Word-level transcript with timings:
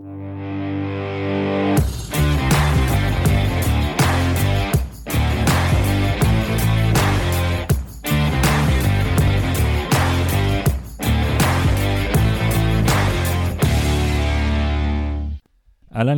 אהלן 0.00 0.14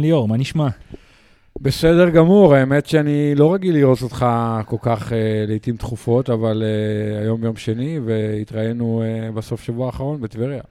ליאור, 0.01 0.29
מה 0.29 0.37
נשמע? 0.37 0.69
בסדר 1.61 2.09
גמור, 2.09 2.55
האמת 2.55 2.87
שאני 2.87 3.35
לא 3.35 3.55
רגיל 3.55 3.75
לראות 3.75 4.03
אותך 4.03 4.27
כל 4.67 4.77
כך 4.83 5.09
uh, 5.09 5.15
לעיתים 5.49 5.77
תכופות, 5.77 6.31
אבל 6.31 6.63
uh, 6.63 7.23
היום 7.23 7.45
יום 7.45 7.57
שני, 7.57 8.01
והתראינו 8.05 9.03
uh, 9.03 9.33
בסוף 9.33 9.63
שבוע 9.63 9.87
האחרון 9.87 10.21
בטבריה. 10.21 10.63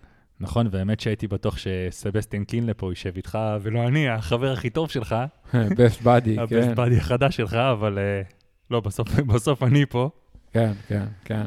נכון, 0.42 0.68
והאמת 0.72 1.00
שהייתי 1.00 1.28
בטוח 1.28 1.58
שסבסטין 1.58 2.44
קינלה 2.44 2.74
פה 2.74 2.92
יישב 2.92 3.12
איתך, 3.16 3.38
ולא 3.62 3.88
אני, 3.88 4.10
החבר 4.10 4.52
הכי 4.52 4.70
טוב 4.70 4.90
שלך. 4.90 5.16
בסט 5.78 6.02
באדי, 6.02 6.36
כן. 6.36 6.42
הבסט 6.42 6.70
באדי 6.70 6.98
החדש 6.98 7.38
שלך, 7.38 7.54
אבל 7.54 7.98
uh, 7.98 8.34
לא, 8.72 8.80
בסוף, 8.80 9.08
בסוף 9.34 9.64
אני 9.64 9.86
פה. 9.86 10.10
כן, 10.54 10.72
כן, 10.88 11.06
כן. 11.26 11.46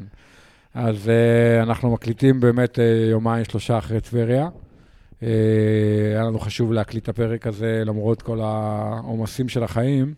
אז 0.74 1.06
uh, 1.06 1.62
אנחנו 1.62 1.92
מקליטים 1.92 2.40
באמת 2.40 2.78
uh, 2.78 2.80
יומיים, 3.10 3.44
שלושה 3.44 3.78
אחרי 3.78 4.00
טבריה. 4.00 4.48
Uh, 5.20 5.24
היה 6.12 6.22
לנו 6.22 6.38
חשוב 6.38 6.72
להקליט 6.72 7.02
את 7.02 7.08
הפרק 7.08 7.46
הזה 7.46 7.82
למרות 7.86 8.22
כל 8.22 8.40
העומסים 8.40 9.48
של 9.48 9.62
החיים, 9.62 10.14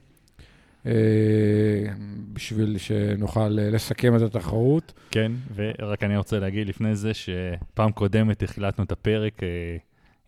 בשביל 2.32 2.78
שנוכל 2.78 3.48
לסכם 3.48 4.16
את 4.16 4.20
התחרות. 4.22 4.92
כן, 5.10 5.32
ורק 5.54 6.02
אני 6.02 6.16
רוצה 6.16 6.38
להגיד 6.38 6.68
לפני 6.68 6.96
זה 6.96 7.12
שפעם 7.14 7.92
קודמת 7.92 8.42
החלטנו 8.42 8.84
את 8.84 8.92
הפרק, 8.92 9.40
uh, 9.40 9.42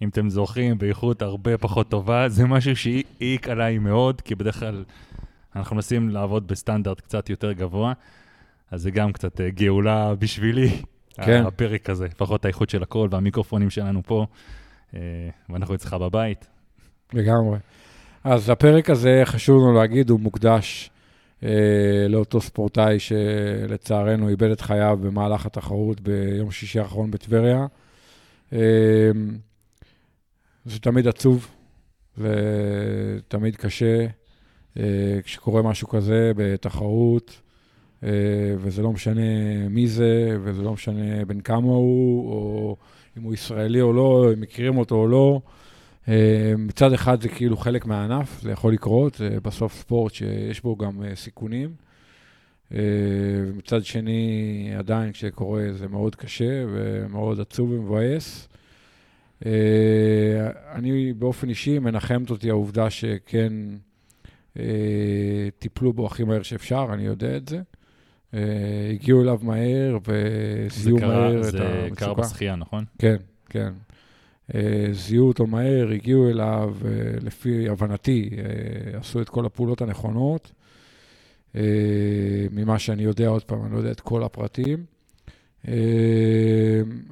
אם 0.02 0.08
אתם 0.08 0.30
זוכרים, 0.30 0.78
באיכות 0.78 1.22
הרבה 1.22 1.58
פחות 1.58 1.90
טובה. 1.90 2.28
זה 2.28 2.46
משהו 2.46 2.76
שהעיק 2.76 3.48
עליי 3.48 3.78
מאוד, 3.78 4.20
כי 4.20 4.34
בדרך 4.34 4.58
כלל 4.58 4.84
אנחנו 5.56 5.76
מנסים 5.76 6.08
לעבוד 6.08 6.48
בסטנדרט 6.48 7.00
קצת 7.00 7.30
יותר 7.30 7.52
גבוה, 7.52 7.92
אז 8.70 8.82
זה 8.82 8.90
גם 8.90 9.12
קצת 9.12 9.40
גאולה 9.40 10.14
בשבילי. 10.14 10.82
כן. 11.24 11.42
הפרק 11.46 11.90
הזה, 11.90 12.06
לפחות 12.06 12.44
האיכות 12.44 12.70
של 12.70 12.82
הכל 12.82 13.08
והמיקרופונים 13.10 13.70
שלנו 13.70 14.02
פה. 14.06 14.26
אה, 14.94 15.00
ואנחנו 15.48 15.74
אצלך 15.74 15.94
בבית. 15.94 16.46
לגמרי. 17.12 17.58
אז 18.24 18.50
הפרק 18.50 18.90
הזה, 18.90 19.22
חשוב 19.24 19.62
לנו 19.62 19.72
להגיד, 19.72 20.10
הוא 20.10 20.20
מוקדש 20.20 20.90
אה, 21.42 22.06
לאותו 22.08 22.40
ספורטאי 22.40 22.98
שלצערנו 22.98 24.28
איבד 24.28 24.50
את 24.50 24.60
חייו 24.60 24.98
במהלך 25.02 25.46
התחרות 25.46 26.00
ביום 26.00 26.50
שישי 26.50 26.80
האחרון 26.80 27.10
בטבריה. 27.10 27.66
אה, 28.52 29.10
זה 30.64 30.78
תמיד 30.78 31.08
עצוב, 31.08 31.48
ותמיד 32.18 33.56
קשה 33.56 34.06
אה, 34.78 35.18
כשקורה 35.24 35.62
משהו 35.62 35.88
כזה 35.88 36.32
בתחרות, 36.36 37.40
אה, 38.04 38.08
וזה 38.58 38.82
לא 38.82 38.92
משנה 38.92 39.68
מי 39.70 39.88
זה, 39.88 40.36
וזה 40.42 40.62
לא 40.62 40.72
משנה 40.72 41.24
בין 41.24 41.40
כמה 41.40 41.68
הוא, 41.68 42.32
או... 42.32 42.76
אם 43.18 43.22
הוא 43.22 43.34
ישראלי 43.34 43.80
או 43.80 43.92
לא, 43.92 44.30
אם 44.34 44.40
מכירים 44.40 44.78
אותו 44.78 44.94
או 44.94 45.08
לא. 45.08 45.40
אה, 46.08 46.54
מצד 46.58 46.92
אחד 46.92 47.20
זה 47.20 47.28
כאילו 47.28 47.56
חלק 47.56 47.86
מהענף, 47.86 48.40
זה 48.42 48.50
יכול 48.50 48.72
לקרות, 48.72 49.14
זה 49.14 49.38
בסוף 49.42 49.74
ספורט 49.74 50.14
שיש 50.14 50.62
בו 50.62 50.76
גם 50.76 51.02
אה, 51.02 51.16
סיכונים. 51.16 51.70
אה, 52.74 52.78
ומצד 53.46 53.84
שני, 53.84 54.70
עדיין 54.78 55.12
כשקורה 55.12 55.62
זה 55.72 55.88
מאוד 55.88 56.14
קשה 56.14 56.64
ומאוד 56.72 57.40
עצוב 57.40 57.70
ומבאס. 57.70 58.48
אני 60.74 61.12
באופן 61.12 61.48
אישי, 61.48 61.78
מנחמת 61.78 62.30
אותי 62.30 62.50
העובדה 62.50 62.90
שכן 62.90 63.52
טיפלו 65.58 65.92
בו 65.92 66.06
הכי 66.06 66.24
מהר 66.24 66.42
שאפשר, 66.42 66.86
אני 66.92 67.02
יודע 67.02 67.36
את 67.36 67.48
זה. 67.48 67.60
הגיעו 68.92 69.22
אליו 69.22 69.38
מהר 69.42 69.98
וזיהו 70.06 70.98
מהר 70.98 71.40
את 71.40 71.54
המצוקה. 71.54 71.88
זה 71.88 71.90
קרה 71.96 72.14
בשחייה, 72.14 72.56
נכון? 72.56 72.84
כן, 72.98 73.16
כן. 73.48 73.72
Uh, 74.50 74.54
זיהו 74.92 75.28
אותו 75.28 75.46
מהר, 75.46 75.88
הגיעו 75.92 76.28
אליו, 76.28 76.76
uh, 76.80 77.24
לפי 77.24 77.68
הבנתי, 77.68 78.30
uh, 78.30 78.96
עשו 78.96 79.20
את 79.22 79.28
כל 79.28 79.46
הפעולות 79.46 79.82
הנכונות. 79.82 80.52
ממה 82.50 82.78
שאני 82.78 83.02
יודע, 83.02 83.28
עוד 83.28 83.44
פעם, 83.44 83.64
אני 83.64 83.72
לא 83.72 83.78
יודע 83.78 83.90
את 83.90 84.00
כל 84.00 84.22
הפרטים. 84.22 84.84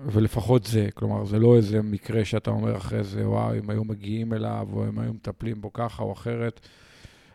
ולפחות 0.07 0.65
זה, 0.65 0.89
כלומר, 0.95 1.25
זה 1.25 1.39
לא 1.39 1.57
איזה 1.57 1.83
מקרה 1.83 2.25
שאתה 2.25 2.51
אומר 2.51 2.77
אחרי 2.77 3.05
זה, 3.05 3.29
וואו, 3.29 3.59
אם 3.59 3.71
היו 3.71 3.85
מגיעים 3.85 4.33
אליו, 4.33 4.69
או 4.73 4.89
אם 4.89 4.99
היו 4.99 5.13
מטפלים 5.13 5.61
בו 5.61 5.73
ככה 5.73 6.03
או 6.03 6.13
אחרת. 6.13 6.61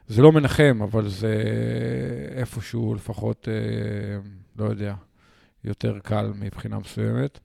זה 0.08 0.22
לא 0.22 0.32
מנחם, 0.32 0.80
אבל 0.84 1.08
זה 1.08 1.44
איפשהו 2.36 2.94
לפחות, 2.94 3.48
אה, 3.52 3.54
לא 4.58 4.70
יודע, 4.70 4.94
יותר 5.64 6.00
קל 6.00 6.32
מבחינה 6.40 6.80
מסוימת. 6.80 7.40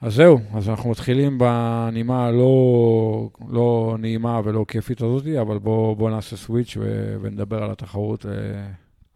אז 0.00 0.14
זהו, 0.14 0.38
אז 0.54 0.68
אנחנו 0.68 0.90
מתחילים 0.90 1.38
בנימה 1.38 2.26
הלא 2.26 3.30
לא 3.48 3.96
נעימה 3.98 4.40
ולא 4.44 4.64
כיפית 4.68 5.02
הזאת, 5.02 5.26
אבל 5.40 5.58
בואו 5.58 5.96
בוא 5.96 6.10
נעשה 6.10 6.36
סוויץ' 6.36 6.76
ו, 6.80 7.16
ונדבר 7.20 7.62
על 7.62 7.70
התחרות, 7.70 8.26
אה, 8.26 8.32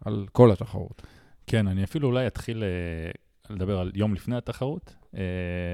על 0.05 0.25
כל 0.31 0.51
התחרות. 0.51 1.01
כן, 1.47 1.67
אני 1.67 1.83
אפילו 1.83 2.07
אולי 2.07 2.27
אתחיל 2.27 2.63
אה, 2.63 3.11
לדבר 3.55 3.79
על 3.79 3.91
יום 3.95 4.13
לפני 4.13 4.35
התחרות. 4.35 4.95
אה, 5.17 5.21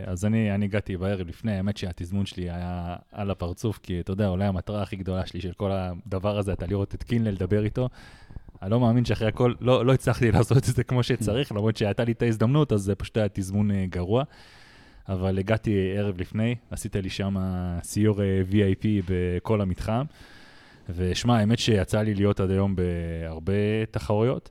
אז 0.05 0.25
אני, 0.25 0.55
אני 0.55 0.65
הגעתי 0.65 0.97
בערב 0.97 1.27
לפני, 1.27 1.51
האמת 1.51 1.77
שהתזמון 1.77 2.25
שלי 2.25 2.49
היה 2.49 2.95
על 3.11 3.31
הפרצוף, 3.31 3.79
כי 3.83 3.99
אתה 3.99 4.11
יודע, 4.11 4.27
אולי 4.27 4.45
המטרה 4.45 4.81
הכי 4.81 4.95
גדולה 4.95 5.25
שלי 5.25 5.41
של 5.41 5.53
כל 5.53 5.71
הדבר 5.71 6.37
הזה 6.37 6.51
הייתה 6.51 6.65
לראות 6.67 6.95
את 6.95 7.03
קינלה, 7.03 7.31
לדבר 7.31 7.63
איתו. 7.63 7.89
אני 8.61 8.71
לא 8.71 8.79
מאמין 8.79 9.05
שאחרי 9.05 9.27
הכל 9.27 9.53
לא, 9.61 9.85
לא 9.85 9.93
הצלחתי 9.93 10.31
לעשות 10.35 10.57
את 10.57 10.63
זה 10.63 10.83
כמו 10.83 11.03
שצריך, 11.03 11.51
למרות 11.51 11.77
שהייתה 11.77 12.03
לי 12.03 12.11
את 12.11 12.21
ההזדמנות, 12.21 12.71
אז 12.71 12.81
זה 12.81 12.95
פשוט 12.95 13.17
היה 13.17 13.27
תזמון 13.33 13.85
גרוע. 13.85 14.23
אבל 15.09 15.39
הגעתי 15.39 15.93
ערב 15.97 16.21
לפני, 16.21 16.55
עשית 16.71 16.95
לי 16.95 17.09
שם 17.09 17.35
סיור 17.83 18.21
אה, 18.21 18.41
VIP 18.51 18.85
בכל 19.09 19.61
המתחם. 19.61 20.03
ושמע, 20.89 21.37
האמת 21.37 21.59
שיצא 21.59 22.01
לי 22.01 22.15
להיות 22.15 22.39
עד 22.39 22.51
היום 22.51 22.75
בהרבה 22.75 23.85
תחרויות. 23.91 24.49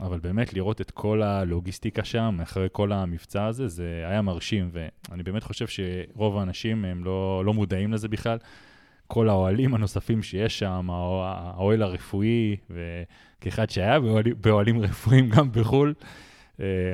אבל 0.00 0.18
באמת 0.18 0.54
לראות 0.54 0.80
את 0.80 0.90
כל 0.90 1.22
הלוגיסטיקה 1.22 2.04
שם, 2.04 2.38
אחרי 2.42 2.68
כל 2.72 2.92
המבצע 2.92 3.46
הזה, 3.46 3.68
זה 3.68 4.04
היה 4.06 4.22
מרשים, 4.22 4.70
ואני 4.72 5.22
באמת 5.22 5.42
חושב 5.42 5.66
שרוב 5.66 6.38
האנשים 6.38 6.84
הם 6.84 7.04
לא, 7.04 7.42
לא 7.44 7.54
מודעים 7.54 7.92
לזה 7.92 8.08
בכלל. 8.08 8.38
כל 9.06 9.28
האוהלים 9.28 9.74
הנוספים 9.74 10.22
שיש 10.22 10.58
שם, 10.58 10.88
האוהל 10.90 11.82
הרפואי, 11.82 12.56
וכאחד 12.70 13.70
שהיה 13.70 13.98
באוהלים, 14.40 14.80
רפואיים 14.80 15.28
גם 15.28 15.52
בחו"ל, 15.52 15.94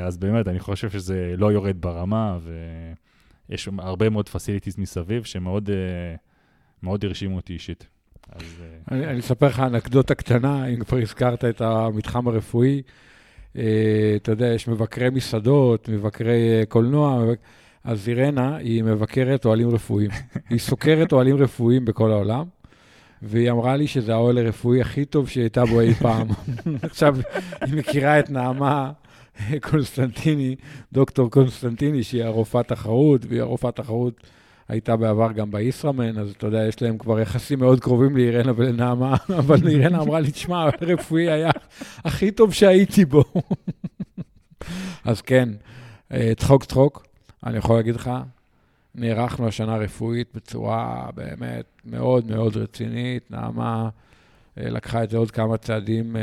אז 0.07 0.17
באמת, 0.17 0.49
אני 0.49 0.61
חושב 0.61 0.91
שזה 0.91 1.35
לא 1.39 1.53
יורד 1.53 1.77
ברמה, 1.81 2.39
ויש 3.49 3.69
הרבה 3.79 4.11
מאוד 4.11 4.29
פסיליטיז 4.29 4.79
מסביב 4.79 5.25
שמאוד 5.25 5.71
אה, 5.71 6.97
הרשימו 7.03 7.37
אותי 7.37 7.53
אישית. 7.53 7.87
אז... 8.33 8.43
אה, 8.61 8.97
אני, 8.97 9.07
אני 9.07 9.21
אספר 9.21 9.47
לך 9.47 9.61
אנקדוטה 9.61 10.15
קטנה, 10.15 10.67
אם 10.67 10.85
כבר 10.85 10.99
הזכרת 10.99 11.45
את 11.45 11.61
המתחם 11.61 12.29
הרפואי. 12.29 12.83
אתה 13.53 14.33
יודע, 14.33 14.47
יש 14.47 14.69
מבקרי 14.69 15.11
מסעדות, 15.11 15.89
מבקרי 15.89 16.67
קולנוע, 16.69 17.25
אז 17.85 18.09
אירנה 18.09 18.57
היא 18.57 18.85
מבקרת 18.85 19.45
אוהלים 19.45 19.71
רפואיים. 19.71 20.11
היא 20.51 20.59
סוקרת 20.59 21.13
אוהלים 21.13 21.37
רפואיים 21.37 21.85
בכל 21.85 22.11
העולם, 22.11 22.45
והיא 23.23 23.51
אמרה 23.51 23.77
לי 23.77 23.87
שזה 23.87 24.15
האוהל 24.15 24.39
הרפואי 24.39 24.81
הכי 24.81 25.05
טוב 25.05 25.29
שהיא 25.29 25.43
הייתה 25.43 25.65
בו 25.65 25.81
אי 25.81 25.95
פעם. 25.95 26.29
עכשיו, 26.83 27.17
היא 27.61 27.75
מכירה 27.75 28.19
את 28.19 28.31
נעמה 28.31 28.93
קונסטנטיני, 29.71 30.57
דוקטור 30.93 31.31
קונסטנטיני, 31.31 32.03
שהיא 32.03 32.25
הרופאת 32.25 32.69
תחרות, 32.69 33.21
והיא 33.29 33.41
הרופאת 33.41 33.77
תחרות 33.77 34.15
הייתה 34.69 34.97
בעבר 34.97 35.33
גם 35.33 35.51
בישראמן, 35.51 36.19
אז 36.19 36.31
אתה 36.31 36.47
יודע, 36.47 36.65
יש 36.69 36.83
להם 36.83 36.99
כבר 36.99 37.21
יחסים 37.21 37.59
מאוד 37.59 37.81
קרובים 37.81 38.17
לאירנה 38.17 38.53
ולנעמה, 38.57 39.17
אבל 39.39 39.69
אירנה 39.69 40.01
אמרה 40.01 40.21
לי, 40.21 40.31
תשמע, 40.31 40.69
הרפואי 40.81 41.31
היה 41.31 41.51
הכי 42.05 42.31
טוב 42.31 42.53
שהייתי 42.53 43.05
בו. 43.05 43.25
אז 45.05 45.21
כן, 45.21 45.49
אה, 46.13 46.33
צחוק 46.37 46.65
צחוק, 46.65 47.07
אני 47.47 47.59
יכול 47.59 47.77
להגיד 47.77 47.95
לך, 47.95 48.11
נערכנו 48.95 49.49
השנה 49.49 49.77
רפואית 49.77 50.29
בצורה 50.35 51.09
באמת 51.15 51.65
מאוד 51.85 52.31
מאוד 52.31 52.57
רצינית. 52.57 53.31
נעמה 53.31 53.89
לקחה 54.57 55.05
את 55.05 55.11
זה 55.11 55.17
עוד 55.17 55.31
כמה 55.31 55.57
צעדים 55.57 56.17
אה, 56.17 56.23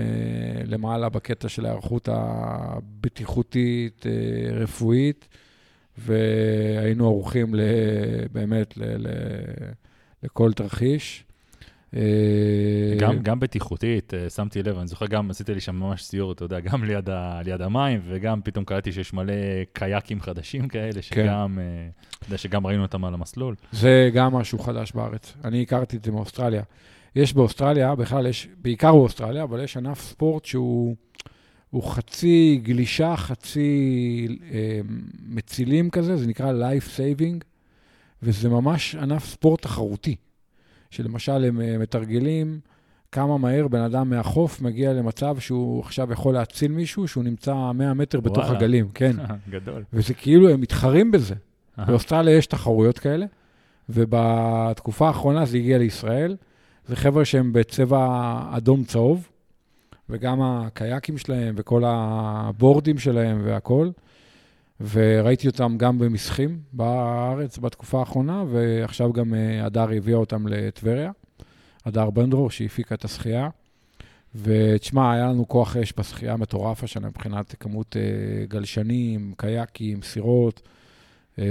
למעלה 0.66 1.10
בקטע 1.10 1.50
של 1.50 1.66
ההיערכות 1.66 2.10
הבטיחותית, 2.12 4.06
רפואית. 4.54 5.28
והיינו 5.98 7.06
ערוכים 7.06 7.56
באמת 8.32 8.78
לכל 10.24 10.54
תרחיש. 10.54 11.24
אה, 11.96 12.02
גם, 13.00 13.20
גם 13.20 13.40
בטיחותית, 13.40 14.14
אה, 14.14 14.30
שמתי 14.30 14.64
לב, 14.64 14.78
אני 14.78 14.88
זוכר 14.88 15.06
גם, 15.06 15.30
עשיתי 15.30 15.54
לי 15.54 15.62
שם 15.62 15.76
ממש 15.76 16.04
סיור, 16.04 16.32
אתה 16.32 16.46
יודע, 16.46 16.60
גם 16.60 16.84
ליד, 16.84 17.10
ה, 17.10 17.42
ליד 17.46 17.62
המים, 17.62 18.02
וגם 18.08 18.42
פתאום 18.42 18.66
קלטתי 18.66 18.92
שיש 18.92 19.14
מלא 19.14 19.34
קייקים 19.74 20.22
חדשים 20.22 20.68
כאלה, 20.68 21.02
שגם, 21.02 21.60
אה, 21.60 21.90
אתה 22.18 22.26
יודע, 22.26 22.38
שגם 22.38 22.68
ראינו 22.68 22.82
אותם 22.82 23.06
על 23.06 23.14
המסלול. 23.14 23.56
זה 23.72 24.10
גם 24.14 24.34
משהו 24.34 24.60
חדש 24.60 24.92
בארץ. 24.92 25.34
אני 25.44 25.62
הכרתי 25.62 25.98
את 25.98 26.04
זה 26.04 26.12
מאוסטרליה. 26.12 26.64
יש 27.16 27.34
באוסטרליה, 27.34 27.96
בכלל 27.96 28.28
יש, 28.28 28.48
בעיקר 28.62 28.92
באוסטרליה, 28.92 29.44
אבל 29.44 29.64
יש 29.64 29.78
ענף 29.78 30.02
ספורט 30.02 30.46
שהוא 30.46 30.96
הוא 31.70 31.84
חצי 31.84 32.60
גלישה, 32.64 33.16
חצי 33.16 34.28
אה, 34.52 34.80
מצילים 35.26 35.90
כזה, 35.90 36.18
זה 36.18 36.28
נקרא 36.28 36.52
Life 36.52 36.98
Saving, 36.98 37.44
וזה 38.24 38.50
ממש 38.50 38.96
ענף 38.96 39.26
ספורט 39.26 39.62
תחרותי. 39.62 40.16
שלמשל 40.90 41.46
הם 41.46 41.62
אה, 41.62 41.78
מתרגלים 41.78 42.60
כמה 43.12 43.38
מהר 43.38 43.68
בן 43.68 43.82
אדם 43.82 44.10
מהחוף 44.10 44.62
מגיע 44.62 44.94
למצב 44.94 45.40
שהוא 45.40 45.82
עכשיו 45.82 46.12
יכול 46.12 46.34
להציל 46.34 46.72
מישהו, 46.72 47.08
שהוא 47.08 47.24
נמצא 47.24 47.72
100 47.72 47.94
מטר 47.94 48.20
בתוך 48.20 48.38
וואלה. 48.38 48.58
הגלים, 48.58 48.90
כן. 48.94 49.16
גדול. 49.50 49.84
וזה 49.94 50.14
כאילו, 50.14 50.50
הם 50.50 50.62
מתחרים 50.62 51.12
בזה. 51.12 51.36
באוסטרליה 51.78 52.38
יש 52.38 52.46
תחרויות 52.46 53.00
כאלה, 53.00 53.26
ובתקופה 53.90 55.08
האחרונה 55.08 55.46
זה 55.46 55.58
הגיע 55.58 55.78
לישראל. 55.78 56.36
זה 56.88 56.96
חבר'ה 56.96 57.26
שהם 57.26 57.54
בצבע 57.54 58.40
אדום-צהוב, 58.58 59.28
וגם 60.10 60.42
הקייקים 60.42 61.18
שלהם 61.18 61.56
וכל 61.58 61.84
הבורדים 61.86 62.98
שלהם 62.98 63.42
והכול. 63.46 63.92
וראיתי 64.92 65.48
אותם 65.48 65.78
גם 65.78 66.00
במסחים 66.00 66.60
בארץ 66.74 67.58
בתקופה 67.58 68.00
האחרונה, 68.00 68.44
ועכשיו 68.52 69.14
גם 69.14 69.34
אה, 69.34 69.66
הדר 69.66 69.90
הביאה 69.98 70.18
אותם 70.18 70.48
לטבריה, 70.48 71.12
הדר 71.86 72.10
בנדרור, 72.10 72.50
שהפיקה 72.50 72.96
את 72.96 73.06
השחייה. 73.06 73.50
ותשמע, 74.36 75.14
היה 75.14 75.28
לנו 75.28 75.48
כוח 75.48 75.78
אש 75.78 75.94
בשחייה 75.98 76.38
מטורף 76.38 76.84
השנה 76.84 77.08
מבחינת 77.08 77.56
כמות 77.60 77.98
אה, 77.98 78.46
גלשנים, 78.46 79.34
קייקים, 79.38 80.02
סירות. 80.02 80.62
אה, 81.40 81.46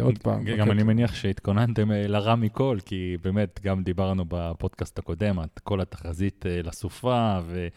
עוד 0.00 0.18
פעם. 0.18 0.44
גם 0.44 0.58
בקטע- 0.58 0.72
אני 0.72 0.82
מניח 0.82 1.14
שהתכוננתם 1.14 1.92
אה, 1.92 2.06
לרע 2.08 2.34
מכל, 2.34 2.78
כי 2.86 3.16
באמת, 3.22 3.60
גם 3.64 3.82
דיברנו 3.82 4.24
בפודקאסט 4.28 4.98
הקודם, 4.98 5.38
על 5.38 5.46
כל 5.64 5.80
התחזית 5.80 6.46
אה, 6.46 6.60
לסופה, 6.64 7.38
ו... 7.46 7.68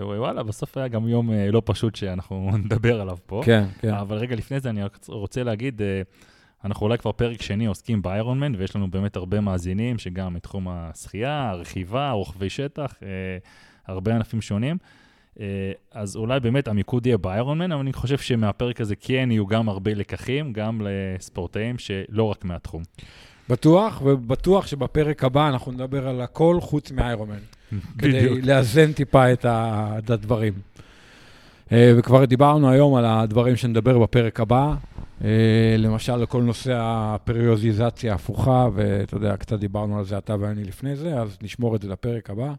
וואלה, 0.00 0.42
בסוף 0.42 0.76
היה 0.76 0.88
גם 0.88 1.08
יום 1.08 1.30
לא 1.52 1.62
פשוט 1.64 1.94
שאנחנו 1.94 2.50
נדבר 2.64 3.00
עליו 3.00 3.16
פה. 3.26 3.42
כן, 3.44 3.64
כן. 3.80 3.94
אבל 3.94 4.16
רגע 4.16 4.36
לפני 4.36 4.60
זה, 4.60 4.70
אני 4.70 4.80
רוצה 5.08 5.42
להגיד, 5.42 5.82
אנחנו 6.64 6.86
אולי 6.86 6.98
כבר 6.98 7.12
פרק 7.12 7.42
שני 7.42 7.66
עוסקים 7.66 8.02
באיירון 8.02 8.40
מן, 8.40 8.54
ויש 8.54 8.76
לנו 8.76 8.90
באמת 8.90 9.16
הרבה 9.16 9.40
מאזינים, 9.40 9.98
שגם 9.98 10.34
מתחום 10.34 10.68
השחייה, 10.70 11.50
הרכיבה, 11.50 12.10
רוכבי 12.10 12.50
שטח, 12.50 12.94
הרבה 13.86 14.14
ענפים 14.14 14.40
שונים. 14.40 14.76
אה, 15.40 15.46
אז 15.92 16.16
אולי 16.16 16.40
באמת 16.40 16.68
המיקוד 16.68 17.06
יהיה 17.06 17.18
באיירון 17.18 17.58
מן, 17.58 17.72
אבל 17.72 17.80
אני 17.80 17.92
חושב 17.92 18.18
שמהפרק 18.18 18.80
הזה 18.80 18.96
כן 18.96 19.28
יהיו 19.30 19.46
גם 19.46 19.68
הרבה 19.68 19.94
לקחים, 19.94 20.52
גם 20.52 20.80
לספורטאים 20.84 21.78
שלא 21.78 22.22
רק 22.22 22.44
מהתחום. 22.44 22.82
בטוח, 23.48 24.02
ובטוח 24.04 24.66
שבפרק 24.66 25.24
הבא 25.24 25.48
אנחנו 25.48 25.72
נדבר 25.72 26.08
על 26.08 26.20
הכל 26.20 26.58
חוץ 26.60 26.90
מאיירומן. 26.90 27.38
כדי 27.98 28.42
לאזן 28.42 28.92
טיפה 28.92 29.32
את, 29.32 29.44
הדברים. 30.10 30.52
אה, 31.72 31.92
וכבר 31.96 32.24
דיברנו 32.24 32.70
היום 32.70 32.94
על 32.94 33.04
הדברים 33.04 33.56
שנדבר 33.56 33.98
בפרק 33.98 34.40
הבא, 34.40 34.74
אה, 35.24 35.74
למשל 35.78 36.12
על 36.12 36.26
כל 36.26 36.42
נושא 36.42 36.72
הפריודיזציה 36.76 38.12
ההפוכה, 38.12 38.68
ואתה 38.74 39.16
יודע, 39.16 39.36
קצת 39.36 39.58
דיברנו 39.58 39.98
על 39.98 40.04
זה 40.04 40.18
אתה 40.18 40.36
ואני 40.40 40.64
לפני 40.64 40.96
זה, 40.96 41.20
אז 41.20 41.38
נשמור 41.42 41.76
את 41.76 41.82
זה 41.82 41.88
לפרק 41.88 42.30
הבא. 42.30 42.52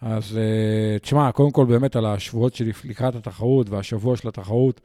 אז 0.00 0.36
אה, 0.36 0.98
תשמע, 0.98 1.32
קודם 1.32 1.50
כל 1.50 1.64
באמת 1.66 1.96
על 1.96 2.06
השבועות 2.06 2.54
שלי 2.54 2.72
לקראת 2.84 3.14
התחרות 3.14 3.70
והשבוע 3.70 4.16
של 4.16 4.28
התחרות, 4.28 4.80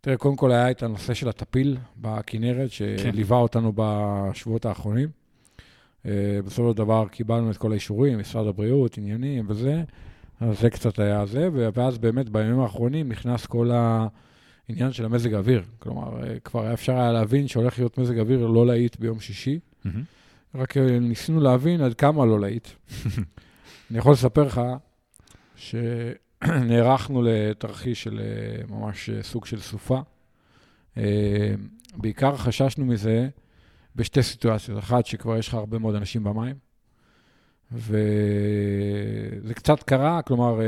תראה, 0.00 0.16
קודם 0.16 0.36
כל 0.36 0.52
היה 0.52 0.70
את 0.70 0.82
הנושא 0.82 1.14
של 1.14 1.28
הטפיל 1.28 1.76
בכנרת, 1.96 2.70
שליווה 2.70 3.38
אותנו 3.38 3.72
בשבועות 3.76 4.66
האחרונים. 4.66 5.08
אה, 6.06 6.38
בסופו 6.46 6.70
של 6.70 6.76
דבר 6.76 7.04
קיבלנו 7.10 7.50
את 7.50 7.56
כל 7.56 7.72
האישורים, 7.72 8.18
משרד 8.18 8.46
הבריאות, 8.46 8.98
עניינים 8.98 9.44
וזה, 9.48 9.82
אז 10.40 10.60
זה 10.60 10.70
קצת 10.70 10.98
היה 10.98 11.26
זה, 11.26 11.48
ואז 11.52 11.98
באמת 11.98 12.28
בימים 12.28 12.60
האחרונים 12.60 13.08
נכנס 13.08 13.46
כל 13.46 13.70
העניין 13.70 14.92
של 14.92 15.04
המזג 15.04 15.34
האוויר. 15.34 15.62
כלומר, 15.78 16.22
אה, 16.22 16.40
כבר 16.40 16.62
היה 16.62 16.72
אפשר 16.72 16.92
היה 16.92 17.12
להבין 17.12 17.48
שהולך 17.48 17.78
להיות 17.78 17.98
מזג 17.98 18.18
אוויר 18.18 18.46
לא 18.46 18.66
להיט 18.66 18.96
ביום 18.96 19.20
שישי, 19.20 19.58
מהמם. 19.84 20.02
רק 20.54 20.76
ניסינו 20.76 21.40
להבין 21.40 21.80
עד 21.80 21.94
כמה 21.94 22.26
לא 22.26 22.40
להיט. 22.40 22.68
אני 23.90 23.98
יכול 23.98 24.12
לספר 24.12 24.42
לך 24.42 24.60
שנערכנו 25.56 27.22
לתרחיש 27.22 28.02
של 28.02 28.20
אה, 28.20 28.76
ממש 28.76 29.10
אה, 29.10 29.22
סוג 29.22 29.46
של 29.46 29.60
סופה. 29.60 30.00
אה, 30.96 31.54
בעיקר 31.96 32.36
חששנו 32.36 32.86
מזה 32.86 33.28
בשתי 33.96 34.22
סיטואציות. 34.22 34.78
אחת, 34.78 35.06
שכבר 35.06 35.36
יש 35.36 35.48
לך 35.48 35.54
הרבה 35.54 35.78
מאוד 35.78 35.94
אנשים 35.94 36.24
במים, 36.24 36.56
וזה 37.72 39.54
קצת 39.54 39.82
קרה, 39.82 40.22
כלומר, 40.22 40.60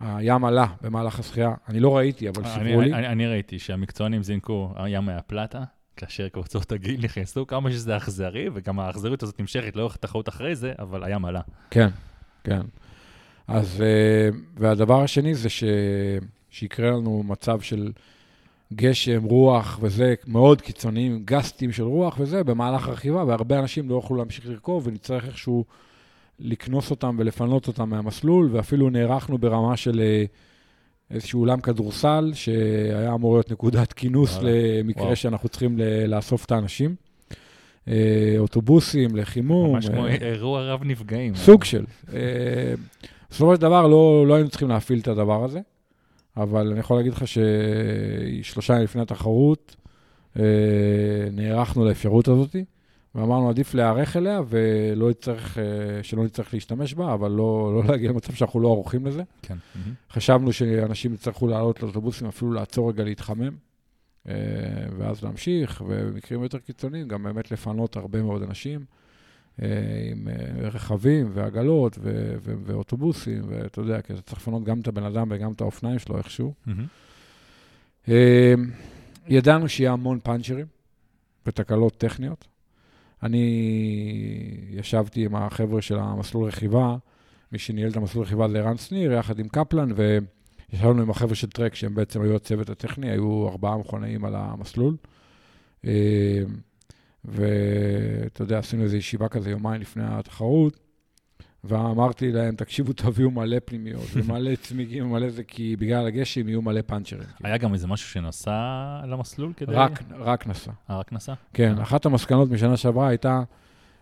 הים 0.00 0.44
עלה 0.44 0.66
במהלך 0.82 1.20
השחייה. 1.20 1.54
אני 1.68 1.80
לא 1.80 1.96
ראיתי, 1.96 2.28
אבל 2.28 2.44
סיפרו 2.44 2.80
לי. 2.80 2.94
אני, 2.94 3.08
אני 3.08 3.26
ראיתי 3.26 3.58
שהמקצוענים 3.58 4.22
זינקו 4.22 4.74
ים 4.88 5.04
מהפלטה, 5.04 5.64
כאשר 5.96 6.28
קבוצות 6.28 6.72
הגיל 6.72 7.00
נכנסו, 7.04 7.46
כמה 7.46 7.70
שזה 7.70 7.96
אכזרי, 7.96 8.48
וגם 8.54 8.80
האכזריות 8.80 9.22
הזאת 9.22 9.40
נמשכת 9.40 9.76
לאורך 9.76 9.94
התחרות 9.94 10.28
אחרי 10.28 10.56
זה, 10.56 10.72
אבל 10.78 11.04
הים 11.04 11.24
עלה. 11.24 11.40
כן, 11.70 11.88
כן. 12.44 12.60
אז, 13.48 13.82
אה, 13.82 14.38
והדבר 14.56 15.02
השני 15.02 15.34
זה 15.34 15.48
ש... 15.48 15.64
שיקרה 16.50 16.90
לנו 16.90 17.22
מצב 17.22 17.60
של 17.60 17.92
גשם, 18.74 19.24
רוח 19.24 19.78
וזה, 19.82 20.14
מאוד 20.26 20.60
קיצוניים, 20.60 21.22
גסטים 21.24 21.72
של 21.72 21.82
רוח 21.82 22.16
וזה, 22.20 22.44
במהלך 22.44 22.88
הרכיבה, 22.88 23.24
והרבה 23.24 23.58
אנשים 23.58 23.88
לא 23.88 23.94
יוכלו 23.94 24.16
להמשיך 24.16 24.46
לרכוב, 24.46 24.86
ונצטרך 24.86 25.26
איכשהו 25.26 25.64
לקנוס 26.40 26.90
אותם 26.90 27.16
ולפנות 27.18 27.68
אותם 27.68 27.90
מהמסלול, 27.90 28.48
ואפילו 28.52 28.90
נערכנו 28.90 29.38
ברמה 29.38 29.76
של 29.76 30.00
אה, 30.00 30.24
איזשהו 31.10 31.40
אולם 31.40 31.60
כדורסל, 31.60 32.30
שהיה 32.34 33.14
אמור 33.14 33.34
להיות 33.34 33.52
נקודת 33.52 33.92
כינוס 33.92 34.38
למקרה 34.42 35.04
וואו. 35.04 35.16
שאנחנו 35.16 35.48
צריכים 35.48 35.78
לאסוף 36.08 36.44
את 36.44 36.52
האנשים. 36.52 36.94
אה, 37.88 38.34
אוטובוסים 38.38 39.16
לחימום. 39.16 39.72
ממש 39.72 39.88
כמו 39.88 40.06
אה, 40.06 40.14
אירוע 40.14 40.72
רב 40.72 40.84
נפגעים. 40.84 41.34
סוג 41.34 41.64
של. 41.64 41.84
אה, 42.12 42.74
בסופו 43.30 43.54
של 43.54 43.60
דבר 43.60 43.86
לא, 43.86 44.24
לא 44.26 44.34
היינו 44.34 44.48
צריכים 44.48 44.68
להפעיל 44.68 44.98
את 44.98 45.08
הדבר 45.08 45.44
הזה, 45.44 45.60
אבל 46.36 46.70
אני 46.70 46.80
יכול 46.80 46.96
להגיד 46.96 47.12
לך 47.12 47.24
ששלושה 47.28 48.72
ימים 48.72 48.84
לפני 48.84 49.02
התחרות 49.02 49.76
נערכנו 51.32 51.84
לאפשרות 51.84 52.28
הזאת, 52.28 52.56
ואמרנו 53.14 53.48
עדיף 53.48 53.74
להיערך 53.74 54.16
אליה 54.16 54.40
ולא 54.48 55.10
נצטרך, 55.10 55.58
שלא 56.02 56.24
נצטרך 56.24 56.54
להשתמש 56.54 56.94
בה, 56.94 57.14
אבל 57.14 57.30
לא, 57.30 57.72
לא 57.74 57.90
להגיע 57.90 58.10
למצב 58.10 58.32
שאנחנו 58.32 58.60
לא 58.60 58.68
ערוכים 58.68 59.06
לזה. 59.06 59.22
כן. 59.42 59.56
חשבנו 60.10 60.52
שאנשים 60.52 61.14
יצטרכו 61.14 61.46
לעלות 61.46 61.82
לאוטובוסים, 61.82 62.26
אפילו 62.26 62.52
לעצור 62.52 62.90
רגע 62.90 63.04
להתחמם, 63.04 63.52
ואז 64.98 65.22
להמשיך, 65.22 65.82
ובמקרים 65.86 66.42
יותר 66.42 66.58
קיצוניים 66.58 67.08
גם 67.08 67.22
באמת 67.22 67.50
לפנות 67.50 67.96
הרבה 67.96 68.22
מאוד 68.22 68.42
אנשים 68.42 68.84
אה, 69.62 69.68
עם 70.10 70.28
אה, 70.28 70.68
רכבים 70.68 71.30
ועגלות 71.34 71.98
ו- 72.00 72.34
ו- 72.42 72.54
ואוטובוסים, 72.64 73.42
ואתה 73.48 73.80
יודע, 73.80 74.02
כי 74.02 74.12
אתה 74.12 74.22
צריך 74.22 74.40
לפנות 74.40 74.64
גם 74.64 74.80
את 74.80 74.88
הבן 74.88 75.02
אדם 75.02 75.28
וגם 75.30 75.52
את 75.52 75.60
האופניים 75.60 75.98
שלו 75.98 76.18
איכשהו. 76.18 76.54
אה, 78.08 78.54
ידענו 79.28 79.68
שיהיה 79.68 79.92
המון 79.92 80.18
פאנצ'רים 80.22 80.66
ותקלות 81.46 81.96
טכניות. 81.96 82.46
אני 83.22 83.46
ישבתי 84.70 85.24
עם 85.24 85.36
החבר'ה 85.36 85.82
של 85.82 85.98
המסלול 85.98 86.48
רכיבה, 86.48 86.96
מי 87.52 87.58
שניהל 87.58 87.90
את 87.90 87.96
המסלול 87.96 88.24
רכיבה 88.24 88.48
זה 88.48 88.58
ערן 88.58 88.76
שניר, 88.76 89.12
יחד 89.12 89.38
עם 89.38 89.48
קפלן, 89.48 89.88
וישבנו 90.72 91.02
עם 91.02 91.10
החבר'ה 91.10 91.34
של 91.34 91.50
טרק, 91.50 91.74
שהם 91.74 91.94
בעצם 91.94 92.22
היו 92.22 92.36
הצוות 92.36 92.70
הטכני, 92.70 93.10
היו 93.10 93.48
ארבעה 93.48 93.76
מכונאים 93.76 94.24
על 94.24 94.34
המסלול. 94.36 94.96
אה, 95.84 96.42
ואתה 97.24 98.42
יודע, 98.42 98.58
עשינו 98.58 98.82
איזו 98.82 98.96
ישיבה 98.96 99.28
כזה 99.28 99.50
יומיים 99.50 99.80
לפני 99.80 100.02
התחרות, 100.06 100.78
ואמרתי 101.64 102.32
להם, 102.32 102.56
תקשיבו, 102.56 102.92
תביאו 102.92 103.30
מלא 103.30 103.56
פנימיות, 103.64 104.06
ומלא 104.14 104.54
צמיגים 104.54 105.06
ומלא 105.06 105.30
זה, 105.30 105.44
כי 105.44 105.76
בגלל 105.76 106.06
הגשם 106.06 106.48
יהיו 106.48 106.62
מלא 106.62 106.80
פאנצ'רים. 106.86 107.28
היה 107.42 107.56
גם 107.56 107.74
איזה 107.74 107.86
משהו 107.86 108.08
שנסע 108.08 109.00
למסלול 109.06 109.52
כדי... 109.56 109.72
רק, 109.72 110.02
רק 110.18 110.46
נסע. 110.46 110.72
אה, 110.90 110.98
רק 110.98 111.12
נסע? 111.12 111.34
כן, 111.52 111.78
אה. 111.78 111.82
אחת 111.82 112.06
המסקנות 112.06 112.50
משנה 112.50 112.76
שעברה 112.76 113.08
הייתה 113.08 113.42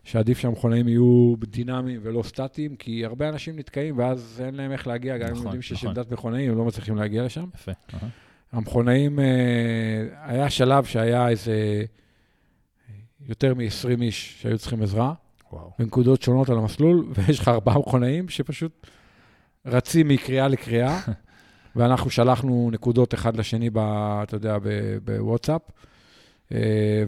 שעדיף 0.06 0.38
שהמכונאים 0.38 0.88
יהיו 0.88 1.34
דינמיים 1.38 2.00
ולא 2.02 2.22
סטטיים, 2.22 2.76
כי 2.76 3.04
הרבה 3.04 3.28
אנשים 3.28 3.58
נתקעים 3.58 3.98
ואז 3.98 4.42
אין 4.44 4.54
להם 4.54 4.72
איך 4.72 4.86
להגיע, 4.86 5.18
גם 5.18 5.26
אם 5.26 5.32
נכון, 5.32 5.44
יודעים 5.44 5.62
שיש 5.62 5.78
נכון. 5.78 5.88
עמדת 5.88 6.12
מכונאים, 6.12 6.50
הם 6.50 6.58
לא 6.58 6.64
מצליחים 6.64 6.96
להגיע 6.96 7.25
לשם. 7.25 7.46
יפה. 7.54 7.72
המכונאים, 8.52 9.20
אה, 9.20 9.25
היה 10.22 10.50
שלב 10.50 10.84
שהיה 10.84 11.28
איזה 11.28 11.84
יותר 13.28 13.54
מ-20 13.54 14.02
איש 14.02 14.42
שהיו 14.42 14.58
צריכים 14.58 14.82
עזרה, 14.82 15.14
וואו. 15.52 15.70
בנקודות 15.78 16.22
שונות 16.22 16.50
על 16.50 16.58
המסלול, 16.58 17.06
ויש 17.14 17.38
לך 17.38 17.48
ארבעה 17.48 17.78
מכונאים 17.78 18.28
שפשוט 18.28 18.86
רצים 19.66 20.08
מקריאה 20.08 20.48
לקריאה, 20.48 21.00
ואנחנו 21.76 22.10
שלחנו 22.10 22.68
נקודות 22.72 23.14
אחד 23.14 23.36
לשני, 23.36 23.70
ב, 23.70 23.78
אתה 24.22 24.36
יודע, 24.36 24.58
בוואטסאפ, 25.04 25.62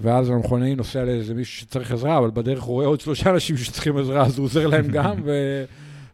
ואז 0.00 0.30
המכונאי 0.30 0.74
נוסע 0.74 1.04
לאיזה 1.04 1.34
מישהו 1.34 1.60
שצריך 1.60 1.92
עזרה, 1.92 2.18
אבל 2.18 2.30
בדרך 2.30 2.62
הוא 2.62 2.74
רואה 2.74 2.86
עוד 2.86 3.00
שלושה 3.00 3.30
אנשים 3.30 3.56
שצריכים 3.56 3.96
עזרה, 3.96 4.26
אז 4.26 4.38
הוא 4.38 4.44
עוזר 4.44 4.66
להם 4.66 4.88
גם, 4.96 5.14
ו... 5.24 5.32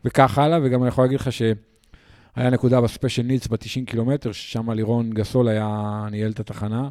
וכך 0.05 0.39
הלאה, 0.39 0.59
וגם 0.63 0.83
אני 0.83 0.89
יכול 0.89 1.05
להגיד 1.05 1.21
לך 1.21 1.33
שהיה 1.33 1.55
נקודה 2.51 2.81
ב 2.81 2.86
special 2.86 3.23
needs 3.23 3.47
ב-90 3.47 3.87
קילומטר, 3.87 4.33
ששם 4.33 4.71
לירון 4.71 5.11
גסול 5.11 5.49
היה, 5.49 6.07
ניהל 6.11 6.31
את 6.31 6.41
התחנה, 6.41 6.89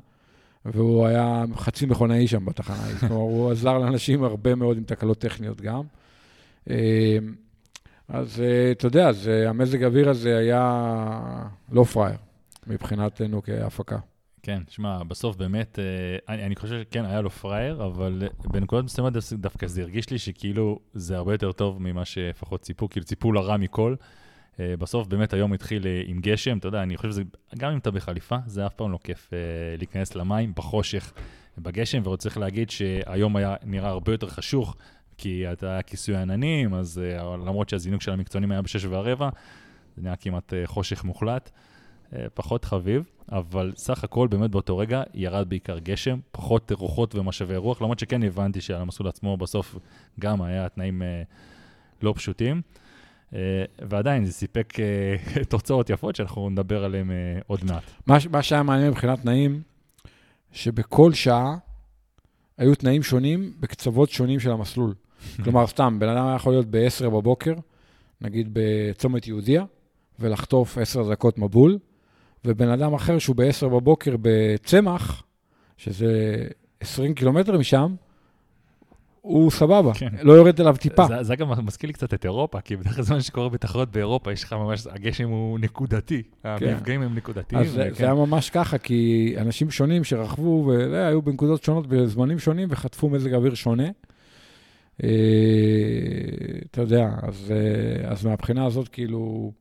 והוא 0.66 1.06
היה 1.06 1.44
חצי 1.56 1.86
מכונאי 1.86 2.28
שם 2.28 2.46
בתחנה, 2.46 2.84
כלומר, 3.00 3.16
הוא 3.16 3.52
עזר 3.52 3.78
לאנשים 3.78 4.24
הרבה 4.24 4.56
מאוד 4.56 4.78
עם 4.78 4.84
תקלות 4.84 5.18
טכניות 5.18 5.62
גם. 5.62 5.82
אה, 6.70 7.18
אז 8.08 8.42
אה, 8.42 8.72
אתה 8.72 8.88
יודע, 8.88 9.12
אה, 9.28 9.50
המזג 9.50 9.84
האוויר 9.84 10.10
הזה 10.10 10.38
היה 10.38 10.90
לא 11.72 11.84
פראייר 11.84 12.18
מבחינתנו 12.68 13.42
כהפקה. 13.44 13.98
כן, 14.44 14.62
שמע, 14.70 15.04
בסוף 15.04 15.36
באמת, 15.36 15.80
אה, 15.80 15.84
אני, 16.36 16.46
אני 16.46 16.56
חושב 16.56 16.82
שכן, 16.82 17.06
היה 17.06 17.22
לא 17.22 17.30
פראייר, 17.30 17.86
אבל 17.86 18.24
בנקודות 18.44 18.86
מסוימות 18.86 19.14
דווקא- 19.34 19.68
זה 19.68 19.82
הרגיש 19.82 20.10
לי 20.10 20.18
שכאילו 20.20 20.80
זה 20.94 21.18
הרבה 21.18 21.34
יותר 21.34 21.52
טוב 21.52 21.82
ממה 21.82 22.06
שלפחות 22.06 22.62
ציפו, 22.62 22.90
כאילו 22.90 23.06
ציפו 23.06 23.32
לרע 23.32 23.58
מכל. 23.58 23.96
אה, 24.60 24.74
בסוף 24.80 25.08
באמת 25.08 25.34
היום 25.34 25.54
התחיל 25.54 25.88
אה, 25.88 26.02
עם 26.06 26.20
גשם, 26.22 26.58
אתה 26.58 26.68
יודע, 26.68 26.84
אני 26.84 26.98
חושב 26.98 27.12
שזה, 27.12 27.24
גם 27.58 27.72
אם 27.72 27.78
אתה 27.78 27.92
בחליפה, 27.92 28.36
זה 28.46 28.66
אף 28.66 28.74
פעם 28.74 28.92
לא 28.92 29.00
כיף 29.04 29.30
אה, 29.34 29.38
להיכנס 29.78 30.16
למים 30.16 30.54
בחושך, 30.56 31.14
בגשם, 31.58 32.02
ועוד 32.04 32.20
צריך 32.20 32.38
להגיד 32.38 32.70
שהיום 32.70 33.36
היה 33.36 33.56
נראה 33.64 33.90
הרבה 33.90 34.12
יותר 34.12 34.28
חשוך, 34.28 34.76
כי 35.18 35.52
אתה 35.52 35.72
היה 35.72 35.82
כיסוי 35.82 36.16
עננים, 36.16 36.74
אז 36.74 37.02
אה, 37.04 37.24
למרות 37.38 37.70
שהזינוק 37.70 38.02
של 38.02 38.12
המקצוענים 38.12 38.52
היה 38.52 38.62
בשש 38.62 38.86
ורבע, 38.90 39.30
זה 39.96 40.02
נהיה 40.04 40.16
כמעט 40.16 40.54
אה, 40.54 40.62
חושך 40.66 41.04
מוחלט. 41.04 41.52
אה, 42.16 42.26
פחות 42.34 42.66
חביב, 42.66 43.04
אבל 43.32 43.72
סך 43.76 44.04
הכל 44.04 44.28
באמת 44.28 44.52
באותו 44.52 44.78
רגע 44.78 45.04
ירד 45.14 45.50
בעיקר 45.50 45.80
גשם, 45.80 46.20
פחות 46.32 46.72
רוחות 46.72 47.16
ומשאבי 47.16 47.58
רוח, 47.58 47.82
למרות 47.82 48.00
שכן 48.00 48.24
הבנתי 48.24 48.62
שעל 48.62 48.82
המסלול 48.82 49.10
עצמו 49.10 49.38
בסוף 49.38 49.76
גם 50.20 50.42
היה 50.42 50.70
תנאים 50.70 51.02
אה, 51.02 51.24
לא 52.02 52.14
פשוטים. 52.18 52.62
אה, 53.34 53.40
ועדיין 53.80 54.26
זה 54.26 54.32
סיפק 54.32 54.74
תוצאות 55.50 55.90
יפות 55.90 56.16
שאנחנו 56.16 56.50
נדבר 56.50 56.84
עליהן 56.84 57.12
עוד 57.48 57.64
מעט. 57.64 57.84
מה, 58.08 58.18
מה 58.32 58.44
שהיה 58.44 58.64
מעניין 58.64 58.90
מבחינת 58.90 59.22
תנאים, 59.22 59.62
שבכל 60.52 61.14
שעה 61.14 61.58
היו 62.58 62.76
תנאים 62.76 63.04
שונים 63.04 63.54
בקצוות 63.60 64.10
שונים 64.10 64.40
של 64.40 64.52
המסלול. 64.52 64.94
כלומר, 65.44 65.68
סתם, 65.68 65.98
בן 66.00 66.10
אדם 66.10 66.28
היה 66.28 66.36
יכול 66.36 66.54
להיות 66.54 66.66
ב-10 66.70 67.10
בבוקר, 67.10 67.54
נגיד 68.22 68.50
בצומת 68.54 69.28
יהודיה, 69.28 69.66
ולחטוף 70.20 70.78
10 70.78 71.12
דקות 71.12 71.38
מבול, 71.38 71.78
ובן 72.46 72.70
אדם 72.70 72.94
אחר 72.94 73.20
שהוא 73.20 73.36
ב-10 73.36 73.68
בבוקר 73.68 74.16
בצמח, 74.22 75.24
שזה 75.78 76.38
20 76.80 77.14
קילומטר 77.14 77.58
משם, 77.58 77.96
הוא 79.22 79.52
סבבה, 79.52 79.94
כן. 79.94 80.10
לא 80.22 80.34
יורד 80.34 80.62
אליו 80.62 80.76
טיפה. 80.80 81.06
זה, 81.08 81.24
זה 81.24 81.36
גם 81.36 81.66
מזכיר 81.66 81.88
לי 81.88 81.94
קצת 81.94 82.14
את 82.14 82.26
אירופה, 82.26 82.62
כי 82.62 82.76
בדרך 82.76 82.96
כלל 82.96 83.04
זה 83.04 83.14
מה 83.14 83.22
שקורה 83.22 83.50
בתחרויות 83.50 83.92
באירופה, 83.92 84.32
יש 84.32 84.44
לך 84.44 84.54
ממש, 84.54 84.88
הגשם 84.88 85.30
הוא 85.30 85.60
נקודתי, 85.60 86.22
המפגעים 86.44 87.02
הם 87.02 87.16
נקודתיים. 87.16 87.62
אז 87.62 87.72
וכן. 87.74 87.94
זה 87.94 88.04
היה 88.06 88.14
ממש 88.14 88.50
ככה, 88.50 88.78
כי 88.78 89.34
אנשים 89.38 89.72
שונים 89.72 90.04
שרכבו, 90.04 90.72
והיו 90.92 91.22
בנקודות 91.22 91.64
שונות 91.64 91.88
בזמנים 91.88 92.40
שונים 92.40 92.68
וחטפו 92.72 93.10
מזג 93.10 93.34
אוויר 93.34 93.54
שונה. 93.54 93.88
אה, 95.04 95.10
אתה 96.72 96.82
יודע, 96.82 97.10
אז, 97.22 97.54
אה, 97.56 98.12
אז 98.12 98.26
מהבחינה 98.26 98.66
הזאת, 98.66 98.88
כאילו, 98.88 99.52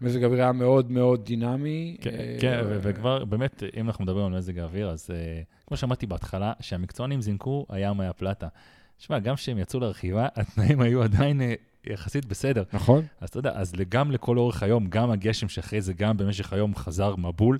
מזג 0.00 0.22
האוויר 0.22 0.42
היה 0.42 0.52
מאוד 0.52 0.90
מאוד 0.90 1.24
דינמי. 1.24 1.96
כן, 2.00 2.10
אה, 2.10 2.36
כן, 2.40 2.60
וכבר, 2.82 3.24
באמת, 3.24 3.62
אם 3.76 3.86
אנחנו 3.86 4.04
מדברים 4.04 4.26
על 4.26 4.32
מזג 4.32 4.58
האוויר, 4.58 4.90
אז 4.90 5.10
אה, 5.10 5.42
כמו 5.66 5.76
שאמרתי 5.76 6.06
בהתחלה, 6.06 6.52
שהמקצוענים 6.60 7.20
זינקו, 7.20 7.66
הים 7.68 8.00
היה 8.00 8.12
פלטה. 8.12 8.48
שמע, 8.98 9.18
גם 9.18 9.34
כשהם 9.34 9.58
יצאו 9.58 9.80
לרכיבה, 9.80 10.28
התנאים 10.36 10.80
היו 10.80 11.02
עדיין 11.02 11.40
אה, 11.40 11.54
יחסית 11.86 12.24
בסדר. 12.24 12.62
נכון? 12.72 13.04
אז 13.20 13.28
אתה 13.28 13.38
יודע, 13.38 13.52
אז 13.54 13.72
גם 13.88 14.10
לכל 14.10 14.38
אורך 14.38 14.62
היום, 14.62 14.86
גם 14.86 15.10
הגשם 15.10 15.48
שאחרי 15.48 15.80
זה, 15.80 15.92
גם 15.92 16.16
במשך 16.16 16.52
היום 16.52 16.74
חזר 16.74 17.16
מבול. 17.16 17.58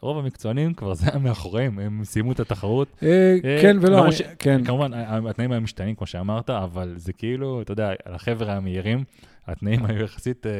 רוב 0.00 0.18
המקצוענים 0.18 0.74
כבר 0.74 0.94
זה 0.94 1.10
היה 1.10 1.18
מאחוריהם, 1.18 1.78
הם 1.78 2.04
סיימו 2.04 2.32
את 2.32 2.40
התחרות. 2.40 2.88
אה, 3.02 3.36
כן 3.62 3.76
ולא, 3.80 4.04
כן. 4.38 4.64
כמובן, 4.64 4.94
התנאים 4.94 5.52
היו 5.52 5.60
משתנים, 5.60 5.94
כמו 5.94 6.06
שאמרת, 6.06 6.50
אבל 6.50 6.94
זה 6.96 7.12
כאילו, 7.12 7.62
אתה 7.62 7.72
יודע, 7.72 7.92
על 8.04 8.14
החבר'ה 8.14 8.56
המהירים, 8.56 9.04
התנאים 9.46 9.84
היו 9.84 10.02
יחסית... 10.04 10.46
אה, 10.46 10.52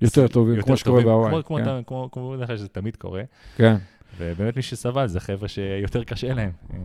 יותר 0.00 0.28
טובים, 0.28 0.62
כמו 0.62 0.76
שקורה 0.76 1.02
בהוואי. 1.02 1.30
כמו- 1.30 1.44
כמו 1.44 1.56
כן, 1.56 1.82
כמו- 1.86 2.08
כמו 2.12 2.30
בדרך 2.30 2.46
כלל 2.46 2.56
שזה 2.56 2.68
תמיד 2.68 2.96
קורה. 2.96 3.22
כן. 3.56 3.76
ובאמת 4.18 4.56
מי 4.56 4.62
שסבל 4.62 5.06
זה 5.06 5.20
חבר'ה 5.20 5.48
שיותר 5.48 6.04
קשה 6.04 6.34
להם. 6.34 6.50
אה, 6.72 6.78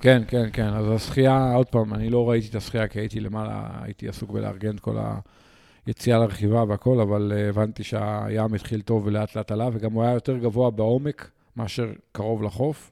כן, 0.00 0.22
כן, 0.28 0.48
כן. 0.52 0.66
אז 0.68 0.90
השחייה, 0.90 1.54
עוד 1.54 1.66
פעם, 1.66 1.94
אני 1.94 2.10
לא 2.10 2.30
ראיתי 2.30 2.48
את 2.48 2.54
השחייה 2.54 2.88
כי 2.88 2.98
הייתי 3.00 3.20
למעלה, 3.20 3.68
הייתי 3.82 4.08
עסוק 4.08 4.30
בלארגן 4.30 4.74
את 4.74 4.80
כל 4.80 4.96
היציאה 5.86 6.18
לרכיבה 6.18 6.64
והכל, 6.68 7.00
אבל 7.00 7.32
אה, 7.36 7.48
הבנתי 7.48 7.84
שהים 7.84 8.54
התחיל 8.54 8.80
טוב 8.80 9.06
ולאט 9.06 9.36
לאט 9.36 9.50
עלה, 9.52 9.68
וגם 9.72 9.92
הוא 9.92 10.02
היה 10.02 10.12
יותר 10.12 10.36
גבוה 10.36 10.70
בעומק 10.70 11.30
מאשר 11.56 11.86
קרוב 12.12 12.42
לחוף. 12.42 12.91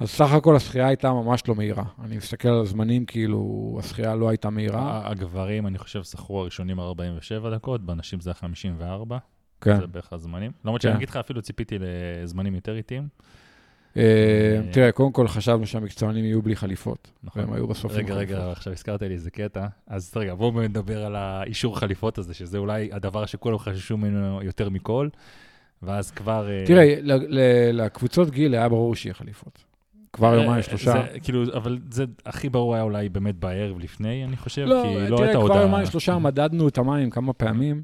אז 0.00 0.10
סך 0.10 0.32
הכל 0.32 0.56
השחייה 0.56 0.86
הייתה 0.86 1.12
ממש 1.12 1.42
לא 1.48 1.54
מהירה. 1.54 1.84
אני 2.04 2.16
מסתכל 2.16 2.48
על 2.48 2.60
הזמנים, 2.60 3.04
כאילו, 3.04 3.76
השחייה 3.78 4.14
לא 4.14 4.28
הייתה 4.28 4.50
מהירה. 4.50 5.10
הגברים, 5.10 5.66
אני 5.66 5.78
חושב, 5.78 6.02
שכרו 6.02 6.40
הראשונים 6.40 6.80
47 6.80 7.50
דקות, 7.50 7.86
בנשים 7.86 8.20
זה 8.20 8.30
היה 8.30 8.34
54. 8.34 9.18
כן. 9.60 9.80
זה 9.80 9.86
בערך 9.86 10.12
הזמנים. 10.12 10.50
למרות 10.64 10.82
כן. 10.82 10.88
שאני 10.88 10.96
אגיד 10.96 11.08
לך, 11.08 11.16
אפילו 11.16 11.42
ציפיתי 11.42 11.78
לזמנים 11.78 12.54
יותר 12.54 12.76
איטיים. 12.76 13.08
אה, 13.96 14.60
תראה, 14.72 14.92
קודם 14.92 15.12
כל 15.12 15.28
חשבנו 15.28 15.66
שהמקצוענים 15.66 16.24
יהיו 16.24 16.42
בלי 16.42 16.56
חליפות, 16.56 17.10
נכון. 17.22 17.42
והם 17.42 17.52
היו 17.52 17.66
בסוף 17.66 17.92
עם 17.92 17.98
רגע, 17.98 18.14
רגע, 18.14 18.36
חליפות. 18.36 18.56
עכשיו 18.56 18.72
הזכרת 18.72 19.02
לי 19.02 19.14
איזה 19.14 19.30
קטע. 19.30 19.66
אז 19.86 20.12
רגע, 20.16 20.34
בואו 20.34 20.62
נדבר 20.62 21.04
על 21.04 21.16
האישור 21.16 21.78
חליפות 21.78 22.18
הזה, 22.18 22.34
שזה 22.34 22.58
אולי 22.58 22.88
הדבר 22.92 23.26
שכולם 23.26 23.58
חששו 23.58 23.96
ממנו 23.96 24.42
יותר 24.42 24.68
מכל. 24.68 25.08
ואז 25.82 26.10
כבר... 26.10 26.50
אה, 26.50 26.64
תראה, 26.66 26.94
לקבוצות 27.72 28.30
גיל 28.30 28.54
היה 28.54 28.68
ברור 28.68 28.94
שיהיה 28.94 29.14
חליפות. 29.14 29.67
כבר 30.12 30.38
אה, 30.38 30.42
יומיים, 30.42 30.62
שלושה. 30.62 30.92
זה, 30.92 31.20
כאילו, 31.20 31.44
אבל 31.56 31.78
זה 31.90 32.04
הכי 32.26 32.48
ברור 32.48 32.74
היה 32.74 32.82
אולי 32.82 33.08
באמת 33.08 33.34
בערב 33.34 33.78
לפני, 33.78 34.24
אני 34.24 34.36
חושב, 34.36 34.62
לא, 34.66 34.82
כי 34.82 35.10
לא 35.10 35.16
תראה, 35.16 35.28
הייתה 35.28 35.38
כבר 35.38 35.42
הודעה. 35.42 35.62
יומיים 35.62 35.86
שלושה 35.86 36.18
מדדנו 36.18 36.68
את 36.68 36.78
המים 36.78 37.10
כמה 37.10 37.32
פעמים, 37.32 37.82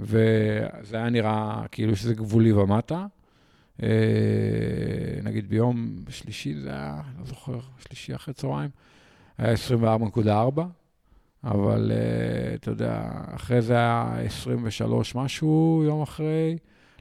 וזה 0.00 0.96
היה 0.96 1.10
נראה 1.10 1.64
כאילו 1.70 1.96
שזה 1.96 2.14
גבולי 2.14 2.52
ומטה. 2.52 3.06
אה, 3.82 3.88
נגיד 5.22 5.48
ביום 5.48 5.96
שלישי 6.08 6.54
זה 6.54 6.70
היה, 6.70 7.00
לא 7.18 7.26
זוכר, 7.26 7.58
שלישי 7.78 8.14
אחרי 8.14 8.34
צהריים, 8.34 8.70
היה 9.38 9.54
24.4, 10.16 10.28
אבל 11.44 11.92
אה, 11.94 12.54
אתה 12.54 12.70
יודע, 12.70 13.10
אחרי 13.34 13.62
זה 13.62 13.74
היה 13.74 14.14
23 14.24 15.14
משהו 15.14 15.82
יום 15.86 16.02
אחרי, 16.02 16.56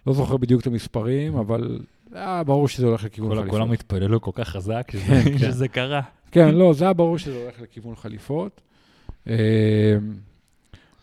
לא 0.08 0.13
זוכר 0.13 0.38
בדיוק 0.38 0.62
את 0.62 0.67
המספרים, 0.67 1.38
אבל 1.38 1.79
היה 2.13 2.43
ברור 2.43 2.67
שזה 2.67 2.86
הולך 2.86 3.03
לכיוון 3.03 3.29
כל- 3.29 3.36
חליפות. 3.36 3.51
כולם 3.60 3.72
התפללו 3.72 4.22
כל 4.22 4.32
כך 4.34 4.50
חזק 4.50 4.88
שזה- 4.91 5.03
כן, 5.05 5.24
כן. 5.32 5.38
שזה 5.38 5.67
קרה. 5.67 6.01
כן, 6.32 6.55
לא, 6.55 6.74
זה 6.74 6.86
היה 6.86 6.93
ברור 6.93 7.17
שזה 7.17 7.38
הולך 7.43 7.62
לכיוון 7.62 7.96
חליפות. 7.96 8.62
אה, 9.27 9.36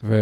ו... 0.05 0.14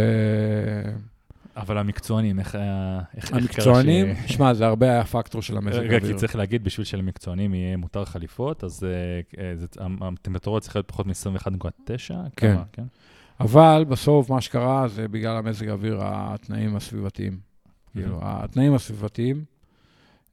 אבל 1.57 1.79
המקצוענים, 1.79 2.39
איך 2.39 2.55
היה... 2.55 3.01
המקצוענים, 3.33 4.07
שמע, 4.27 4.55
זה 4.55 4.67
הרבה 4.67 4.91
היה 4.91 5.05
פקטור 5.05 5.43
של 5.43 5.57
המזג 5.57 5.79
רגע, 5.79 5.89
כי 5.89 5.95
האוויר. 6.05 6.19
צריך 6.19 6.37
להגיד, 6.37 6.65
בשביל 6.65 6.85
שלמקצוענים 6.85 7.55
יהיה 7.55 7.77
מותר 7.77 8.05
חליפות, 8.05 8.65
אז 8.65 8.85
אה, 8.85 9.45
אה, 9.81 9.87
הטמפרטורה 10.01 10.61
צריכה 10.61 10.79
להיות 10.79 10.89
פחות 10.89 11.07
מ-21.9? 11.07 12.15
כן. 12.37 12.57
כן. 12.73 12.83
אבל 13.41 13.85
בסוף 13.89 14.31
מה 14.31 14.41
שקרה 14.41 14.89
זה 14.89 15.09
בגלל 15.09 15.37
המזג 15.37 15.69
האוויר, 15.69 15.99
התנאים 16.03 16.77
הסביבתיים. 16.77 17.39
כאילו, 17.93 18.19
התנאים 18.23 18.75
הסביבתיים, 18.75 19.45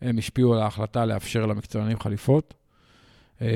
הם 0.06 0.18
השפיעו 0.18 0.54
על 0.54 0.62
ההחלטה 0.62 1.06
לאפשר 1.06 1.46
למקצוענים 1.46 2.00
חליפות, 2.00 2.54
אה, 3.42 3.48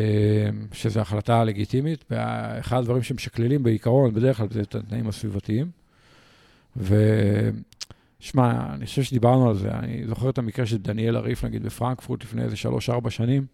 שזו 0.72 1.00
החלטה 1.00 1.44
לגיטימית, 1.44 2.06
ואחד 2.12 2.78
הדברים 2.78 3.04
שמשקללים 3.04 3.64
בעיקרון, 3.64 4.14
בדרך 4.14 4.38
כלל, 4.38 4.48
זה 4.52 4.62
את 4.62 4.76
התנאים 4.76 5.08
הסביבתיים. 5.08 5.72
ושמע, 6.78 8.74
אני 8.74 8.86
חושב 8.86 9.04
שדיברנו 9.04 9.50
על 9.50 9.56
זה, 9.56 9.72
אני 9.72 10.08
זוכר 10.08 10.30
את 10.30 10.38
המקרה 10.38 10.66
של 10.66 10.78
דניאל 10.78 11.16
הריף, 11.16 11.44
נגיד, 11.44 11.64
בפרנקפורט 11.64 12.24
לפני 12.24 12.44
איזה 12.44 12.56
שלוש-ארבע 12.56 13.10
שנים, 13.10 13.46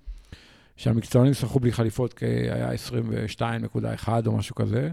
שהמקצוענים 0.77 1.33
שחקו 1.33 1.59
בלי 1.59 1.71
חליפות, 1.71 2.13
כי 2.13 2.25
היה 2.25 2.69
22.1 4.05 4.07
או 4.27 4.37
משהו 4.37 4.55
כזה, 4.55 4.91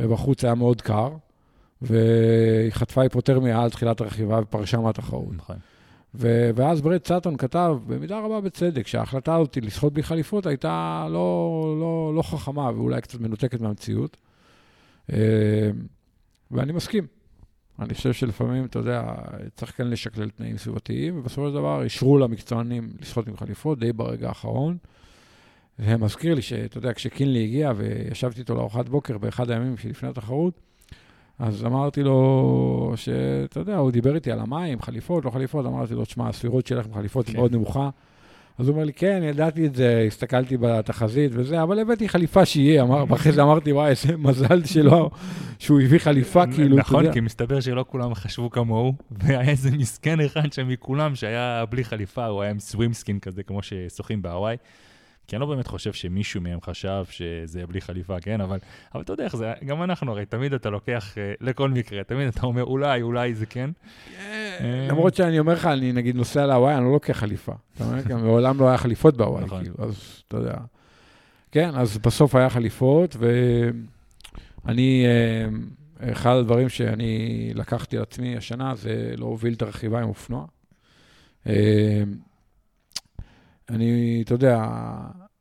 ובחוץ 0.00 0.44
היה 0.44 0.54
מאוד 0.54 0.82
קר, 0.82 1.10
והיא 1.82 2.70
חטפה 2.70 3.02
היפותרמיה 3.02 3.62
על 3.62 3.70
תחילת 3.70 4.00
הרכיבה 4.00 4.40
ופרשה 4.42 4.78
מהתחרות. 4.78 5.34
נכון. 5.36 5.56
ו- 6.14 6.50
ואז 6.54 6.80
ברד 6.80 7.06
סאטון 7.06 7.36
כתב, 7.36 7.76
במידה 7.86 8.20
רבה 8.20 8.40
בצדק, 8.40 8.86
שההחלטה 8.86 9.36
הזאת 9.36 9.58
לשחות 9.62 9.92
בלי 9.92 10.02
חליפות 10.02 10.46
הייתה 10.46 11.06
לא, 11.10 11.76
לא, 11.80 12.12
לא 12.14 12.22
חכמה 12.22 12.70
ואולי 12.70 13.00
קצת 13.00 13.20
מנותקת 13.20 13.60
מהמציאות. 13.60 14.16
אה, 15.12 15.70
ואני 16.50 16.72
מסכים. 16.72 17.06
אני 17.78 17.94
חושב 17.94 18.12
שלפעמים, 18.12 18.64
אתה 18.64 18.78
יודע, 18.78 19.14
צריך 19.56 19.76
כן 19.76 19.88
לשקלל 19.88 20.30
תנאים 20.30 20.58
סביבתיים, 20.58 21.18
ובסופו 21.18 21.48
של 21.48 21.54
דבר 21.54 21.82
אישרו 21.82 22.18
למקצוענים 22.18 22.90
לשחות 23.00 23.28
עם 23.28 23.36
חליפות 23.36 23.78
די 23.78 23.92
ברגע 23.92 24.28
האחרון. 24.28 24.76
זה 25.78 25.96
מזכיר 25.96 26.34
לי 26.34 26.42
שאתה 26.42 26.78
יודע, 26.78 26.92
כשקינלי 26.92 27.44
הגיע 27.44 27.72
וישבתי 27.76 28.40
איתו 28.40 28.54
לארוחת 28.54 28.88
בוקר 28.88 29.18
באחד 29.18 29.50
הימים 29.50 29.76
שלפני 29.76 30.08
התחרות, 30.08 30.60
אז 31.38 31.64
אמרתי 31.64 32.02
לו, 32.02 32.92
שאתה 32.96 33.60
יודע, 33.60 33.76
הוא 33.76 33.90
דיבר 33.90 34.14
איתי 34.14 34.32
על 34.32 34.40
המים, 34.40 34.82
חליפות, 34.82 35.24
לא 35.24 35.30
חליפות, 35.30 35.66
אמרתי 35.66 35.94
לו, 35.94 36.04
תשמע, 36.04 36.28
הסבירות 36.28 36.66
שלך 36.66 36.86
עם 36.86 36.94
חליפות 36.94 37.26
היא 37.26 37.32
כן. 37.32 37.40
מאוד 37.40 37.52
נמוכה. 37.52 37.90
אז 38.58 38.68
הוא 38.68 38.74
אומר 38.74 38.84
לי, 38.84 38.92
כן, 38.92 39.22
ידעתי 39.24 39.66
את 39.66 39.74
זה, 39.74 40.04
הסתכלתי 40.06 40.56
בתחזית 40.56 41.32
וזה, 41.34 41.62
אבל 41.62 41.78
הבאתי 41.78 42.08
חליפה 42.08 42.44
שיהיה. 42.44 42.82
אמר, 42.82 43.04
ואחרי 43.08 43.32
זה 43.32 43.42
אמרתי, 43.42 43.72
וואי, 43.72 43.90
איזה 43.90 44.16
מזל 44.16 44.64
שלו, 44.64 45.10
שהוא 45.58 45.80
הביא 45.80 45.98
חליפה, 45.98 46.46
כאילו, 46.46 46.76
אתה 46.76 46.80
נכון, 46.80 47.00
יודע. 47.00 47.12
כי 47.12 47.20
מסתבר 47.20 47.60
שלא 47.60 47.84
כולם 47.88 48.14
חשבו 48.14 48.50
כמוהו, 48.50 48.94
והיה 49.10 49.50
איזה 49.50 49.70
מסכן 49.70 50.20
אחד 50.20 50.52
שם 50.52 50.68
מכולם 50.68 51.14
שהיה 51.14 51.64
בלי 51.70 51.84
חליפה, 51.84 52.26
הוא 52.26 52.42
היה 52.42 52.50
עם 52.50 52.58
סווימסקין 52.58 53.18
כזה, 53.18 53.42
כמו 53.42 53.62
ששוחים 53.62 54.22
בהוואי. 54.22 54.56
כי 55.26 55.36
אני 55.36 55.40
לא 55.40 55.46
באמת 55.46 55.66
חושב 55.66 55.92
שמישהו 55.92 56.40
מהם 56.40 56.60
חשב 56.60 57.04
שזה 57.10 57.58
יהיה 57.58 57.66
בלי 57.66 57.80
חליפה, 57.80 58.20
כן? 58.20 58.40
אבל, 58.40 58.58
אבל 58.94 59.02
אתה 59.02 59.12
יודע 59.12 59.24
איך 59.24 59.36
זה, 59.36 59.52
גם 59.66 59.82
אנחנו 59.82 60.12
הרי 60.12 60.26
תמיד 60.26 60.54
אתה 60.54 60.70
לוקח 60.70 61.18
אה, 61.18 61.32
לכל 61.40 61.70
מקרה, 61.70 62.04
תמיד 62.04 62.28
אתה 62.28 62.46
אומר 62.46 62.64
אולי, 62.64 63.02
אולי 63.02 63.34
זה 63.34 63.46
כן. 63.46 63.70
אה, 64.20 64.86
למרות 64.90 65.14
שאני 65.14 65.38
אומר 65.38 65.52
לך, 65.52 65.66
אני 65.66 65.92
נגיד 65.92 66.16
נוסע 66.16 66.46
להוואי, 66.46 66.74
אני 66.74 66.84
לא 66.84 66.92
לוקח 66.92 67.18
חליפה. 67.18 67.52
אתה 67.76 67.84
מבין? 67.84 68.02
גם 68.02 68.22
מעולם 68.22 68.60
לא 68.60 68.68
היה 68.68 68.78
חליפות 68.78 69.16
בהוואי, 69.16 69.44
נכון. 69.44 69.62
כאילו, 69.62 69.74
אז 69.78 70.22
אתה 70.28 70.36
יודע. 70.36 70.56
כן, 71.52 71.70
אז 71.74 71.98
בסוף 71.98 72.34
היה 72.34 72.50
חליפות, 72.50 73.16
ואני, 74.64 75.04
אה, 75.06 76.12
אחד 76.12 76.36
הדברים 76.36 76.68
שאני 76.68 77.50
לקחתי 77.54 77.96
על 77.96 78.02
עצמי 78.02 78.36
השנה 78.36 78.74
זה 78.74 79.14
להוביל 79.16 79.52
את 79.54 79.62
הרכיבה 79.62 80.00
עם 80.00 80.08
אופנוע. 80.08 80.46
אני, 83.68 84.22
אתה 84.24 84.34
יודע, 84.34 84.64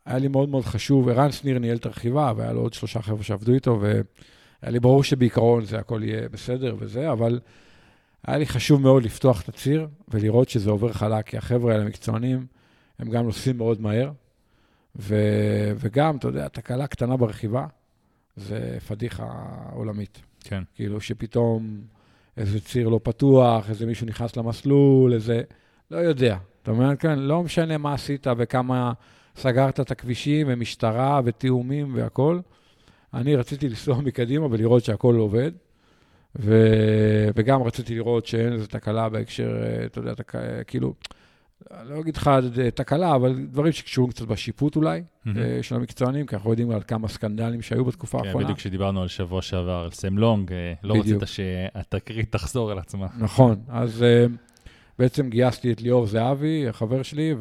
היה 0.06 0.18
לי 0.18 0.27
מאוד 0.27 0.50
מאוד 0.50 0.65
חשוב, 0.65 1.10
ערן 1.10 1.32
שניר 1.32 1.60
ניהל 1.60 1.77
את 1.77 1.86
הרכיבה, 1.86 2.34
והיה 2.38 2.53
לו 2.53 2.62
עוד 2.62 2.74
שלושה 2.74 3.01
חבר'ה 3.01 3.24
שעבדו 3.24 3.53
איתו, 3.53 3.80
והיה 3.82 4.72
לי 4.72 4.80
ברור 4.80 5.03
שבעיקרון 5.03 5.65
זה 5.65 5.80
הכל 5.80 6.01
יהיה 6.03 6.30
בסדר 6.30 6.75
וזה, 6.80 7.12
אבל 7.12 7.39
היה 8.27 8.38
לי 8.38 8.46
חשוב 8.46 8.82
מאוד 8.82 9.03
לפתוח 9.03 9.42
את 9.42 9.50
הציר 9.50 9.88
ולראות 10.08 10.50
שזה 10.50 10.70
עובר 10.70 10.94
חלק, 10.94 11.27
כי 11.27 11.38
החבר'ה 11.38 11.74
האלה 11.74 11.86
מקצוענים, 11.86 12.46
הם 13.00 13.10
גם 13.10 13.25
נוסעים 13.25 13.58
מאוד 13.58 13.82
מהר, 13.82 14.12
ו... 14.96 15.15
וגם, 15.77 16.18
אתה 16.18 16.27
יודע, 16.27 16.48
תקלה 16.48 16.88
קטנה 16.88 17.18
ברכיבה, 17.18 17.65
זה 18.36 18.77
פדיחה 18.88 19.27
עולמית. 19.74 20.22
כן. 20.44 20.63
כאילו 20.75 21.01
שפתאום 21.01 21.82
איזה 22.38 22.60
ציר 22.60 22.89
לא 22.89 23.00
פתוח, 23.03 23.70
איזה 23.70 23.86
מישהו 23.86 24.08
נכנס 24.08 24.38
למסלול, 24.38 25.13
איזה... 25.13 25.42
לא 25.92 25.98
יודע. 25.98 26.38
אתה 26.63 26.72
אומר, 26.72 26.96
כן, 26.96 27.20
לא 27.20 27.43
משנה 27.43 27.77
מה 27.77 27.93
עשית 27.93 28.27
וכמה 28.38 28.93
סגרת 29.36 29.79
את 29.79 29.91
הכבישים 29.91 30.48
ומשטרה 30.50 31.22
ותיאומים 31.25 31.96
והכול. 31.96 32.41
אני 33.13 33.36
רציתי 33.36 33.70
לנסוע 33.70 34.01
מקדימה 34.08 34.48
ולראות 34.51 34.84
שהכול 34.84 35.15
עובד. 35.15 35.51
ו... 36.39 36.67
וגם 37.36 37.63
רציתי 37.63 37.96
לראות 37.96 38.25
שאין 38.25 38.53
איזו 38.53 38.67
תקלה 38.67 39.10
בהקשר, 39.10 39.63
אה, 39.63 39.86
אתה 39.86 40.00
יודע, 40.00 40.13
תק... 40.13 40.34
כאילו, 40.67 40.93
אני 41.72 41.89
לא 41.89 42.00
אגיד 42.00 42.15
לך 42.15 42.32
אה, 42.62 42.72
תקלה, 42.72 43.15
אבל 43.15 43.46
דברים 43.51 43.72
שקשורים 43.72 44.12
קצת 44.12 44.25
בשיפוט 44.25 44.75
אולי. 44.75 45.03
אה, 45.27 45.60
של 45.62 45.75
המקצוענים, 45.75 46.25
כי 46.25 46.36
אנחנו 46.36 46.50
יודעים 46.50 46.72
על 46.72 46.82
כמה 46.88 47.08
סקנדלים 47.08 47.62
שהיו 47.62 47.86
בתקופה 47.86 48.20
כן, 48.20 48.25
האחרונה. 48.25 48.46
בדיוק 48.46 48.58
כשדיברנו 48.58 49.01
על 49.01 49.08
שבוע 49.08 49.41
שעבר, 49.41 49.82
על 49.84 49.91
סם 49.91 50.17
לונג, 50.17 50.51
אה, 50.51 50.74
לא 50.84 50.96
בדיוק. 51.00 51.24
רצית 51.24 51.36
שהתקרית 51.36 52.32
תחזור 52.32 52.72
על 52.72 52.79
עצמה. 52.79 53.08
נכון, 53.20 53.55
אז 53.67 54.05
בעצם 55.00 55.30
גייסתי 55.30 55.72
את 55.72 55.82
ליאור 55.82 56.06
זהבי, 56.06 56.68
החבר 56.68 57.04
שלי, 57.04 57.36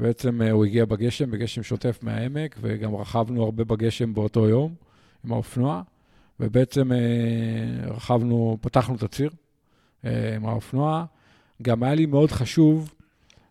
ובעצם 0.00 0.40
uh, 0.40 0.50
הוא 0.50 0.64
הגיע 0.64 0.84
בגשם, 0.84 1.30
בגשם 1.30 1.62
שוטף 1.62 1.98
מהעמק, 2.02 2.56
וגם 2.60 2.94
רכבנו 2.94 3.44
הרבה 3.44 3.64
בגשם 3.64 4.14
באותו 4.14 4.48
יום 4.48 4.74
עם 5.24 5.32
האופנוע, 5.32 5.82
ובעצם 6.40 6.90
uh, 6.92 7.90
רכבנו, 7.90 8.58
פתחנו 8.60 8.94
את 8.94 9.02
הציר 9.02 9.30
uh, 9.30 10.06
עם 10.36 10.46
האופנוע. 10.46 11.04
גם 11.62 11.82
היה 11.82 11.94
לי 11.94 12.06
מאוד 12.06 12.30
חשוב 12.30 12.94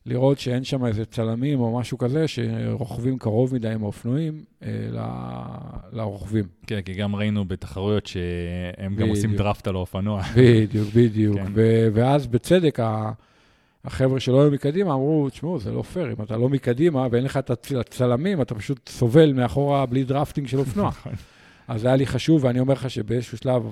לראות 0.05 0.39
שאין 0.39 0.63
שם 0.63 0.85
איזה 0.85 1.05
צלמים 1.05 1.59
או 1.59 1.79
משהו 1.79 1.97
כזה, 1.97 2.27
שרוכבים 2.27 3.17
קרוב 3.17 3.55
מדי 3.55 3.69
עם 3.69 3.83
האופנועים 3.83 4.43
לרוכבים. 5.93 6.45
כן, 6.67 6.81
כי 6.81 6.93
גם 6.93 7.15
ראינו 7.15 7.45
בתחרויות 7.45 8.05
שהם 8.05 8.95
גם 8.95 9.07
עושים. 9.07 9.35
דראפט 9.35 9.67
על 9.67 9.75
האופנוע. 9.75 10.21
בדיוק, 10.37 10.87
בדיוק. 10.95 11.37
כן. 11.37 11.51
ואז 11.93 12.27
בצדק, 12.27 12.79
החבר'ה 13.85 14.19
שלא 14.19 14.41
היו 14.41 14.51
מקדימה 14.51 14.93
אמרו, 14.93 15.29
תשמעו, 15.29 15.59
זה 15.59 15.71
לא 15.71 15.81
פייר, 15.81 16.07
אם 16.11 16.23
אתה 16.23 16.37
לא 16.37 16.49
מקדימה 16.49 17.07
ואין 17.11 17.23
לך 17.23 17.37
את 17.37 17.49
הצ- 17.51 17.77
הצלמים, 17.79 18.41
אתה 18.41 18.55
פשוט 18.55 18.89
סובל 18.89 19.33
מאחורה 19.33 19.85
בלי 19.85 20.03
drafting 20.03 20.47
של 20.47 20.59
אופנוע. 20.59 20.87
נכון. 20.99 21.13
אז 21.67 21.81
זה 21.81 21.87
היה 21.87 21.95
לי 21.95 22.05
חשוב, 22.05 22.43
ואני 22.43 22.59
אומר 22.59 22.73
לך 22.73 22.89
שבאיזשהו 22.89 23.37
שלב 23.37 23.63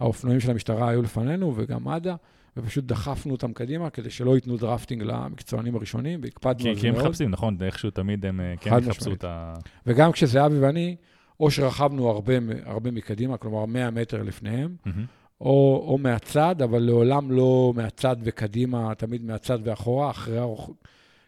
האופנועים 0.00 0.40
של 0.40 0.50
המשטרה 0.50 0.88
היו 0.88 1.02
לפנינו, 1.02 1.52
וגם 1.56 1.84
מד"א, 1.84 2.14
ופשוט 2.56 2.84
דחפנו 2.84 3.32
אותם 3.32 3.52
קדימה 3.52 3.90
כדי 3.90 4.10
שלא 4.10 4.34
ייתנו 4.34 4.56
drafting 4.56 5.02
למקצוענים 5.02 5.76
הראשונים, 5.76 6.20
והקפדנו 6.22 6.68
על 6.68 6.74
זה 6.74 6.80
כי 6.80 6.88
הם 6.88 6.94
מאוד. 6.94 7.04
מחפשים, 7.06 7.30
נכון, 7.30 7.56
איכשהו 7.62 7.90
תמיד 7.90 8.26
הם 8.26 8.40
אה, 8.40 8.54
כן 8.60 8.70
יחפשו. 8.88 9.12
את 9.12 9.24
ה... 9.24 9.54
וגם 9.86 10.12
כשזהבי 10.12 10.58
ואני, 10.58 10.96
או 11.40 11.50
שרכבנו 11.50 12.08
הרבה, 12.08 12.34
הרבה 12.64 12.90
מקדימה, 12.90 13.36
כלומר 13.36 13.66
100 13.66 13.90
מטר 13.90 14.22
לפניהם, 14.22 14.74
מהמם. 14.86 15.04
או, 15.40 15.84
או 15.88 15.98
מהצד, 15.98 16.62
אבל 16.62 16.78
לעולם 16.78 17.30
לא 17.30 17.72
מהצד 17.76 18.16
וקדימה, 18.24 18.94
תמיד 18.94 19.24
מהצד 19.24 19.58
ואחורה, 19.64 20.10
אחרי 20.10 20.38
הרחוק. 20.38 20.76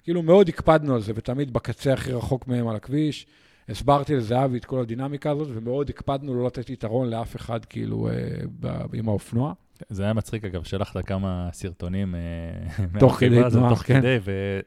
כאילו, 0.05 0.23
מאוד 0.23 0.49
הקפדנו 0.49 0.95
על 0.95 1.01
זה, 1.01 1.13
ותמיד 1.17 1.53
בקצה 1.53 1.93
הכי 1.93 2.13
רחוק 2.13 2.49
מהם 2.49 2.69
על 2.69 2.77
הכביש. 2.77 3.27
הסברתי 3.69 4.17
לזהבי 4.17 4.59
את 4.59 4.65
כל 4.65 4.81
הדינמיקה 4.81 5.31
הזאת, 5.31 5.49
ומאוד 5.51 5.91
הקפדנו 5.91 6.35
לא 6.35 6.47
לתת 6.47 6.71
יתרון 6.71 7.11
לאף 7.11 7.37
אחד, 7.37 7.65
כאילו, 7.65 8.09
אה, 8.09 8.13
ב, 8.61 8.95
עם 8.95 9.09
האופנוע. 9.09 9.53
זה 9.89 10.03
היה 10.03 10.13
מצחיק, 10.13 10.45
אגב, 10.45 10.63
שלחת 10.63 11.07
כמה 11.07 11.49
סרטונים 11.53 12.15
אה, 12.15 12.21
תוך 13.01 13.15
כדי 13.15 13.41
תנועה, 13.51 13.71
תוך 13.71 13.83
כן. 13.83 14.01
כדי, 14.01 14.19
ו... 14.25 14.61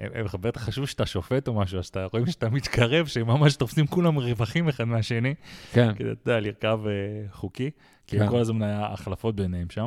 הם- 0.00 0.10
הם 0.14 0.26
בטח 0.40 0.60
חשבו 0.62 0.86
שאתה 0.86 1.06
שופט 1.06 1.48
או 1.48 1.54
משהו, 1.54 1.78
אז 1.78 1.86
אתה 1.86 2.06
רואים 2.12 2.26
שאתה 2.26 2.48
מתקרב, 2.50 3.06
שממש 3.06 3.56
תופסים 3.56 3.86
כולם 3.86 4.16
רווחים 4.18 4.68
אחד 4.68 4.84
מהשני, 4.84 5.34
כן, 5.72 5.92
כדי, 5.96 6.10
אתה 6.12 6.30
יודע, 6.30 6.40
לרכב 6.40 6.78
אה, 6.86 6.92
חוקי, 7.32 7.70
כי 8.06 8.18
כן. 8.18 8.28
כל 8.28 8.38
הזמן 8.38 8.62
היה 8.62 8.86
החלפות 8.92 9.36
ביניהם 9.36 9.66
שם. 9.70 9.86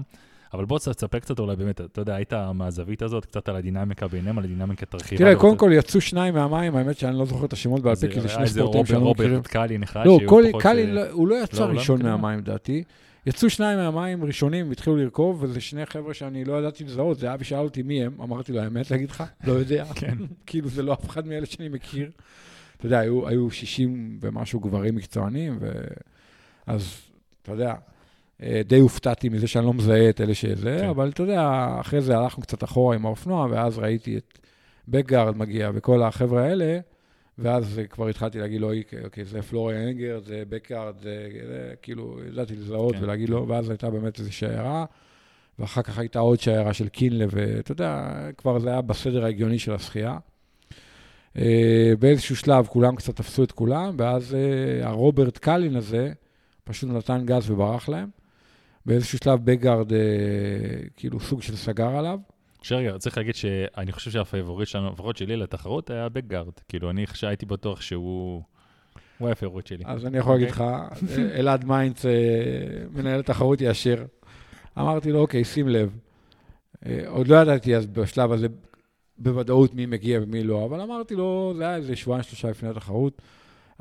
אבל 0.54 0.66
בוא 0.66 0.80
תספר 0.80 1.20
קצת 1.20 1.40
אולי 1.40 1.56
באמת, 1.56 1.82
אתה 1.82 2.02
יודע, 2.02 2.16
היית 2.16 2.34
מהזווית 2.54 3.02
הזאת, 3.02 3.26
קצת 3.26 3.50
על 3.50 3.56
הדינמיקה 3.56 4.08
ביניהם, 4.08 4.38
על 4.38 4.44
הדינמיקת 4.44 4.94
הרכיבה. 4.94 5.18
תראה, 5.20 5.34
לא 5.34 5.40
קודם 5.40 5.58
כל 5.58 5.72
יצאו 5.74 6.02
שניים 6.02 6.34
מהמים, 6.34 6.76
האמת 6.76 6.98
שאני 6.98 7.18
לא 7.18 7.26
זוכר 7.26 7.46
את 7.46 7.54
השמות 7.54 7.82
בעל 7.82 7.96
פה, 7.96 8.08
כי 8.08 8.22
זה 8.22 8.30
שני 8.30 8.62
רוברט- 8.62 8.88
שאני 8.88 9.04
לא 9.04 9.12
מכיר. 9.12 9.26
רוברט 9.28 9.48
קלין 9.48 9.84
אחד, 9.84 10.06
לא, 10.06 10.18
שהוא 10.20 10.42
פחות, 10.50 10.62
קלין, 10.62 10.90
אה, 10.90 10.94
לא- 10.94 11.10
הוא 11.12 11.28
לא 11.28 11.44
יצא 11.44 11.66
לא, 11.68 11.74
ראשון. 11.80 12.02
מהמים, 12.02 12.40
לדעתי. 12.40 12.84
יצאו 13.26 13.50
שניים 13.50 13.80
מהמים 13.80 14.24
ראשונים, 14.24 14.72
התחילו 14.72 14.96
לרכוב, 14.96 15.44
וזה 15.44 15.62
שני 15.62 15.86
חבר'ה 15.86 16.14
שאני 16.14 16.46
לא 16.46 16.60
ידעתי 16.60 16.84
לזהות. 16.84 17.20
זה 17.20 17.34
אבי 17.34 17.44
שאל 17.44 17.60
אותי 17.60 17.84
מי 17.84 18.04
הם, 18.04 18.22
אמרתי 18.22 18.52
לו, 18.52 18.60
האמת, 18.60 18.92
להגיד 18.92 19.10
לך, 19.10 19.24
לא 19.44 19.52
יודע. 19.52 19.86
כן. 19.96 20.18
כאילו, 20.46 20.70
זה 20.70 20.84
לא 20.84 20.94
אף 20.94 21.10
אחד 21.10 21.28
מאלה 21.28 21.46
שאני 21.46 21.70
מכיר. 21.70 22.12
אתה 22.78 22.86
יודע, 22.86 23.00
היו, 23.00 23.28
היו 23.28 23.52
60 23.52 24.20
ומשהו 24.22 24.60
גברים 24.60 24.96
מקצוענים, 24.96 25.58
ו... 25.60 25.72
אז, 26.68 27.02
אתה 27.42 27.52
יודע, 27.52 27.74
אה, 28.44 28.62
די 28.66 28.80
הופתעתי 28.80 29.30
מזה 29.30 29.48
שאני 29.48 29.66
לא 29.66 29.74
מזהה 29.74 30.10
את 30.10 30.22
אלה 30.22 30.34
שזה, 30.34 30.78
כן. 30.82 30.90
אבל 30.90 31.10
אתה 31.10 31.24
יודע, 31.24 31.68
אחרי 31.80 32.02
זה 32.02 32.18
הלכנו 32.18 32.44
קצת 32.44 32.64
אחורה 32.64 32.96
עם 32.96 33.06
האופנוע, 33.06 33.48
ואז 33.52 33.78
ראיתי 33.78 34.18
את 34.18 34.40
בקגארד 34.88 35.38
מגיע 35.38 35.72
וכל 35.74 36.04
החבר'ה 36.04 36.44
האלה, 36.44 36.80
ואז 37.38 37.82
כבר 37.90 38.08
התחלתי 38.08 38.40
להגיד 38.40 38.62
לו, 38.62 38.74
אוקיי, 38.74 39.04
אוקיי, 39.04 39.26
זה 39.26 39.42
פלוריאן 39.42 39.88
אנגר, 39.88 40.20
זה 40.26 40.44
בקארד, 40.50 40.98
זה, 40.98 41.30
זה 41.48 41.74
כאילו, 41.82 42.20
ידעתי 42.28 42.56
לזהות 42.56 42.96
כן, 42.96 43.04
ולהגיד 43.04 43.28
כן. 43.28 43.34
לו, 43.34 43.48
ואז 43.48 43.70
הייתה 43.70 43.90
באמת 43.90 44.20
איזו 44.20 44.34
שיירה, 44.34 44.86
ואחר 45.60 45.82
כך 45.82 45.98
הייתה 45.98 46.20
עוד 46.20 46.40
שיירה 46.40 46.74
של 46.74 46.88
קינלה, 46.88 47.26
ואתה 47.30 47.72
יודע, 47.72 48.12
כבר 48.38 48.60
זה 48.60 48.70
היה 48.70 48.82
בסדר 48.82 49.24
ההגיוני 49.24 49.60
של 49.60 49.74
השחייה. 49.74 50.18
אה, 51.38 51.94
באיזשהו 52.00 52.36
שלב 52.36 52.68
כולם 52.68 52.96
קצת 52.96 53.16
תפסו 53.16 53.44
את 53.44 53.52
כולם, 53.52 53.96
ואז 53.98 54.36
אה, 54.36 54.88
הרוברט 54.88 55.38
קלין 55.38 55.76
הזה 55.76 56.14
פשוט 56.64 56.90
נתן 56.90 57.26
גז 57.26 57.50
וברח 57.50 57.90
להם. 57.90 58.10
באיזשהו 58.86 59.18
שלב 59.24 59.46
בגארד 59.46 59.94
אה, 59.94 60.00
כאילו 60.96 61.20
סוג 61.20 61.42
של 61.42 61.56
סגר 61.56 61.98
עליו. 61.98 62.20
שרגע, 62.64 62.98
צריך 62.98 63.18
להגיד 63.18 63.36
שאני 63.36 63.92
חושב 63.92 64.12
שה 64.12 64.27
favorite 64.27 64.68
שלנו, 64.68 64.92
לפחות 64.92 65.18
שלי 65.18 65.36
לתחרות, 65.36 65.90
היה 65.90 66.10
בקגארד. 66.10 66.54
כאילו, 66.68 66.90
אני 66.90 67.06
הייתי 67.24 67.46
בטוח 67.46 67.82
שהוא... 67.82 68.42
הוא 69.18 69.28
היה 69.28 69.32
ה 69.32 69.36
favorite 69.36 69.68
שלי. 69.68 69.84
אז 69.88 70.06
אני 70.06 70.18
יכול 70.18 70.34
להגיד 70.34 70.50
לך, 70.50 70.62
אה, 70.62 70.88
אלעד 71.40 71.66
מיינץ, 71.66 72.06
אה, 72.06 72.12
מנהל 72.92 73.20
התחרות 73.20 73.62
יאשר. 73.62 74.06
אמרתי 74.78 75.12
לו, 75.12 75.20
אוקיי, 75.20 75.44
שים 75.44 75.68
לב. 75.68 75.98
אה, 76.86 77.04
עוד 77.08 77.28
לא 77.28 77.36
ידעתי 77.36 77.76
אז 77.76 77.86
בשלב 77.86 78.32
הזה 78.32 78.48
בוודאות 79.18 79.74
מי 79.74 79.86
מגיע 79.86 80.20
ומי 80.24 80.44
לא, 80.44 80.66
אבל 80.66 80.82
אמרתי 80.82 81.16
לו, 81.16 81.54
זה 81.58 81.64
היה 81.64 81.76
איזה 81.76 81.96
שבועיים, 81.96 82.24
שלושה 82.24 82.50
לפני 82.50 82.70
התחרות. 82.70 83.22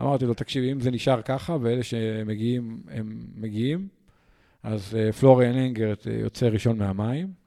אמרתי 0.00 0.26
לו, 0.26 0.34
תקשיב, 0.34 0.64
אם 0.64 0.80
זה 0.80 0.90
נשאר 0.90 1.22
ככה, 1.22 1.56
ואלה 1.60 1.82
שמגיעים, 1.82 2.82
הם 2.88 3.26
מגיעים, 3.36 3.88
אז 4.62 4.94
uh, 4.94 5.12
פלוריאן 5.12 5.56
אנגרט 5.56 6.06
יוצא 6.06 6.46
ראשון 6.46 6.78
מהמים, 6.78 7.41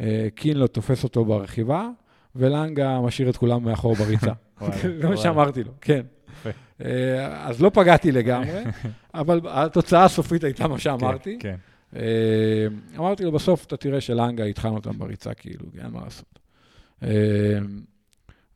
uh, 0.00 0.02
קינלו 0.34 0.66
תופס 0.66 1.04
אותו 1.04 1.24
ברכיבה, 1.24 1.88
ולנגה 2.36 3.00
משאיר 3.00 3.30
את 3.30 3.36
כולם 3.36 3.64
מאחור 3.64 3.94
בריצה. 3.94 4.32
זה 5.00 5.08
מה 5.08 5.16
שאמרתי 5.16 5.64
לו, 5.64 5.72
כן. 5.80 6.02
Uh, 6.44 6.84
אז 7.32 7.62
לא 7.62 7.70
פגעתי 7.74 8.12
לגמרי, 8.12 8.62
אבל 9.14 9.40
התוצאה 9.44 10.04
הסופית 10.04 10.44
הייתה 10.44 10.68
מה 10.68 10.78
שאמרתי. 10.78 11.38
כן, 11.40 11.54
כן. 11.92 11.98
Uh, 11.98 12.98
אמרתי 12.98 13.24
לו, 13.24 13.32
בסוף 13.32 13.64
אתה 13.64 13.76
תראה 13.76 14.00
שלנגה 14.00 14.46
יטחן 14.46 14.68
אותם 14.68 14.98
בריצה, 14.98 15.34
כאילו, 15.34 15.66
אין 15.78 15.90
מה 15.90 16.00
לעשות. 16.04 16.38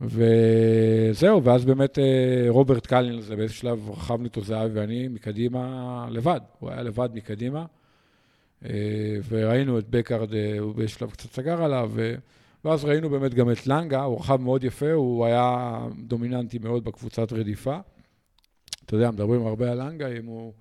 וזהו, 0.00 1.44
ואז 1.44 1.64
באמת 1.64 1.98
אה, 1.98 2.46
רוברט 2.48 2.87
קלין 2.87 3.18
הזה, 3.18 3.37
באיזה 3.37 3.54
שלב 3.54 3.90
רכבנו 3.90 4.24
איתו 4.24 4.40
זהבי 4.40 4.80
ואני 4.80 5.09
מקדימה 5.09 6.07
לבד, 6.11 6.40
הוא 6.59 6.70
היה 6.70 6.83
לבד 6.83 7.09
מקדימה, 7.14 7.59
אה, 7.59 7.64
וראינו 9.29 9.79
את 9.79 9.88
בקארד, 9.90 10.35
אה, 10.35 10.59
הוא 10.59 10.74
באיזה 10.74 10.92
שלב 10.92 11.11
קצת 11.11 11.33
סגר 11.33 11.62
עליו, 11.62 11.92
ואז 12.64 12.85
ראינו 12.85 13.11
באמת 13.11 13.35
גם 13.35 13.50
את 13.50 13.66
לנגה, 13.66 14.03
הוא 14.03 14.18
רכב 14.18 14.37
מאוד 14.40 14.64
יפה, 14.64 14.92
הוא 14.92 15.27
היה 15.27 15.79
דומיננטי 15.98 16.59
מאוד 16.59 16.85
בקבוצת 16.85 17.33
רדיפה. 17.33 17.77
אתה 18.87 18.96
יודע, 18.96 19.11
מדברים 19.11 19.46
הרבה 19.46 19.72
על 19.72 19.83
לנגה, 19.83 20.09
אם 20.09 20.27
הוא 20.27 20.53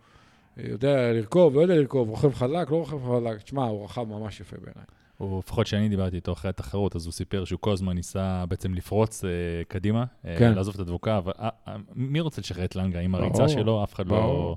יודע 0.58 1.14
לרכוב, 1.14 1.56
לא 1.56 1.62
יודע 1.62 1.76
לרכוב, 1.76 2.10
רוכב 2.10 2.34
חזק, 2.34 2.68
לא 2.70 2.76
רוכב 2.76 2.98
חזק, 3.06 3.44
תשמע, 3.44 3.66
הוא 3.66 3.84
רכב 3.84 4.04
ממש 4.04 4.40
יפה 4.40 4.56
בעיניי. 4.58 4.84
או 5.20 5.40
לפחות 5.40 5.66
כשאני 5.66 5.90
דיברתי 5.90 6.16
איתו 6.16 6.34
אחרי 6.34 6.50
התחרות, 6.50 6.96
אז 6.96 7.06
הוא 7.06 7.12
סיפר 7.12 7.46
שהוא 7.46 7.60
כל 7.60 7.72
הזמן 7.72 7.96
ניסה 7.96 8.46
בעצם 8.48 8.74
לפרוץ 8.74 9.26
אה, 9.26 9.30
קדימה, 9.68 10.06
אה, 10.26 10.36
כן. 10.40 10.54
לעזוב 10.54 10.74
את 10.74 10.80
הדבוקה, 10.80 11.18
אבל 11.18 11.32
אה, 11.40 11.50
אה, 11.68 11.76
מי 11.96 12.20
רוצה 12.20 12.42
לשחרר 12.42 12.66
את 12.66 12.76
לנגה? 12.76 13.00
עם 13.00 13.16
הריצה 13.16 13.50
שלו, 13.50 13.84
אף 13.84 13.94
אחד 13.94 14.08
לא, 14.08 14.56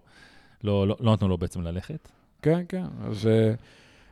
לא, 0.65 0.89
לא, 0.89 0.97
לא 1.01 1.13
נתנו 1.13 1.29
לו 1.29 1.39
בעצם 1.39 1.63
ללכת. 1.63 2.09
כן, 2.43 2.61
כן, 2.69 2.85
אז 3.05 3.27
אה, 3.27 3.55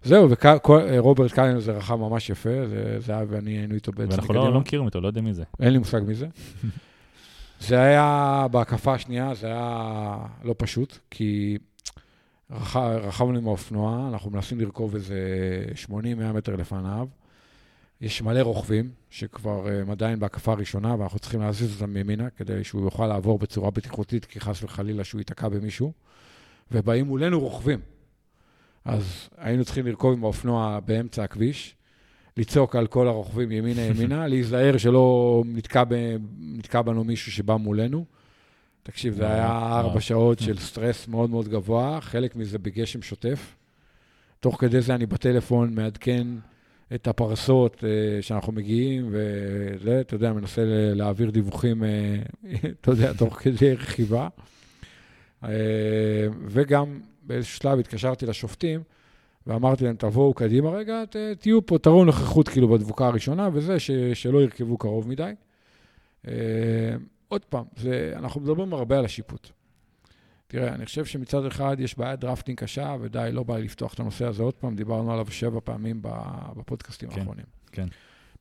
זהו, 0.05 0.29
ורוברט 0.69 1.31
אה, 1.31 1.35
קיינל 1.35 1.61
זה 1.61 1.73
רחב 1.73 1.95
ממש 1.95 2.31
יפה, 2.31 2.67
זה, 2.99 3.13
היה 3.15 3.25
ואני 3.29 3.51
היינו 3.51 3.75
איתו 3.75 3.93
בעצם. 3.93 4.11
ואנחנו 4.11 4.35
לא, 4.35 4.53
לא 4.53 4.61
מכירים 4.61 4.85
אותו, 4.85 5.01
לא 5.01 5.07
יודעים 5.07 5.25
מי 5.25 5.35
זה. 5.35 5.45
אין 5.61 5.73
לי 5.73 5.79
מושג 5.79 6.01
מי 6.07 6.15
זה. 6.15 6.27
זה 7.61 7.81
היה 7.81 8.47
בהקפה 8.51 8.95
השנייה, 8.95 9.35
זה 9.35 9.47
היה 9.47 10.17
לא 10.45 10.55
פשוט, 10.59 10.99
כי... 11.11 11.59
רכבנו 12.51 13.39
עם 13.39 13.47
האופנוע, 13.47 14.09
אנחנו 14.13 14.31
מנסים 14.31 14.61
לרכוב 14.61 14.95
איזה 14.95 15.19
80-100 15.91 15.93
מטר 16.35 16.57
לפניו. 16.57 17.09
יש 18.01 18.23
מלא 18.23 18.41
רוכבים 18.41 18.91
שכבר 19.11 19.69
הם 19.69 19.91
עדיין 19.91 20.19
בהקפה 20.19 20.53
הראשונה, 20.53 20.95
ואנחנו 20.99 21.19
צריכים 21.19 21.41
להזיז 21.41 21.75
אותם 21.75 21.95
מימינה 21.95 22.31
כדי 22.31 22.65
שהוא 22.65 22.85
יוכל 22.85 23.07
לעבור 23.07 23.39
בצורה 23.39 23.71
בטיחותית, 23.71 24.25
כי 24.25 24.41
חס 24.41 24.63
וחלילה 24.63 25.05
שהוא 25.05 25.19
ייתקע 25.21 25.49
במישהו. 25.49 25.93
ובאים 26.73 27.07
מולנו 27.07 27.41
רוכבים. 27.41 27.79
אז 28.85 29.29
היינו 29.37 29.65
צריכים 29.65 29.87
לרכוב 29.87 30.13
עם 30.13 30.25
האופנוע 30.25 30.81
באמצע 30.81 31.25
הכביש, 31.25 31.75
לצעוק 32.37 32.77
על 32.77 32.87
כל 32.87 33.09
הרוכבים 33.09 33.53
ימינה-ימינה, 33.53 34.27
להיזהר 34.29 34.77
שלא 34.77 35.43
נתקע, 35.47 35.85
ב... 35.89 36.17
נתקע 36.39 36.83
בנו 36.83 37.05
מישהו 37.05 37.33
שבא 37.33 37.57
מולנו. 37.57 38.05
תקשיב, 38.83 39.15
זה 39.15 39.27
היה 39.27 39.79
ארבע 39.79 40.01
שעות 40.01 40.39
של 40.39 40.59
סטרס 40.69 41.09
מאוד 41.09 41.31
מאוד 41.31 41.49
גבוה, 41.49 42.01
חלק 42.01 42.37
מזה 42.37 42.59
בגשם 42.59 43.03
שוטף. 43.03 43.57
תוך 44.41 44.61
כדי 44.61 44.81
זה 44.81 44.95
אני 44.95 45.07
בטלפון 45.07 45.75
מעדכן 45.75 46.27
את 46.95 47.09
הפרסות 47.09 47.77
uh, 47.77 48.23
שאנחנו 48.23 48.53
מגיעים, 48.53 49.09
וזה, 49.11 50.01
אתה 50.01 50.15
יודע, 50.15 50.33
מנסה 50.33 50.63
להעביר 50.95 51.31
דיווחים, 51.31 51.85
אתה 52.81 52.91
יודע, 52.91 53.13
תוך 53.13 53.35
כדי 53.35 53.75
רכיבה. 53.75 54.29
וגם 56.47 57.01
באיזשהו 57.27 57.57
שלב 57.57 57.79
התקשרתי 57.79 58.27
לשופטים, 58.27 58.83
ואמרתי 59.47 59.85
להם, 59.85 59.97
תבואו 59.97 60.35
קדימה 60.35 60.71
רגע, 60.71 61.05
ת, 61.11 61.17
תהיו 61.39 61.67
פה, 61.67 61.79
תראו 61.79 62.05
נוכחות 62.05 62.49
כאילו 62.49 62.69
בדבוקה 62.69 63.07
הראשונה, 63.07 63.49
וזה, 63.53 63.81
ש, 63.81 63.91
שלא 64.15 64.43
ירכבו 64.43 64.79
קרוב 64.79 65.09
מדי. 65.09 65.33
Uh, 66.27 66.29
עוד 67.29 67.45
פעם, 67.45 67.65
זה, 67.77 68.13
אנחנו 68.17 68.41
מדברים 68.41 68.75
הרבה 68.75 68.99
על 68.99 69.05
השיפוט. 69.05 69.49
תראה, 70.47 70.75
אני 70.75 70.85
חושב 70.85 71.05
שמצד 71.05 71.45
אחד 71.45 71.77
יש 71.81 71.99
בעיית 71.99 72.21
דרפטינג 72.21 72.59
קשה, 72.59 72.97
ודי, 73.01 73.29
לא 73.33 73.43
בא 73.43 73.57
לי 73.57 73.65
לפתוח 73.65 73.95
את 73.95 74.01
הנושא 74.01 74.27
הזה 74.27 74.43
עוד 74.43 74.55
פעם, 74.55 74.77
דיברנו 74.77 75.13
עליו 75.13 75.27
שבע 75.31 75.61
פעמים 75.65 76.01
בפודקאסטים 76.57 77.11
כן, 77.11 77.21
האחרונים. 77.21 77.45
כן. 77.73 77.87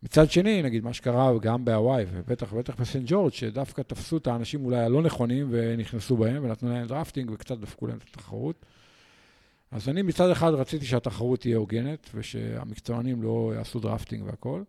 מצד 0.03 0.31
שני, 0.31 0.61
נגיד, 0.61 0.83
מה 0.83 0.93
שקרה 0.93 1.31
גם 1.41 1.65
בהוואי, 1.65 2.05
ובטח 2.11 2.53
ובטח 2.53 2.75
בסנט 2.75 3.03
ג'ורג', 3.05 3.33
שדווקא 3.33 3.81
תפסו 3.81 4.17
את 4.17 4.27
האנשים 4.27 4.65
אולי 4.65 4.79
הלא 4.79 5.01
נכונים 5.01 5.47
ונכנסו 5.49 6.17
בהם, 6.17 6.45
ונתנו 6.45 6.69
להם 6.69 6.87
drafting 6.87 7.31
וקצת 7.31 7.57
דפקו 7.57 7.87
להם 7.87 7.97
את 7.97 8.09
התחרות. 8.09 8.65
אז 9.71 9.89
אני 9.89 10.01
מצד 10.01 10.29
אחד 10.29 10.53
רציתי 10.53 10.85
שהתחרות 10.85 11.39
תהיה 11.39 11.57
הוגנת, 11.57 12.09
ושהמקצוענים 12.15 13.23
לא 13.23 13.51
יעשו 13.55 13.79
drafting 13.79 14.25
והכול. 14.25 14.63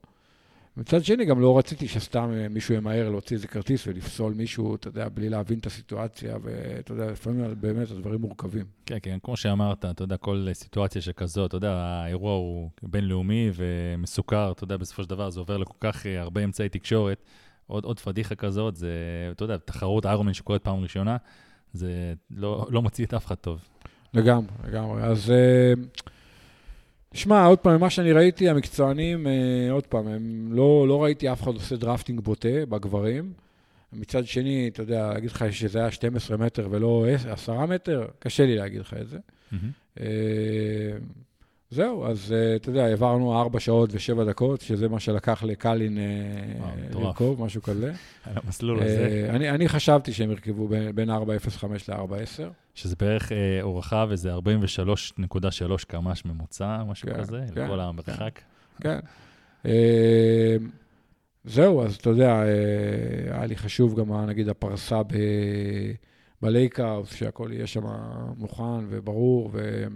מצד 0.77 1.05
שני, 1.05 1.25
גם 1.25 1.41
לא 1.41 1.59
רציתי 1.59 1.89
שסתם 1.89 2.31
אה, 2.35 2.49
מישהו 2.49 2.75
ימהר 2.75 3.09
להוציא 3.09 3.37
איזה 3.37 3.49
כרטיס 3.49 3.87
ולפסול 3.87 4.33
מישהו, 4.33 4.75
אתה 4.75 4.89
יודע, 4.89 5.09
בלי 5.09 5.29
להבין 5.29 5.59
את 5.59 5.67
הסיטואציה, 5.67 6.37
ואתה 6.43 6.93
יודע, 6.93 7.11
לפעמים 7.11 7.55
באמת 7.61 7.91
הדברים 7.91 8.21
מורכבים. 8.21 8.65
כן, 8.87 8.99
כן, 9.03 9.19
כמו 9.23 9.37
שאמרת, 9.37 9.85
אתה 9.85 10.05
יודע, 10.05 10.17
כל 10.17 10.47
סיטואציה 10.53 11.03
שכזאת, 11.03 11.49
אתה 11.49 11.57
יודע, 11.57 11.73
האירוע 11.73 12.33
הוא 12.33 12.71
בינלאומי 12.83 13.51
ומסוקר, 13.55 14.53
אתה 14.53 14.65
יודע, 14.65 14.77
בסופו 14.77 15.03
של 15.03 15.11
דבר 15.11 15.31
זה 15.31 15.41
עובר 15.41 15.57
לכל 15.57 15.77
כך 15.81 16.07
אה, 16.07 16.21
הרבה 16.21 16.45
אמצעי 16.45 16.69
תקשורת. 16.69 17.23
עוד, 17.67 17.85
עוד 17.85 18.01
פדיחה 18.01 18.35
כזאת, 18.35 18.77
זה, 18.77 18.93
אתה 19.31 19.45
יודע, 19.45 19.57
תחרות 19.57 20.07
איירומן 20.07 20.35
שקורית 20.35 20.63
פעם 20.63 20.81
ראשונה, 20.81 21.17
זה 21.73 22.15
לא, 22.31 22.67
לא 22.71 22.83
מוציא 22.83 23.07
את 23.07 23.15
אף 23.15 23.27
אחד 23.27 23.35
טוב. 23.35 23.61
לגמרי, 24.15 24.53
לגמרי. 24.65 25.03
אז... 25.03 25.33
Uh... 25.33 26.01
שמע, 27.14 27.46
עוד 27.46 27.59
פעם, 27.59 27.77
ממה 27.77 27.90
שאני 27.90 28.12
ראיתי, 28.12 28.48
המקצוענים, 28.48 29.27
אה, 29.27 29.33
עוד 29.70 29.87
פעם, 29.87 30.07
הם 30.09 30.48
לא, 30.53 30.88
לא 30.88 31.03
ראיתי 31.03 31.33
אף 31.33 31.42
אחד 31.42 31.55
עושה 31.55 31.77
דרפטינג 31.77 32.20
בוטה 32.20 32.66
בגברים. 32.68 33.33
מצד 33.92 34.27
שני, 34.27 34.68
אתה 34.72 34.83
יודע, 34.83 35.12
להגיד 35.12 35.31
לך 35.31 35.44
שזה 35.50 35.79
היה 35.79 35.90
12 35.90 36.37
מטר 36.37 36.68
ולא 36.70 37.07
10 37.29 37.66
מטר, 37.66 38.07
קשה 38.18 38.46
לי 38.46 38.57
להגיד 38.57 38.81
לך 38.81 38.94
את 39.00 39.09
זה. 39.09 39.18
Mm-hmm. 39.53 39.98
זהו, 41.75 42.07
אז 42.07 42.35
uh, 42.35 42.63
אתה 42.63 42.69
יודע, 42.69 42.85
העברנו 42.85 43.41
4 43.41 43.61
שעות 43.61 43.91
ו-7 43.93 44.25
דקות, 44.25 44.61
שזה 44.61 44.89
מה 44.89 45.01
שלקח 45.01 45.43
לקלין 45.43 45.99
uh, 46.93 46.99
לרכוב, 46.99 47.45
משהו 47.45 47.63
כזה. 47.63 47.93
על 48.25 48.33
המסלול 48.45 48.81
uh, 48.81 48.85
הזה. 48.85 49.27
אני, 49.31 49.51
אני 49.51 49.69
חשבתי 49.69 50.13
שהם 50.13 50.31
ירכבו 50.31 50.69
בין, 50.69 50.95
בין 50.95 51.11
4.05 51.11 51.15
ל-4.10. 51.89 52.43
שזה 52.75 52.97
בערך 53.01 53.33
אורחה 53.63 54.07
וזה 54.09 54.35
43.3 54.35 54.41
קמ"ש 55.87 56.25
ממוצע, 56.25 56.83
משהו 56.89 57.09
כן, 57.09 57.15
כזה, 57.19 57.41
כן, 57.55 57.65
לכל 57.65 57.81
המרחק. 57.81 58.41
כן. 58.81 58.99
כן. 58.99 58.99
Uh, 59.63 59.69
זהו, 61.45 61.83
אז 61.83 61.95
אתה 61.95 62.11
יודע, 62.11 62.41
היה 63.31 63.47
לי 63.47 63.57
חשוב 63.57 64.01
גם, 64.01 64.27
נגיד, 64.27 64.49
הפרסה 64.49 65.03
ב... 65.03 65.15
בלייקאוס, 66.43 67.15
שהכל 67.15 67.49
יהיה 67.53 67.67
שם 67.67 67.83
מוכן 68.37 68.85
וברור, 68.89 69.51
ו... 69.53 69.87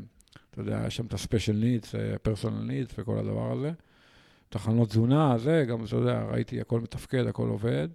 אתה 0.61 0.67
יודע, 0.67 0.85
יש 0.87 0.97
שם 0.97 1.07
את 1.07 1.13
ה-special 1.13 1.63
needs, 1.63 1.97
ה-personal 1.99 2.71
needs 2.71 2.95
וכל 2.99 3.19
הדבר 3.19 3.53
הזה. 3.53 3.71
תחנות 4.49 4.89
תזונה, 4.89 5.39
זה, 5.39 5.65
גם, 5.69 5.85
אתה 5.85 5.97
יודע, 5.97 6.23
ראיתי, 6.23 6.61
הכל 6.61 6.81
מתפקד, 6.81 7.27
הכל 7.27 7.49
עובד. 7.49 7.89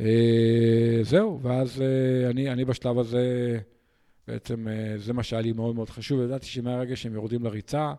אה, 0.00 0.98
זהו, 1.02 1.40
ואז 1.42 1.82
אה, 1.82 2.30
אני, 2.30 2.50
אני 2.50 2.64
בשלב 2.64 2.98
הזה, 2.98 3.58
בעצם 4.28 4.68
אה, 4.68 4.94
זה 4.98 5.12
מה 5.12 5.22
שהיה 5.22 5.42
לי 5.42 5.52
מאוד 5.52 5.74
מאוד 5.74 5.90
חשוב. 5.90 6.20
ידעתי 6.20 6.46
שמהרגע 6.46 6.96
שהם 6.96 7.14
יורדים 7.14 7.44
לריצה, 7.44 7.92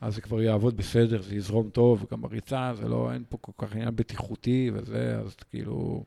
אז 0.00 0.14
זה 0.14 0.20
כבר 0.20 0.42
יעבוד 0.42 0.76
בסדר, 0.76 1.22
זה 1.22 1.34
יזרום 1.34 1.70
טוב, 1.70 2.06
גם 2.12 2.22
בריצה, 2.22 2.72
זה 2.74 2.88
לא, 2.88 3.12
אין 3.12 3.24
פה 3.28 3.38
כל 3.40 3.52
כך 3.58 3.72
עניין 3.72 3.96
בטיחותי 3.96 4.70
וזה, 4.74 5.18
אז 5.18 5.34
כאילו... 5.50 6.04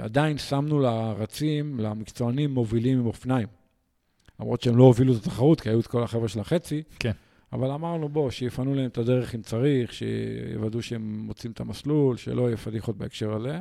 עדיין 0.00 0.38
שמנו 0.38 0.80
לרצים, 0.80 1.80
למקצוענים 1.80 2.50
מובילים 2.50 2.98
עם 2.98 3.06
אופניים. 3.06 3.48
למרות 4.40 4.60
שהם 4.62 4.76
לא 4.76 4.84
הובילו 4.84 5.12
את 5.12 5.18
התחרות, 5.18 5.60
כי 5.60 5.68
היו 5.68 5.80
את 5.80 5.86
כל 5.86 6.02
החבר'ה 6.02 6.28
של 6.28 6.40
החצי. 6.40 6.82
כן. 6.98 7.12
אבל 7.52 7.70
אמרנו, 7.70 8.08
בוא, 8.08 8.30
שיפנו 8.30 8.74
להם 8.74 8.86
את 8.86 8.98
הדרך 8.98 9.34
אם 9.34 9.42
צריך, 9.42 9.92
שיוודאו 9.92 10.82
שהם 10.82 11.18
מוצאים 11.18 11.52
את 11.52 11.60
המסלול, 11.60 12.16
שלא 12.16 12.46
יהיה 12.46 12.56
פדיחות 12.56 12.96
בהקשר 12.96 13.32
הזה. 13.32 13.60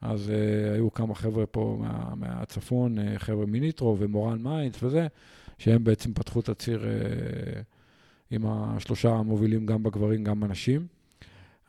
אז 0.00 0.28
uh, 0.28 0.74
היו 0.74 0.92
כמה 0.92 1.14
חבר'ה 1.14 1.46
פה 1.46 1.76
מה, 1.80 2.14
מהצפון, 2.16 2.98
uh, 2.98 3.18
חבר'ה 3.18 3.46
מניטרו 3.46 3.96
ומורן 3.98 4.42
מיינדס 4.42 4.82
וזה, 4.82 5.06
שהם 5.58 5.84
בעצם 5.84 6.14
פתחו 6.14 6.40
את 6.40 6.48
הציר 6.48 6.82
uh, 6.82 7.64
עם 8.30 8.46
השלושה 8.46 9.10
המובילים, 9.10 9.66
גם 9.66 9.82
בגברים, 9.82 10.24
גם 10.24 10.40
בנשים. 10.40 10.86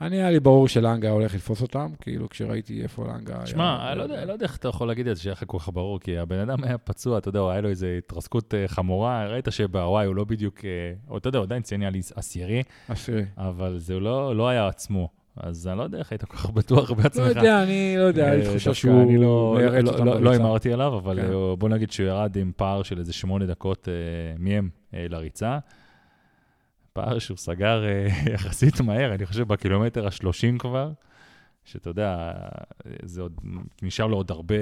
אני, 0.02 0.16
היה 0.16 0.32
לי 0.32 0.40
ברור 0.40 0.68
שלנגה 0.68 1.10
הולך 1.10 1.36
לתפוס 1.36 1.62
אותם, 1.62 1.92
כאילו, 2.02 2.30
כשראיתי 2.30 2.82
איפה 2.82 3.06
לנגה 3.08 3.36
היה... 3.38 3.46
שמע, 3.46 3.96
לא 3.96 4.04
יודע, 4.04 4.26
לא 4.26 4.34
יודע 4.34 4.46
איך 4.46 4.56
אתה 4.58 4.68
יכול 4.68 4.88
להגיד 4.88 5.08
את 5.08 5.16
זה 5.16 5.22
שהיה 5.22 5.34
לך 5.34 5.44
כל 5.48 5.60
כך 5.60 5.70
ברור, 5.74 6.00
כי 6.00 6.18
הבן 6.18 6.40
אדם 6.40 6.64
היה 6.64 6.78
פצוע, 6.78 7.18
אתה 7.18 7.30
יודע, 7.30 7.40
היה 7.52 7.62
לו 7.62 7.70
איזו 7.70 7.88
התרסקות 7.88 8.54
אה, 8.54 8.68
חמורה, 8.68 9.28
ראית 9.28 9.48
שבהוואי 9.50 10.06
הוא 10.06 10.16
לא 10.16 10.24
בדיוק, 10.24 10.66
אה, 10.66 10.70
או 11.10 11.18
אתה 11.18 11.28
יודע, 11.30 11.40
הוא 11.40 11.44
עדיין 11.44 11.62
ציין 11.62 11.84
לי 11.84 12.02
עשירי. 12.16 12.64
אבל 13.38 13.78
זה 13.78 14.00
לא 14.00 14.36
לא 14.36 14.50
היה 14.50 14.68
עצמו. 14.68 15.10
אז 15.38 15.68
אני 15.68 15.78
לא 15.78 15.84
יודע 15.84 15.98
איך 15.98 16.12
היית 16.12 16.26
כל 16.26 16.38
כך 16.38 16.50
בטוח 16.50 16.92
בעצמך. 16.92 17.26
לא 17.26 17.30
יודע, 17.30 17.64
אני 17.64 17.96
לא 17.98 18.04
יודע, 18.04 18.36
לי 18.36 18.48
אה, 18.48 18.54
דווקא 18.54 18.74
שהוא 18.74 19.02
אני 19.04 19.18
לא- 19.18 19.58
לא- 19.84 20.06
לא- 20.06 20.22
לא. 20.22 20.32
הימרתי 20.32 20.74
עליו, 20.74 20.98
אבל 20.98 21.22
כן. 21.22 21.28
בוא 21.60 21.70
נגיד 21.70 21.92
שהוא 21.92 22.08
ירד 22.08 22.38
עם 22.38 22.52
פער 22.56 22.84
של 22.84 23.00
איזה 23.00 23.14
שמונה 23.14 23.46
דקות 23.46 23.88
מהם 24.40 24.70
לריצה. 24.94 25.60
פער 27.02 27.20
שהוא 27.20 27.38
סגר 27.38 27.84
אה, 27.86 28.08
יחסית 28.34 28.82
מהר, 28.82 29.14
אני 29.14 29.26
חושב 29.26 29.48
בקילומטר 29.48 30.06
ה-30 30.06 30.60
כבר, 30.60 30.92
שאתה 31.66 31.90
יודע, 31.90 32.34
זה 33.04 33.22
עוד, 33.22 33.34
נשאר 33.82 34.08
לו 34.08 34.18
עוד 34.18 34.32
הרבה 34.32 34.56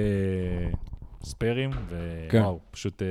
ספיירים, 1.22 1.70
כן. 2.28 2.38
ווואו, 2.38 2.60
פשוט 2.70 3.02
אה, 3.02 3.06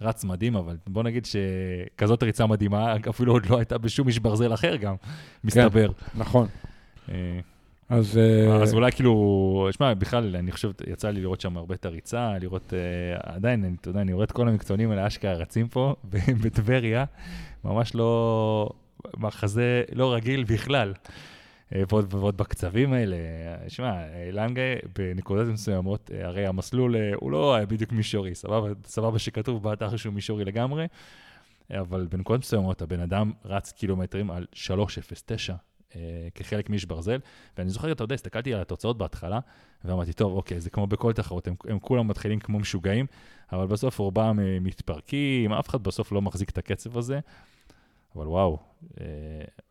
רץ 0.00 0.24
מדהים, 0.24 0.56
אבל 0.56 0.76
בוא 0.86 1.02
נגיד 1.02 1.26
שכזאת 1.26 2.22
ריצה 2.22 2.46
מדהימה, 2.46 2.94
אפילו 3.10 3.32
עוד 3.32 3.46
לא 3.46 3.58
הייתה 3.58 3.78
בשום 3.78 4.08
איש 4.08 4.18
ברזל 4.18 4.54
אחר 4.54 4.76
גם, 4.76 4.94
מסתבר. 5.44 5.90
נכון. 6.14 6.46
אה, 7.08 7.40
אז... 7.88 8.20
אז 8.62 8.74
אולי 8.74 8.92
כאילו, 8.92 9.68
שמע, 9.70 9.94
בכלל, 9.94 10.36
אני 10.36 10.52
חושב, 10.52 10.70
יצא 10.86 11.10
לי 11.10 11.20
לראות 11.20 11.40
שם 11.40 11.56
הרבה 11.56 11.74
את 11.74 11.86
הריצה, 11.86 12.38
לראות, 12.40 12.72
uh, 12.72 13.20
עדיין, 13.22 13.64
אני- 13.64 13.76
אתה 13.80 13.88
יודע, 13.88 14.00
אני 14.00 14.12
רואה 14.12 14.24
את 14.24 14.32
כל 14.32 14.48
המקצוענים 14.48 14.90
האלה, 14.90 15.06
אשכרה 15.06 15.32
רצים 15.34 15.68
פה, 15.68 15.94
בטבריה, 16.44 17.04
ממש 17.64 17.94
לא, 17.94 18.70
מחזה 19.16 19.82
לא 19.92 20.14
רגיל 20.14 20.44
בכלל. 20.44 20.92
אה, 21.74 21.82
ועוד, 21.88 22.14
ועוד 22.14 22.36
בקצבים 22.36 22.92
האלה, 22.92 23.16
אה, 23.16 23.70
שמע, 23.70 23.92
אה, 23.92 24.28
לנגה 24.32 24.62
בנקודות 24.98 25.46
מסוימות, 25.46 26.10
הרי 26.22 26.46
המסלול 26.46 26.96
הוא 27.14 27.30
לא 27.30 27.56
בדיוק 27.68 27.92
מישורי, 27.92 28.34
סבבה, 28.34 28.68
סבבה 28.86 29.18
שכתוב 29.18 29.62
באתר 29.62 29.96
שהוא 29.96 30.14
מישורי 30.14 30.44
לגמרי, 30.44 30.86
אבל 31.70 32.06
בנקודות 32.10 32.40
מסוימות 32.40 32.82
הבן 32.82 33.00
אדם 33.00 33.32
רץ 33.44 33.72
קילומטרים 33.72 34.30
על 34.30 34.46
3.09 34.52 35.52
אה, 35.96 36.00
כחלק 36.34 36.70
מאיש 36.70 36.84
ברזל, 36.84 37.18
ואני 37.58 37.70
זוכר, 37.70 37.92
אתה 37.92 38.04
יודע, 38.04 38.14
הסתכלתי 38.14 38.54
על 38.54 38.60
התוצאות 38.60 38.98
בהתחלה, 38.98 39.40
ואמרתי, 39.84 40.12
טוב, 40.12 40.36
אוקיי, 40.36 40.60
זה 40.60 40.70
כמו 40.70 40.86
בכל 40.86 41.12
תחרות, 41.12 41.46
הם, 41.46 41.54
הם 41.68 41.78
כולם 41.78 42.08
מתחילים 42.08 42.40
כמו 42.40 42.58
משוגעים, 42.58 43.06
אבל 43.52 43.66
בסוף 43.66 43.98
רובם 43.98 44.38
מתפרקים, 44.60 45.52
אף 45.52 45.68
אחד 45.68 45.82
בסוף 45.82 46.12
לא 46.12 46.22
מחזיק 46.22 46.50
את 46.50 46.58
הקצב 46.58 46.98
הזה. 46.98 47.20
אבל 48.16 48.26
וואו, 48.28 48.58
אה, 49.00 49.06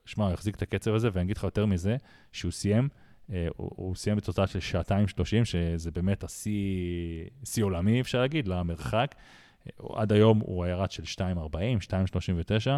שמע, 0.05 0.25
הוא 0.25 0.33
החזיק 0.33 0.55
את 0.55 0.61
הקצב 0.61 0.93
הזה, 0.93 1.09
ואני 1.13 1.23
אגיד 1.23 1.37
לך 1.37 1.43
יותר 1.43 1.65
מזה, 1.65 1.97
שהוא 2.31 2.51
סיים, 2.51 2.89
אה, 3.33 3.47
הוא, 3.55 3.71
הוא 3.75 3.95
סיים 3.95 4.17
בתוצאה 4.17 4.47
של 4.47 4.59
שעתיים 4.59 5.07
שלושים, 5.07 5.45
שזה 5.45 5.91
באמת 5.91 6.23
השיא 6.23 7.25
שיא 7.43 7.63
עולמי, 7.63 8.01
אפשר 8.01 8.21
להגיד, 8.21 8.47
למרחק. 8.47 9.15
אה, 9.67 10.01
עד 10.01 10.11
היום 10.11 10.39
הוא 10.39 10.63
היה 10.63 10.75
רץ 10.75 10.91
של 10.91 11.03
2.40, 11.03 11.81
2.39. 11.81 12.69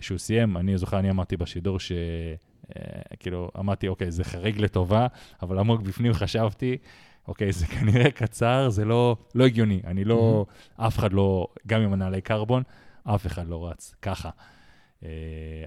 שהוא 0.00 0.18
סיים, 0.18 0.56
אני 0.56 0.78
זוכר, 0.78 0.98
אני 0.98 1.10
אמרתי 1.10 1.36
בשידור 1.36 1.80
ש... 1.80 1.92
כאילו, 3.20 3.50
אמרתי, 3.58 3.88
אוקיי, 3.88 4.10
זה 4.10 4.24
חריג 4.24 4.60
לטובה, 4.60 5.06
אבל 5.42 5.58
עמוק 5.58 5.80
בפנים 5.80 6.12
חשבתי, 6.12 6.76
אוקיי, 7.28 7.52
זה 7.52 7.66
כנראה 7.66 8.10
קצר, 8.10 8.68
זה 8.68 8.84
לא, 8.84 9.16
לא 9.34 9.46
הגיוני. 9.46 9.80
אני 9.84 10.04
לא, 10.04 10.46
אף 10.76 10.98
אחד 10.98 11.12
לא, 11.12 11.46
גם 11.66 11.80
עם 11.80 11.92
הנעלי 11.92 12.20
קרבון, 12.20 12.62
אף 13.04 13.26
אחד 13.26 13.48
לא 13.48 13.68
רץ 13.68 13.94
ככה. 14.02 14.30
אה, 15.04 15.08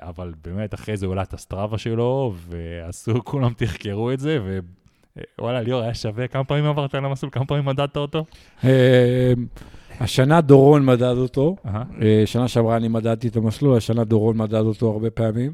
אבל 0.02 0.34
באמת, 0.44 0.74
אחרי 0.74 0.98
זה 0.98 1.08
העלה 1.08 1.22
את 1.22 1.34
ה 1.34 1.40
Strava 1.40 1.78
שלו, 1.78 2.34
ועשו, 2.48 3.14
כולם 3.24 3.54
תחקרו 3.54 4.12
את 4.12 4.20
זה, 4.20 4.40
ווואלה, 5.40 5.62
ליאור, 5.62 5.82
היה 5.82 5.94
שווה, 5.94 6.28
כמה 6.28 6.44
פעמים 6.44 6.66
עברת 6.66 6.96
על 6.96 7.06
המסלול? 7.06 7.32
כמה 7.32 7.46
פעמים 7.46 7.66
מדדת 7.66 7.98
אותו? 7.98 8.26
אה, 8.64 9.34
השנה 10.00 10.42
דורון 10.42 10.86
מדד 10.86 11.18
אותו. 11.18 11.56
אה, 11.66 12.24
שנה 12.26 12.48
שעברה 12.48 12.78
אני 12.78 12.88
מדדתי 12.88 13.28
את 13.28 13.36
המסלול, 13.36 13.78
השנה 13.78 14.04
דורון 14.04 14.38
מדד 14.38 14.54
אותו 14.60 14.92
הרבה 14.92 15.10
פעמים. 15.10 15.54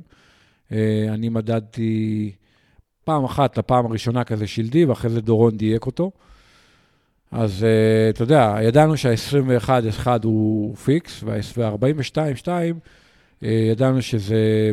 אני 1.10 1.30
מדדתי 1.30 2.32
פעם 3.04 3.24
אחת, 3.24 3.58
לפעם 3.58 3.86
הראשונה 3.86 4.24
כזה 4.24 4.48
שלדי, 4.48 4.86
ואחרי 4.86 5.10
זה 5.10 5.22
דורון 5.22 5.58
דייק 5.58 5.86
אותו. 5.86 6.12
אז 7.32 7.66
אתה 8.10 8.24
יודע, 8.24 8.58
ידענו 8.62 8.98
שה-21-1 8.98 10.08
הוא 10.24 10.76
פיקס, 10.76 11.24
וה-42-2, 11.24 12.48
ידענו 13.41 14.02
שזה 14.02 14.71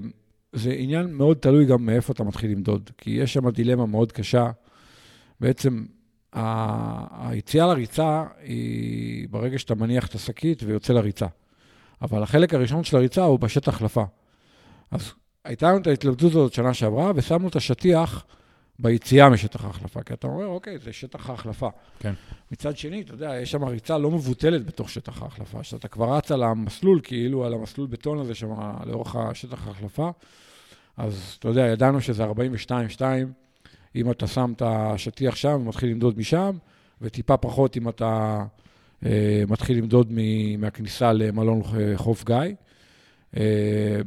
זה 0.52 0.70
עניין 0.78 1.14
מאוד 1.14 1.36
תלוי 1.36 1.66
גם 1.66 1.86
מאיפה 1.86 2.12
אתה 2.12 2.24
מתחיל 2.24 2.50
למדוד, 2.50 2.90
כי 2.98 3.10
יש 3.10 3.32
שם 3.32 3.50
דילמה 3.50 3.86
מאוד 3.86 4.12
קשה. 4.12 4.50
בעצם 5.40 5.84
היציאה 6.32 7.66
לריצה 7.66 8.24
היא 8.42 9.28
ברגע 9.30 9.58
שאתה 9.58 9.74
מניח 9.74 10.06
את 10.06 10.14
השקית 10.14 10.62
ויוצא 10.62 10.92
לריצה. 10.92 11.26
אבל 12.02 12.22
החלק 12.22 12.54
הראשון 12.54 12.84
של 12.84 12.96
הריצה 12.96 13.24
הוא 13.24 13.38
בשטח 13.38 13.74
החלפה. 13.74 14.04
אז 14.90 15.12
הייתה 15.44 15.68
לנו 15.68 15.78
את 15.78 15.86
ההתלבטות 15.86 16.30
הזאת 16.30 16.52
שנה 16.52 16.74
שעברה, 16.74 17.12
ושמנו 17.14 17.48
את 17.48 17.56
השטיח 17.56 18.24
ביציאה 18.78 19.28
משטח 19.30 19.64
ההחלפה. 19.64 20.02
כי 20.02 20.14
אתה 20.14 20.26
אומר, 20.26 20.46
אוקיי, 20.46 20.78
זה 20.78 20.92
שטח 20.92 21.30
ההחלפה. 21.30 21.68
כן. 21.98 22.12
מצד 22.52 22.76
שני, 22.76 23.02
אתה 23.02 23.14
יודע, 23.14 23.34
יש 23.42 23.50
שם 23.50 23.64
ריצה 23.64 23.98
לא 23.98 24.10
מבוטלת 24.10 24.66
בתוך 24.66 24.90
שטח 24.90 25.22
ההחלפה, 25.22 25.62
שאתה 25.62 25.88
כבר 25.88 26.16
רץ 26.16 26.32
על 26.32 26.42
המסלול, 26.42 27.00
כאילו 27.02 27.44
על 27.44 27.54
המסלול 27.54 27.86
בטון 27.86 28.18
הזה 28.18 28.34
שם, 28.34 28.48
לאורך 28.86 29.16
השטח 29.16 29.66
ההחלפה. 29.66 30.10
אז 30.96 31.36
אתה 31.38 31.48
יודע, 31.48 31.66
ידענו 31.66 32.00
שזה 32.00 32.24
42-2, 32.24 32.30
אם 33.96 34.10
אתה 34.10 34.26
שם 34.26 34.52
את 34.56 34.62
השטיח 34.66 35.36
שם 35.36 35.58
ומתחיל 35.60 35.90
למדוד 35.90 36.18
משם, 36.18 36.56
וטיפה 37.00 37.36
פחות 37.36 37.76
אם 37.76 37.88
אתה 37.88 38.44
אה, 39.06 39.42
מתחיל 39.48 39.78
למדוד 39.78 40.06
מ- 40.10 40.60
מהכניסה 40.60 41.12
למלון 41.12 41.62
אה, 41.78 41.92
חוף 41.96 42.24
גיא. 42.24 42.36
אה, 43.36 44.00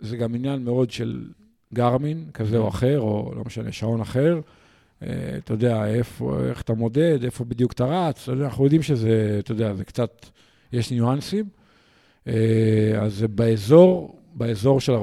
זה 0.00 0.16
גם 0.16 0.34
עניין 0.34 0.64
מאוד 0.64 0.90
של 0.90 1.28
גרמין, 1.74 2.24
כזה 2.34 2.58
או 2.58 2.68
אחר, 2.68 3.00
או 3.00 3.32
לא 3.36 3.42
משנה, 3.46 3.72
שעון 3.72 4.00
אחר. 4.00 4.40
אה, 5.02 5.08
אתה 5.38 5.52
יודע, 5.52 5.86
איפה, 5.86 6.38
איך 6.48 6.62
אתה 6.62 6.74
מודד, 6.74 7.24
איפה 7.24 7.44
בדיוק 7.44 7.72
אתה 7.72 7.84
רץ, 7.84 8.28
אנחנו 8.28 8.64
יודעים 8.64 8.82
שזה, 8.82 9.36
אתה 9.38 9.52
יודע, 9.52 9.74
זה 9.74 9.84
קצת, 9.84 10.26
יש 10.72 10.90
ניואנסים. 10.90 11.44
אה, 12.26 12.98
אז 13.00 13.14
זה 13.14 13.28
באזור, 13.28 14.20
באזור 14.34 14.80
של 14.80 14.92
42-2, 14.92 14.98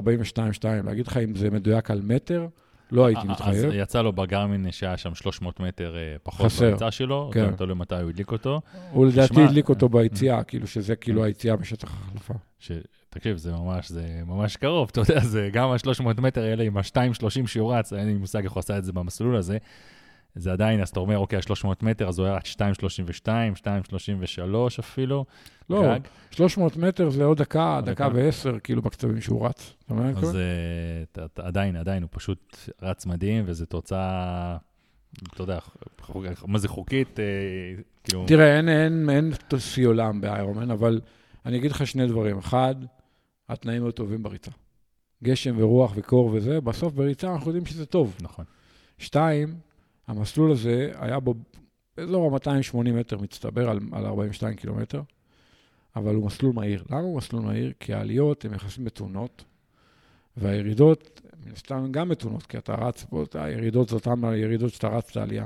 להגיד 0.86 1.08
לך 1.08 1.18
אם 1.18 1.36
זה 1.36 1.50
מדויק 1.50 1.92
על 1.92 2.02
מטר, 2.02 2.48
לא 2.92 3.06
הייתי 3.06 3.22
אז 3.22 3.28
מתחייב. 3.28 3.70
יצא 3.74 4.02
לו 4.02 4.14
בגרמין 4.14 4.72
שהיה 4.72 4.98
שם 4.98 5.16
300 5.16 5.60
מטר 5.60 5.96
אה, 5.98 6.16
פחות 6.24 6.46
חסר. 6.46 6.70
בריצה 6.70 6.92
שלו, 6.92 7.30
כן. 7.34 7.50
כן. 7.50 7.56
תלוי 7.56 7.76
מתי 7.76 7.96
הוא 7.96 8.10
הדליק 8.10 8.32
אותו. 8.32 8.62
הוא 8.92 9.06
לדעתי 9.06 9.42
הדליק 9.42 9.70
אותו 9.70 9.86
אה, 9.86 9.92
ביציאה, 9.92 10.44
כאילו 10.44 10.68
שזה 10.68 10.96
כאילו 10.96 11.22
אה. 11.22 11.26
היציאה 11.26 11.56
משטח 11.56 11.94
ההחלפה. 11.94 12.34
תקשיב, 13.14 13.38
זה 13.38 13.52
ממש, 13.52 13.90
זה 13.90 14.22
ממש 14.26 14.58
קרוב, 14.58 14.90
אתה 14.92 15.00
יודע, 15.00 15.20
זה 15.20 15.50
גם 15.54 15.70
ה-300 15.70 16.22
מטר 16.22 16.44
האלה 16.44 16.64
עם 16.64 16.78
ה-2.30 16.78 17.48
שהוא 17.48 17.74
רץ, 17.74 17.94
אין 17.94 18.08
לי 18.08 18.14
מושג 18.14 18.44
איך 18.44 18.52
הוא 18.52 18.60
עשה 18.60 18.78
את 18.78 18.84
זה 18.84 18.94
במסלול 18.94 19.36
הזה. 19.36 19.58
זה 20.36 20.52
עדיין, 20.52 20.82
אז 20.82 20.90
אתה 20.90 21.00
אומר, 21.00 21.18
אוקיי, 21.18 21.40
ה-300 21.40 21.68
מטר, 21.82 22.08
אז 22.08 22.20
הוא 22.20 22.28
היה 22.28 22.36
רק 22.36 22.46
2.32, 22.46 23.28
2.33 23.64 24.80
אפילו. 24.80 25.26
לא, 25.70 25.84
גג. 25.84 26.00
300 26.32 26.78
מטר 26.78 27.10
זה 27.10 27.24
עוד 27.24 27.38
דקה, 27.38 27.76
עוד 27.76 27.90
דקה. 27.90 28.08
ועשר, 28.14 28.60
כאילו 28.60 28.82
בקצבים 28.82 29.22
שהוא 29.22 29.48
רץ. 29.48 29.74
אתה 29.86 29.94
מבין? 29.94 30.16
אז 30.18 30.36
אה, 30.36 31.26
עדיין, 31.36 31.76
עדיין, 31.76 32.04
הוא 32.04 32.10
פשוט 32.12 32.58
רץ 32.82 33.06
מדהים, 33.06 33.44
וזו 33.48 33.66
תוצאה, 33.66 34.58
אתה 35.34 35.42
יודע, 35.42 35.60
מה 36.48 36.60
זה 36.60 36.68
חוקית, 36.68 37.20
אה, 37.20 37.26
כאילו... 38.04 38.26
תראה, 38.28 38.58
אין, 38.58 38.70
אין, 38.70 39.10
אין 39.10 39.32
שיא 39.58 39.88
עולם 39.88 40.22
באיירומן, 40.22 40.72
אבל 40.72 41.02
אני 41.46 41.58
אגיד 41.58 41.72
לך 41.72 41.88
שני 41.88 42.08
דברים. 42.08 42.38
אחד, 42.38 42.76
התנאים 43.50 43.84
היו 43.84 43.92
טובים 43.92 44.24
בריצה. 44.24 44.52
גשם 45.24 45.56
ורוח 45.58 45.94
וקור 45.96 46.30
וזה, 46.34 46.62
בסוף 46.62 46.94
בריצה 46.94 47.34
אנחנו 47.34 47.48
יודעים 47.48 47.66
שזה 47.66 47.86
טוב. 47.86 48.16
נכון. 48.22 48.46
שתיים, 48.98 49.56
המסלול 50.08 50.52
הזה 50.52 50.92
היה 50.96 51.20
בו 51.20 51.34
באזור 51.98 52.36
ה-280 52.36 52.78
מטר 52.78 53.18
מצטבר 53.18 53.70
על, 53.70 53.80
על 53.92 54.06
42 54.06 54.56
קילומטר, 54.56 55.02
אבל 55.96 56.16
הוא 56.16 56.26
מסלול 56.26 56.54
מהיר. 56.54 56.84
למה 56.90 57.00
הוא 57.00 57.18
מסלול 57.18 57.44
מהיר? 57.44 57.74
כי 57.80 57.94
העליות 57.94 58.46
הן 58.46 58.54
יחסית 58.54 58.80
מתונות, 58.80 59.44
והירידות, 60.38 61.22
מן 61.46 61.52
הסתם, 61.52 61.88
גם 61.92 62.10
מתונות, 62.10 62.44
כי 62.44 62.58
אתה 62.58 62.76
רץ 62.76 63.04
פה, 63.04 63.24
הירידות 63.34 63.90
זה 63.90 63.96
אותן 63.96 64.26
הירידות 64.26 64.74
שאתה 64.74 64.88
רץ 64.88 65.10
את 65.12 65.18
העלייה. 65.18 65.46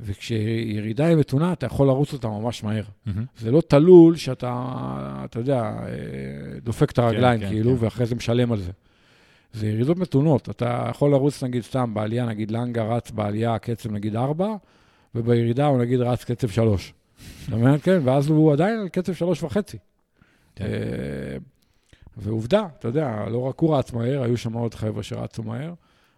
וכשירידה 0.00 1.06
היא 1.06 1.16
מתונה, 1.16 1.52
אתה 1.52 1.66
יכול 1.66 1.86
לרוץ 1.86 2.12
אותה 2.12 2.28
ממש 2.28 2.64
מהר. 2.64 2.82
מהמם. 3.06 3.24
זה 3.38 3.50
לא 3.50 3.60
תלול 3.60 4.16
שאתה, 4.16 5.22
אתה 5.24 5.38
יודע, 5.38 5.62
אה, 5.62 6.60
דופק 6.62 6.90
את 6.90 6.98
הרגליים, 6.98 7.40
כן, 7.40 7.48
כאילו, 7.48 7.76
כן. 7.78 7.84
ואחרי 7.84 8.06
זה 8.06 8.14
משלם 8.14 8.52
על 8.52 8.58
זה. 8.58 8.70
זה 9.52 9.66
ירידות 9.66 9.96
מתונות. 9.96 10.50
אתה 10.50 10.86
יכול 10.90 11.10
לרוץ, 11.10 11.42
נגיד, 11.42 11.62
סתם 11.62 11.94
בעלייה, 11.94 12.26
נגיד 12.26 12.50
לנגה 12.50 12.84
רץ 12.84 13.10
בעלייה 13.10 13.58
קצב 13.58 13.92
נגיד 13.92 14.16
4, 14.16 14.54
ובירידה 15.14 15.66
הוא 15.66 15.78
נגיד 15.78 16.00
רץ 16.00 16.24
קצב 16.24 16.48
3. 16.48 16.92
אתה 17.48 17.56
מבין? 17.56 17.78
כן, 17.84 18.00
ואז 18.04 18.28
הוא 18.28 18.52
עדיין 18.52 18.78
על 18.78 18.88
קצב 18.88 19.14
3 19.14 19.42
וחצי. 19.42 19.78
כן. 20.56 20.64
אה, 20.64 21.36
ועובדה, 22.16 22.66
אתה 22.78 22.88
יודע, 22.88 23.24
לא 23.30 23.38
רק 23.38 23.58
הוא 23.58 23.76
רץ 23.76 23.92
מהר, 23.92 24.22
היו 24.22 24.36
שם 24.36 24.52
עוד 24.52 24.74
חבר'ה 24.74 25.02
שרצו 25.02 25.42
מהר, 25.42 25.72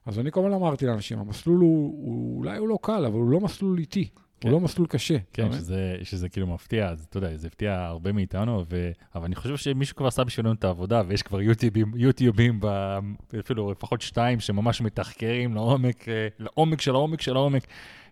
אז 0.08 0.18
אני 0.18 0.30
כל 0.30 0.40
הזמן 0.40 0.52
אמרתי 0.52 0.86
לאנשים, 0.86 1.18
המסלול 1.18 1.60
הוא, 1.60 2.04
הוא, 2.04 2.38
אולי 2.38 2.58
הוא 2.58 2.68
לא 2.68 2.78
קל, 2.82 3.04
אבל 3.04 3.14
הוא 3.14 3.30
לא 3.30 3.40
מסלול 3.40 3.78
איטי. 3.78 4.08
כן. 4.40 4.48
הוא 4.48 4.52
לא 4.52 4.60
מסלול 4.60 4.86
קשה. 4.86 5.16
כן? 5.32 5.52
שזה, 5.52 5.96
שזה 6.02 6.28
כאילו 6.28 6.46
מפתיע, 6.46 6.88
אז 6.88 7.06
אתה 7.10 7.18
יודע, 7.18 7.36
זה 7.36 7.46
הפתיע 7.46 7.84
הרבה 7.84 8.12
מאיתנו, 8.12 8.64
ו... 8.70 8.90
אבל 9.14 9.24
אני 9.24 9.34
חושב 9.34 9.56
שמישהו 9.56 9.96
כבר 9.96 10.06
עשה 10.06 10.24
בשבילנו 10.24 10.52
את 10.52 10.64
העבודה, 10.64 11.02
ויש 11.08 11.22
כבר 11.22 11.40
יוטיובים, 11.40 11.92
יוטיובים, 11.96 12.58
ב... 12.60 12.98
אפילו 13.40 13.72
לפחות 13.72 14.00
שתיים, 14.00 14.40
שממש 14.40 14.80
מתחקרים 14.80 15.54
לעומק, 15.54 16.08
אה, 16.08 16.28
לעומק 16.38 16.80
של 16.80 16.94
העומק 16.94 17.20
של 17.20 17.36
העומק 17.36 17.66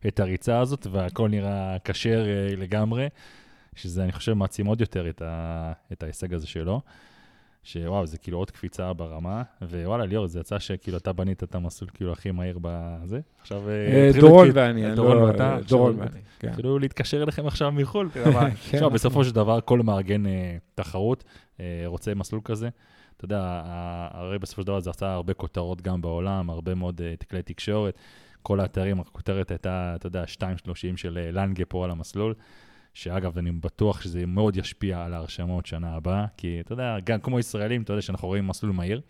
את 0.07 0.21
הריצה 0.21 0.61
הזאת, 0.61 0.87
והכל 0.91 1.29
נראה 1.29 1.77
כשר 1.85 2.27
אה, 2.29 2.57
לגמרי, 2.57 3.09
שזה, 3.75 4.05
אני 4.05 4.13
חושב, 4.13 4.33
מעצים 4.33 4.67
עוד 4.67 4.81
יותר 4.81 5.09
את, 5.09 5.23
ה... 5.23 5.73
את 5.93 6.03
ההישג 6.03 6.35
הזה 6.35 6.47
שלו. 6.47 6.81
שוואו, 7.67 8.07
זה 8.07 8.19
כאילו 8.19 8.39
עוד 8.39 8.51
קפיצה 8.51 8.93
ברמה, 8.93 9.43
ווואלה, 9.63 10.05
ליאור, 10.07 10.27
זה 10.27 10.41
יצא 10.41 10.59
שכאילו 10.59 10.99
אתה 10.99 11.13
בנית 11.13 11.43
את 11.43 11.55
המסלול 11.55 11.91
כאילו 11.95 12.13
הכי 12.13 12.31
מהיר 12.31 12.59
בזה. 12.63 13.21
עכשיו... 13.41 13.69
אה, 13.69 13.73
אה, 13.73 14.11
דורון 14.21 14.45
כאילו- 14.45 14.55
ואני, 14.55 14.87
אני 14.87 14.95
דורון 14.95 15.17
לא- 15.17 15.23
ואתה, 15.23 15.55
אה, 15.55 15.61
דורון 15.69 15.97
ואני, 15.99 16.21
כן. 16.39 16.49
אפילו 16.49 16.79
להתקשר 16.79 17.23
אליכם 17.23 17.47
עכשיו 17.47 17.73
מחו"ל, 17.73 18.09
תראה. 18.13 18.33
כן, 18.51 18.77
עכשיו, 18.77 18.91
בסופו 18.91 19.25
של 19.25 19.35
דבר, 19.35 19.61
כל 19.61 19.81
מארגן 19.81 20.27
אה, 20.27 20.57
תחרות 20.75 21.25
אה, 21.61 21.83
רוצה 21.87 22.15
מסלול 22.15 22.41
כזה. 22.45 22.69
אתה 23.17 23.25
יודע, 23.25 23.63
הרי 24.13 24.39
בסופו 24.39 24.63
של 24.63 24.67
דבר 24.67 24.81
זה 24.81 24.91
עשה 24.91 25.13
הרבה 25.13 25.35
כותרות 25.35 25.83
גם 25.83 26.03
בעולם, 26.03 26.51
הרבה 26.51 26.75
מאוד 26.75 27.01
אה, 27.01 27.15
כלי 27.31 27.43
תקשורת. 27.43 27.99
כל 28.43 28.61
האתרים, 28.61 29.01
הכותרת 29.01 29.51
הייתה, 29.51 29.93
אתה 29.97 30.07
יודע, 30.07 30.25
2.30 30.25 30.97
של 30.97 31.19
אה, 31.19 31.31
לנגה 31.31 31.65
פה 31.65 31.85
על 31.85 31.91
המסלול. 31.91 32.35
שאגב, 32.97 33.39
אני 33.39 33.53
בטוח 33.53 34.01
שזה 34.01 34.27
מאוד 34.27 34.57
ישפיע 34.57 35.05
על 35.05 35.15
ההרשמות 35.15 35.67
שנה 35.67 35.95
הבאה, 35.95 36.27
כי 36.37 36.61
אתה 36.61 36.73
יודע, 36.73 36.97
גם 37.05 37.21
כמו 37.21 37.41
ישראלים, 37.41 37.83
אתה 37.83 37.93
יודע 37.93 38.03
שאנחנו 38.03 38.29
רואים 38.29 38.47
מסלול 38.47 38.73
מהיר. 38.73 39.01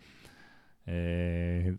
אה, 0.87 0.93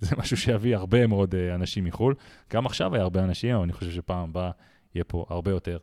זה 0.00 0.16
משהו 0.16 0.36
שיביא 0.36 0.76
הרבה 0.76 1.06
מאוד 1.06 1.34
אה, 1.34 1.54
אנשים 1.54 1.84
מחו"ל. 1.84 2.14
גם 2.52 2.66
עכשיו 2.66 2.94
היה 2.94 3.02
הרבה 3.02 3.24
אנשים, 3.24 3.54
אבל 3.54 3.62
אני 3.62 3.72
חושב 3.72 3.90
שפעם 3.90 4.28
הבאה 4.28 4.50
יהיה 4.94 5.04
פה 5.04 5.26
הרבה 5.28 5.50
יותר. 5.50 5.78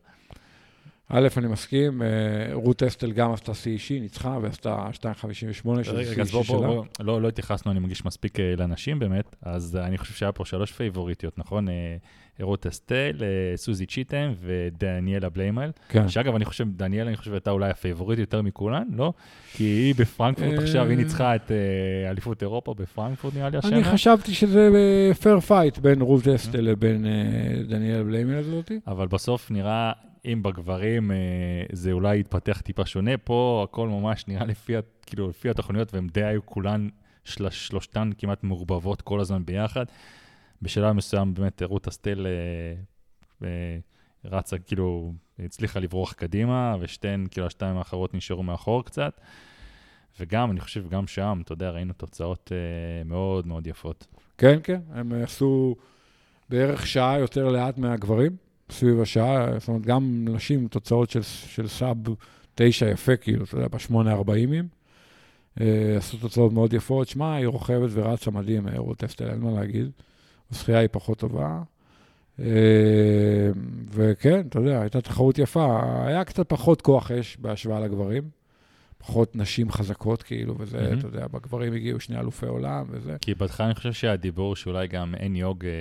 א', 1.10 1.28
אני 1.38 1.48
מסכים, 1.48 2.02
אה, 2.02 2.08
רות 2.54 2.84
אסטל 2.84 3.12
גם 3.12 3.34
עשתה 3.34 3.54
שיא 3.54 3.72
אישי, 3.72 4.00
ניצחה 4.00 4.38
ועשתה 4.42 4.88
2.58, 4.94 5.84
שזה 5.84 6.14
שיא 6.14 6.22
אישי 6.22 6.44
שלה. 6.44 6.68
לא, 7.00 7.22
לא 7.22 7.28
התייחסנו, 7.28 7.72
אני 7.72 7.80
מרגיש 7.80 8.06
מספיק 8.06 8.40
לנשים 8.40 9.00
באמת, 9.00 9.36
אז 9.42 9.76
אני 9.76 9.98
חושב 9.98 10.14
שהיה 10.14 10.32
פה 10.32 10.46
שלוש 10.46 10.72
פייבוריטיות, 10.72 11.38
נכון? 11.38 11.68
רות 12.44 12.68
אסטל, 12.68 13.16
אה, 13.22 13.58
סוזי 13.58 13.86
צ'יטם 13.86 14.34
ודניאלה 14.42 15.30
בליימל. 15.30 15.72
כן. 15.90 16.08
שאגב, 16.10 16.36
אני 16.36 16.46
חושב, 16.46 16.66
דניאלה, 16.70 17.10
אני 17.10 17.18
חושב, 17.18 17.34
הייתה 17.34 17.52
אולי 17.52 17.70
הפייבוריטית 17.70 18.20
יותר 18.20 18.42
מכולן, 18.42 18.88
לא? 18.94 19.14
כי 19.54 19.64
היא 19.64 19.96
בפרנקפורט 19.98 20.54
אה, 20.54 20.64
עכשיו, 20.64 20.88
היא 20.90 20.98
ניצחה 20.98 21.36
את 21.36 21.52
אה, 21.52 22.10
אליפות 22.10 22.42
אירופה 22.42 22.74
בפרנקפורט, 22.74 23.34
נראה 23.36 23.50
לי, 23.50 23.58
השנה. 23.58 23.76
אני 23.76 23.84
חשבתי 23.84 24.34
שזה 24.34 24.70
fair 25.22 25.40
fight 25.40 25.78
בין 25.78 26.02
רות 26.02 26.28
אסטל 26.28 26.62
לבין 26.62 27.06
אה, 27.06 27.64
דניאל 27.68 28.04
בליימל 28.04 28.36
הזאת. 28.36 28.72
אבל 28.88 29.08
בסוף 29.08 29.52
נראה, 29.52 29.92
אם 30.26 30.44
בגברים 30.44 31.12
זה 31.72 31.92
אולי 31.92 32.20
יתפתח 32.20 32.62
טיפה 32.62 32.86
שונה, 32.86 33.18
פה 33.18 33.66
הכל 33.70 33.88
ממש 33.88 34.28
נראה 34.28 34.46
לפי, 34.46 34.74
כאילו, 35.06 35.30
לפי 35.30 35.50
התוכניות, 35.50 35.94
והן 35.94 36.08
די 36.14 36.24
היו 36.24 36.46
כולן, 36.46 36.88
של, 37.24 37.50
שלושתן 37.50 38.10
כמעט 38.18 38.44
מעורבבות 38.44 39.02
כל 39.02 39.20
הזמן 39.20 39.46
ביחד. 39.46 39.86
בשלב 40.62 40.92
מסוים 40.92 41.34
באמת 41.34 41.62
רות 41.62 41.88
אסטל 41.88 42.28
אה, 42.28 43.48
אה, 43.48 43.78
רצה, 44.26 44.58
כאילו, 44.58 45.14
הצליחה 45.40 45.80
לברוח 45.80 46.14
קדימה, 46.14 46.76
ושתיהן, 46.80 47.28
כאילו, 47.32 47.48
השתיים 47.48 47.78
האחרות 47.78 48.14
נשארו 48.14 48.44
מאחור 48.44 48.86
קצת. 48.86 49.22
וגם, 50.20 50.52
אני 50.52 50.60
חושב, 50.60 50.90
גם 50.90 51.08
שם, 51.08 51.42
אתה 51.44 51.54
יודע, 51.54 51.70
ראינו 51.70 51.94
תוצאות 51.94 52.52
אה, 52.52 53.04
מאוד 53.04 53.48
מאוד 53.48 53.68
יפות. 53.68 54.08
כן, 54.38 54.60
כן, 54.64 54.80
הם 54.94 55.12
עשו 55.24 55.76
בערך 56.50 56.88
שעה 56.88 57.20
יותר 57.20 57.50
לאט 57.50 57.78
מהגברים, 57.78 58.36
סביב 58.70 59.02
השעה, 59.02 59.60
זאת 59.60 59.68
אומרת, 59.68 59.86
גם 59.86 60.26
נשים 60.30 60.68
תוצאות 60.68 61.10
של, 61.10 61.22
של 61.22 61.68
סאב 61.68 61.98
תשע 62.56 62.90
יפה, 62.90 63.16
כאילו, 63.16 63.44
אתה 63.44 63.56
יודע, 63.56 63.68
בשמונה 63.68 64.12
ארבעימים. 64.12 64.68
אה, 65.62 65.98
עשו 65.98 66.18
תוצאות 66.18 66.54
מאוד 66.54 66.74
יפות. 66.74 67.08
שמע, 67.08 67.36
היא 67.36 67.48
רוכבת 67.48 67.90
ורצה 67.94 68.32
מדהים, 68.32 68.68
רות 68.78 69.04
אסטל, 69.04 69.30
אין 69.30 69.40
מה 69.40 69.52
להגיד. 69.52 69.92
השחייה 70.52 70.80
היא 70.80 70.90
פחות 70.92 71.20
טובה. 71.20 71.62
אה, 72.40 72.46
וכן, 73.92 74.48
אתה 74.50 74.60
יודע, 74.60 74.82
הייתה 74.82 75.02
תחרות 75.02 75.40
יפה. 75.40 75.82
היה 76.06 76.24
קצת 76.24 76.50
פחות 76.50 76.82
כוח 76.82 77.12
אש 77.12 77.38
בהשוואה 77.38 77.80
לגברים. 77.80 78.24
פחות 78.98 79.36
נשים 79.36 79.72
חזקות, 79.72 80.24
כאילו, 80.24 80.56
וזה, 80.58 80.82
מהמם. 80.82 81.00
אתה 81.00 81.08
יודע, 81.08 81.28
בגברים 81.28 81.74
הגיעו 81.74 82.00
שני 82.00 82.20
אלופי 82.20 82.46
עולם 82.46 82.86
וזה. 82.90 83.18
כי 83.22 83.34
בהתחלה 83.34 83.68
אני 83.68 83.76
חושב 83.76 83.94
שהדיבור 83.94 84.56
שאולי 84.56 84.88
גם 84.88 85.16
אין 85.16 85.36
יוג 85.36 85.66
אה, 85.66 85.72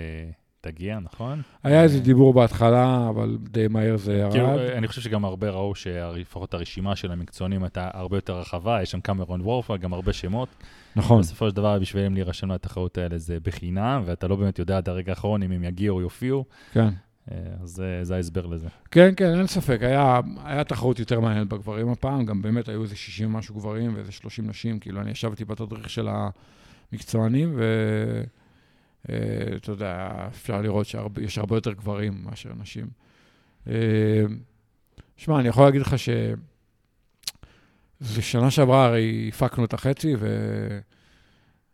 תגיע, 0.65 0.99
נכון? 1.03 1.43
היה 1.63 1.83
איזה 1.83 2.01
דיבור 2.01 2.35
בהתחלה, 2.35 3.07
אבל 3.09 3.37
די 3.51 3.69
מהר 3.69 3.97
זה 3.97 4.15
ירד. 4.15 4.33
כאילו, 4.33 4.59
אה, 4.59 4.79
אני 4.79 4.89
חושב 4.89 5.01
שגם 5.01 5.25
הרבה 5.25 5.51
ראו 5.51 5.75
שלפחות 5.75 6.55
הרשימה 6.55 6.97
של 6.97 7.13
המקצוענים 7.13 7.63
הייתה 7.63 7.89
הרבה 7.93 8.17
יותר 8.17 8.39
רחבה, 8.41 8.83
יש 8.83 8.91
שם 8.91 9.01
קמרון 9.01 9.41
וורפה, 9.41 9.77
גם 9.77 9.93
הרבה 9.93 10.13
שמות. 10.13 10.49
נכון. 10.97 11.21
בסופו 11.21 11.51
של 11.51 11.57
דבר, 11.57 11.79
בשבילם 11.79 12.15
להירשם 12.15 12.51
לתחרות 12.53 12.99
האלה 12.99 13.19
זה 13.19 13.39
בחינם, 13.43 14.03
ואתה 14.07 14.29
לא 14.29 14.37
באמת 14.37 14.59
יודע 14.59 14.77
עד 14.77 14.89
הרגע 14.89 15.13
האחרון 15.13 15.43
אם 15.43 15.53
הם 15.53 15.65
יגיעו 15.65 15.97
או 15.97 16.01
יופיעו, 16.03 16.45
כן. 16.73 16.89
אה, 17.33 17.37
אז 17.63 17.69
זה- 17.71 18.01
זה 18.03 18.17
ההסבר 18.17 18.47
לזה. 18.47 18.69
כן, 18.91 19.11
כן, 19.17 19.39
אין 19.39 19.47
ספק. 19.47 19.79
היה, 19.83 20.21
היה 20.45 20.65
תחרות 20.65 20.99
יותר 20.99 21.21
מעניינת 21.21 21.49
בגברים 21.49 21.89
הפעם, 21.89 22.25
גם 22.25 22.43
באמת 22.43 22.69
היו 22.69 22.83
איזה 22.83 22.97
60 22.97 23.35
ומשהו 23.35 23.55
גברים 23.55 23.95
ואיזה 23.95 24.13
30 24.13 24.47
נשים. 24.49 24.79
כאילו, 24.79 25.01
אני 25.01 25.11
ישבתי 25.11 25.45
בתדריך 25.45 25.91
של 25.91 26.09
המקצוענים, 26.93 27.59
ואתה 29.09 29.71
יודע, 29.71 30.27
אפשר 30.29 30.61
לראות 30.61 30.87
שיש 30.87 31.39
הרבה 31.39 31.57
יותר 31.57 31.73
גברים 31.73 32.25
מאשר 32.25 32.53
נשים. 32.55 32.87
אה, 33.69 34.23
שמע, 35.17 35.41
אני 35.41 35.49
יכול 35.49 35.65
להגיד 35.65 35.81
לך 35.81 35.99
ש... 35.99 36.09
זה 38.01 38.23
שנה 38.23 38.51
שעברה, 38.51 38.87
הרי 38.87 39.29
הפקנו 39.29 39.65
את 39.65 39.75
החצי, 39.75 40.15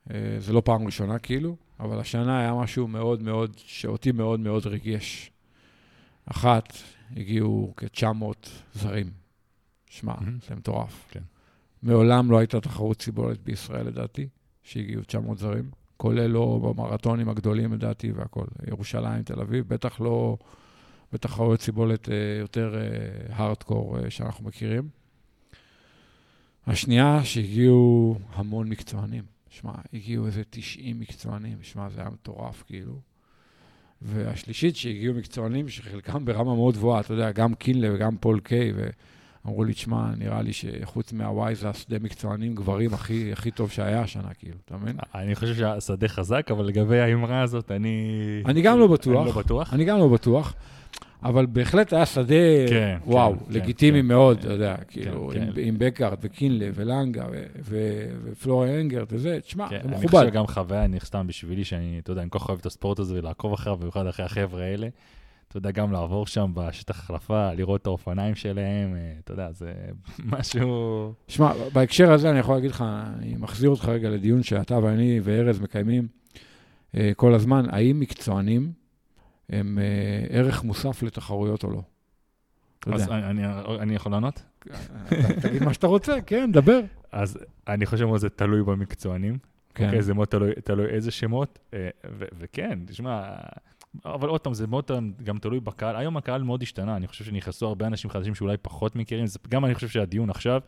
וזה 0.06 0.52
לא 0.52 0.62
פעם 0.64 0.86
ראשונה 0.86 1.18
כאילו, 1.18 1.56
אבל 1.80 2.00
השנה 2.00 2.40
היה 2.40 2.54
משהו 2.54 2.88
מאוד 2.88 3.22
מאוד, 3.22 3.52
שאותי 3.56 4.12
מאוד 4.12 4.40
מאוד 4.40 4.66
ריגש. 4.66 5.30
אחת, 6.26 6.72
הגיעו 7.16 7.74
כ-900 7.76 8.48
זרים. 8.74 9.10
שמע, 9.86 10.14
מהמם. 10.20 10.38
זה 10.48 10.54
מטורף. 10.54 11.06
כן. 11.10 11.22
מעולם 11.82 12.30
לא 12.30 12.38
הייתה 12.38 12.60
תחרות 12.60 13.02
סיבולת 13.02 13.42
בישראל, 13.42 13.86
לדעתי, 13.86 14.28
שהגיעו 14.62 15.02
900 15.02 15.38
זרים, 15.38 15.70
כולל 16.00 16.26
לא 16.26 16.58
במרתונים 16.62 17.28
הגדולים, 17.28 17.72
לדעתי, 17.72 18.12
והכול. 18.12 18.46
ירושלים, 18.68 19.22
תל 19.22 19.40
אביב, 19.40 19.68
בטח 19.68 20.00
לא 20.00 20.36
בתחרויות 21.12 21.60
סיבולת 21.60 22.08
אה, 22.08 22.14
יותר 22.38 22.74
הארדקור 23.28 23.98
אה, 23.98 24.10
שאנחנו 24.10 24.44
מכירים. 24.44 24.88
השנייה, 26.66 27.20
שהגיעו 27.24 28.18
המון 28.34 28.68
מקצוענים. 28.68 29.24
שמע, 29.48 29.72
הגיעו 29.92 30.26
איזה 30.26 30.42
90 30.50 31.00
מקצוענים, 31.00 31.58
שמע, 31.62 31.88
זה 31.88 32.00
היה 32.00 32.10
מטורף, 32.10 32.62
כאילו. 32.66 33.00
והשלישית, 34.02 34.76
שהגיעו 34.76 35.14
מקצוענים 35.14 35.68
שחלקם 35.68 36.24
ברמה 36.24 36.54
מאוד 36.54 36.74
גבוהה, 36.74 37.00
אתה 37.00 37.12
יודע, 37.12 37.32
גם 37.32 37.54
קינלה 37.54 37.94
וגם 37.94 38.16
פול 38.16 38.40
קיי, 38.40 38.72
ואמרו 39.44 39.64
לי, 39.64 39.72
תשמע, 39.72 40.10
נראה 40.18 40.42
לי 40.42 40.52
שחוץ 40.52 41.12
מהוואי 41.12 41.54
זה 41.54 41.68
השדה 41.68 41.96
מקצוענים 41.98 42.54
גברים 42.54 42.94
הכי, 42.94 43.32
הכי 43.32 43.50
טוב 43.50 43.70
שהיה 43.70 44.00
השנה, 44.00 44.28
כאילו, 44.38 44.56
אתה 44.64 44.76
מבין? 44.76 44.96
אני 45.14 45.34
חושב 45.34 45.54
שהשדה 45.54 46.08
חזק, 46.08 46.50
אבל 46.50 46.64
לגבי 46.64 47.00
האמרה 47.00 47.40
הזאת, 47.42 47.70
אני... 47.70 48.10
אני 48.46 48.62
גם 48.62 48.78
לא 48.78 48.86
בטוח. 48.86 49.16
אני 49.26 49.34
לא 49.36 49.42
בטוח. 49.42 49.74
אני 49.74 49.84
גם 49.84 49.98
לא 49.98 50.08
בטוח, 50.08 50.54
אבל 51.22 51.46
בהחלט 51.46 51.92
היה 51.92 52.06
שדה, 52.06 52.34
כן, 52.68 52.98
וואו, 53.06 53.34
כן, 53.38 53.44
לגיטימי 53.54 54.00
כן, 54.00 54.06
מאוד, 54.06 54.36
כן, 54.36 54.42
אתה 54.44 54.52
יודע, 54.52 54.76
כן, 54.76 54.82
כאילו, 54.88 55.30
כן. 55.34 55.42
עם- 55.42 55.52
עם 55.56 55.74
בקארט 55.78 56.18
וקינלה 56.22 56.66
ולנגה 56.74 57.24
ו- 57.32 57.44
ו- 57.64 58.08
ופלוריה 58.24 58.80
אנגרט 58.80 59.08
וזה, 59.12 59.38
תשמע, 59.40 59.68
כן, 59.68 59.78
זה 59.82 59.88
אני 59.88 59.96
מכובד. 60.04 60.20
חושב 60.20 60.32
גם 60.32 60.46
חוויה, 60.46 60.84
אני 60.84 61.00
סתם 61.00 61.26
בשבילי, 61.26 61.64
שאני, 61.64 61.98
אתה 62.02 62.12
יודע, 62.12 62.22
אני 62.22 62.30
כל 62.30 62.38
כך 62.38 62.48
אוהב 62.48 62.58
את 62.58 62.66
הספורט 62.66 62.98
הזה 62.98 63.14
ולעקוב 63.18 63.52
אחריו, 63.52 63.76
במיוחד 63.76 64.06
אחרי 64.06 64.26
החבר'ה 64.26 64.62
האלה. 64.64 64.88
אתה 65.50 65.58
יודע, 65.58 65.70
גם 65.70 65.92
לעבור 65.92 66.26
שם 66.26 66.50
בשטח 66.54 66.98
החלפה, 66.98 67.52
לראות 67.52 67.82
את 67.82 67.86
האופניים 67.86 68.34
שלהם, 68.34 68.94
אה, 68.94 69.12
אתה 69.24 69.32
יודע, 69.32 69.52
זה 69.52 69.72
משהו... 70.32 71.14
שמע, 71.28 71.52
בהקשר 71.72 72.12
הזה 72.12 72.30
אני 72.30 72.38
יכול 72.38 72.54
להגיד 72.54 72.70
לך, 72.70 72.84
אני 73.18 73.34
מחזיר 73.38 73.70
אותך 73.70 73.84
רגע 73.84 74.10
לדיון 74.10 74.42
שאתה 74.42 74.78
ואני 74.78 75.20
וארז 75.22 75.60
מקיימים 75.60 76.08
אה, 76.96 77.10
כל 77.16 77.34
הזמן, 77.34 77.64
האם 77.70 78.00
מקצוענים 78.00 78.72
הם 79.48 79.78
אה, 79.78 80.36
ערך 80.36 80.64
מוסף 80.64 81.02
לתחרויות 81.02 81.64
או 81.64 81.70
לא? 81.70 81.82
אז 82.86 83.08
אני, 83.08 83.42
אני 83.80 83.94
יכול 83.94 84.12
לענות? 84.12 84.42
תגיד 85.42 85.62
מה 85.62 85.74
שאתה 85.74 85.86
רוצה, 85.86 86.20
כן, 86.20 86.52
דבר. 86.52 86.80
אז 87.12 87.38
אני 87.68 87.86
חושב 87.86 88.08
שזה 88.16 88.28
תלוי 88.28 88.62
במקצוענים. 88.62 89.38
כן. 89.74 89.84
אוקיי, 89.84 90.02
זה 90.02 90.14
מאוד 90.14 90.28
תלוי, 90.28 90.52
תלוי 90.64 90.86
איזה 90.86 91.10
שמות, 91.10 91.58
וכן, 92.38 92.78
תשמע, 92.86 93.34
אבל 94.04 94.28
עוד 94.28 94.40
פעם, 94.40 94.54
זה 94.54 94.66
מאוד 94.66 94.90
גם 95.24 95.38
תלוי 95.38 95.60
בקהל. 95.60 95.96
היום 95.96 96.16
הקהל 96.16 96.42
מאוד 96.42 96.62
השתנה, 96.62 96.96
אני 96.96 97.06
חושב 97.06 97.24
שנכנסו 97.24 97.66
הרבה 97.66 97.86
אנשים 97.86 98.10
חדשים 98.10 98.34
שאולי 98.34 98.56
פחות 98.56 98.96
מכירים, 98.96 99.26
זה, 99.26 99.38
גם 99.48 99.64
אני 99.64 99.74
חושב 99.74 99.88
שהדיון 99.88 100.30
עכשיו, 100.30 100.60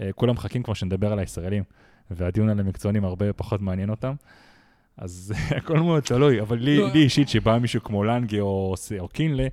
אה, 0.00 0.12
כולם 0.12 0.34
מחכים 0.34 0.62
כבר 0.62 0.74
שנדבר 0.74 1.12
על 1.12 1.18
הישראלים, 1.18 1.62
והדיון 2.10 2.48
על 2.48 2.60
המקצוענים 2.60 3.04
הרבה 3.04 3.32
פחות 3.32 3.60
מעניין 3.60 3.90
אותם. 3.90 4.14
אז 4.96 5.32
הכל 5.56 5.78
מאוד 5.80 6.02
תלוי, 6.02 6.40
אבל 6.40 6.58
לי, 6.58 6.76
לא. 6.76 6.90
לי 6.92 7.02
אישית, 7.02 7.28
שבא 7.28 7.58
מישהו 7.58 7.82
כמו 7.82 8.04
לנגה 8.04 8.40
או, 8.40 8.74
או 8.98 9.08
קינלה, 9.08 9.46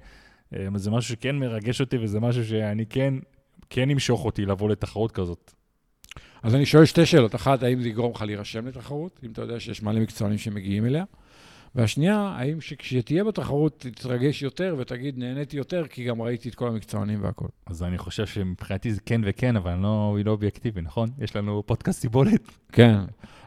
אה, 0.56 0.68
זה 0.76 0.92
משהו 0.92 1.16
שכן 1.16 1.36
מרגש 1.36 1.82
אותי, 1.82 1.98
וזה 1.98 2.20
משהו 2.20 2.46
שאני 2.46 2.86
כן, 2.86 3.14
כן 3.70 3.90
ימשוך 3.90 4.26
אותי 4.26 4.46
לבוא 4.46 4.70
לתחרות 4.70 5.12
כזאת. 5.12 5.54
אז 6.44 6.56
אני 6.56 6.66
שואל 6.66 6.86
שתי 6.86 7.06
שאלות. 7.06 7.36
אחת, 7.36 7.64
האם 7.64 7.82
זה 7.82 7.90
יגרום 7.90 8.12
לך 8.12 8.22
להירשם 8.22 8.68
לתחרות, 8.68 9.20
אם 9.24 9.32
אתה 9.32 9.42
יודע 9.42 9.60
שיש 9.60 9.84
מלא 9.84 10.00
מקצוענים 10.00 10.38
שמגיעים 10.38 10.86
אליה? 10.86 11.04
והשנייה, 11.76 12.18
האם 12.38 12.58
כשתהיה 12.78 13.24
בתחרות 13.24 13.80
תתרגש 13.80 14.42
יותר 14.42 14.76
ותגיד, 14.80 15.18
נהניתי 15.18 15.58
יותר, 15.58 15.88
כי 15.88 16.04
גם 16.04 16.22
ראיתי 16.22 16.50
את 16.50 16.56
כל 16.56 16.68
המקצוענים 16.68 17.24
והכול. 17.24 17.48
אז 17.66 17.84
אני 17.84 17.98
חושב 17.98 18.26
שמבחינתי 18.26 18.94
זה 18.94 19.02
כן 19.06 19.22
וכן, 19.24 19.56
אבל 19.56 19.76
לא, 19.76 20.18
לא 20.26 20.32
אובייקטיבי, 20.32 20.82
נכון? 20.82 21.10
יש 21.20 21.36
לנו 21.36 21.64
פודקאסט 21.66 22.02
סיבולת. 22.02 22.42
כן. 22.72 22.98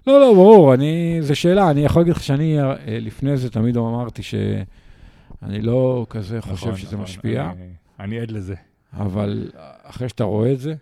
לא, 0.07 0.21
לא, 0.21 0.33
ברור, 0.35 0.75
אני, 0.75 1.19
זו 1.21 1.37
שאלה, 1.37 1.71
אני 1.71 1.85
יכול 1.85 2.03
להגיד 2.03 2.15
לך 2.15 2.23
שאני 2.23 2.61
אה, 2.61 2.75
לפני 2.87 3.37
זה 3.37 3.51
תמיד 3.51 3.77
אמרתי 3.77 4.23
שאני 4.23 5.63
לא 5.63 6.07
כזה 6.11 6.41
חושב 6.41 6.67
נכון, 6.67 6.77
שזה 6.77 6.87
נכון, 6.87 7.01
משפיע, 7.05 7.51
אני, 7.51 7.67
אני 8.01 8.21
עד 8.21 8.31
לזה. 8.31 8.55
אבל 8.93 9.51
אחרי 9.83 10.09
שאתה 10.09 10.25
רואה 10.25 10.53
את 10.53 10.61
זה, 10.61 10.75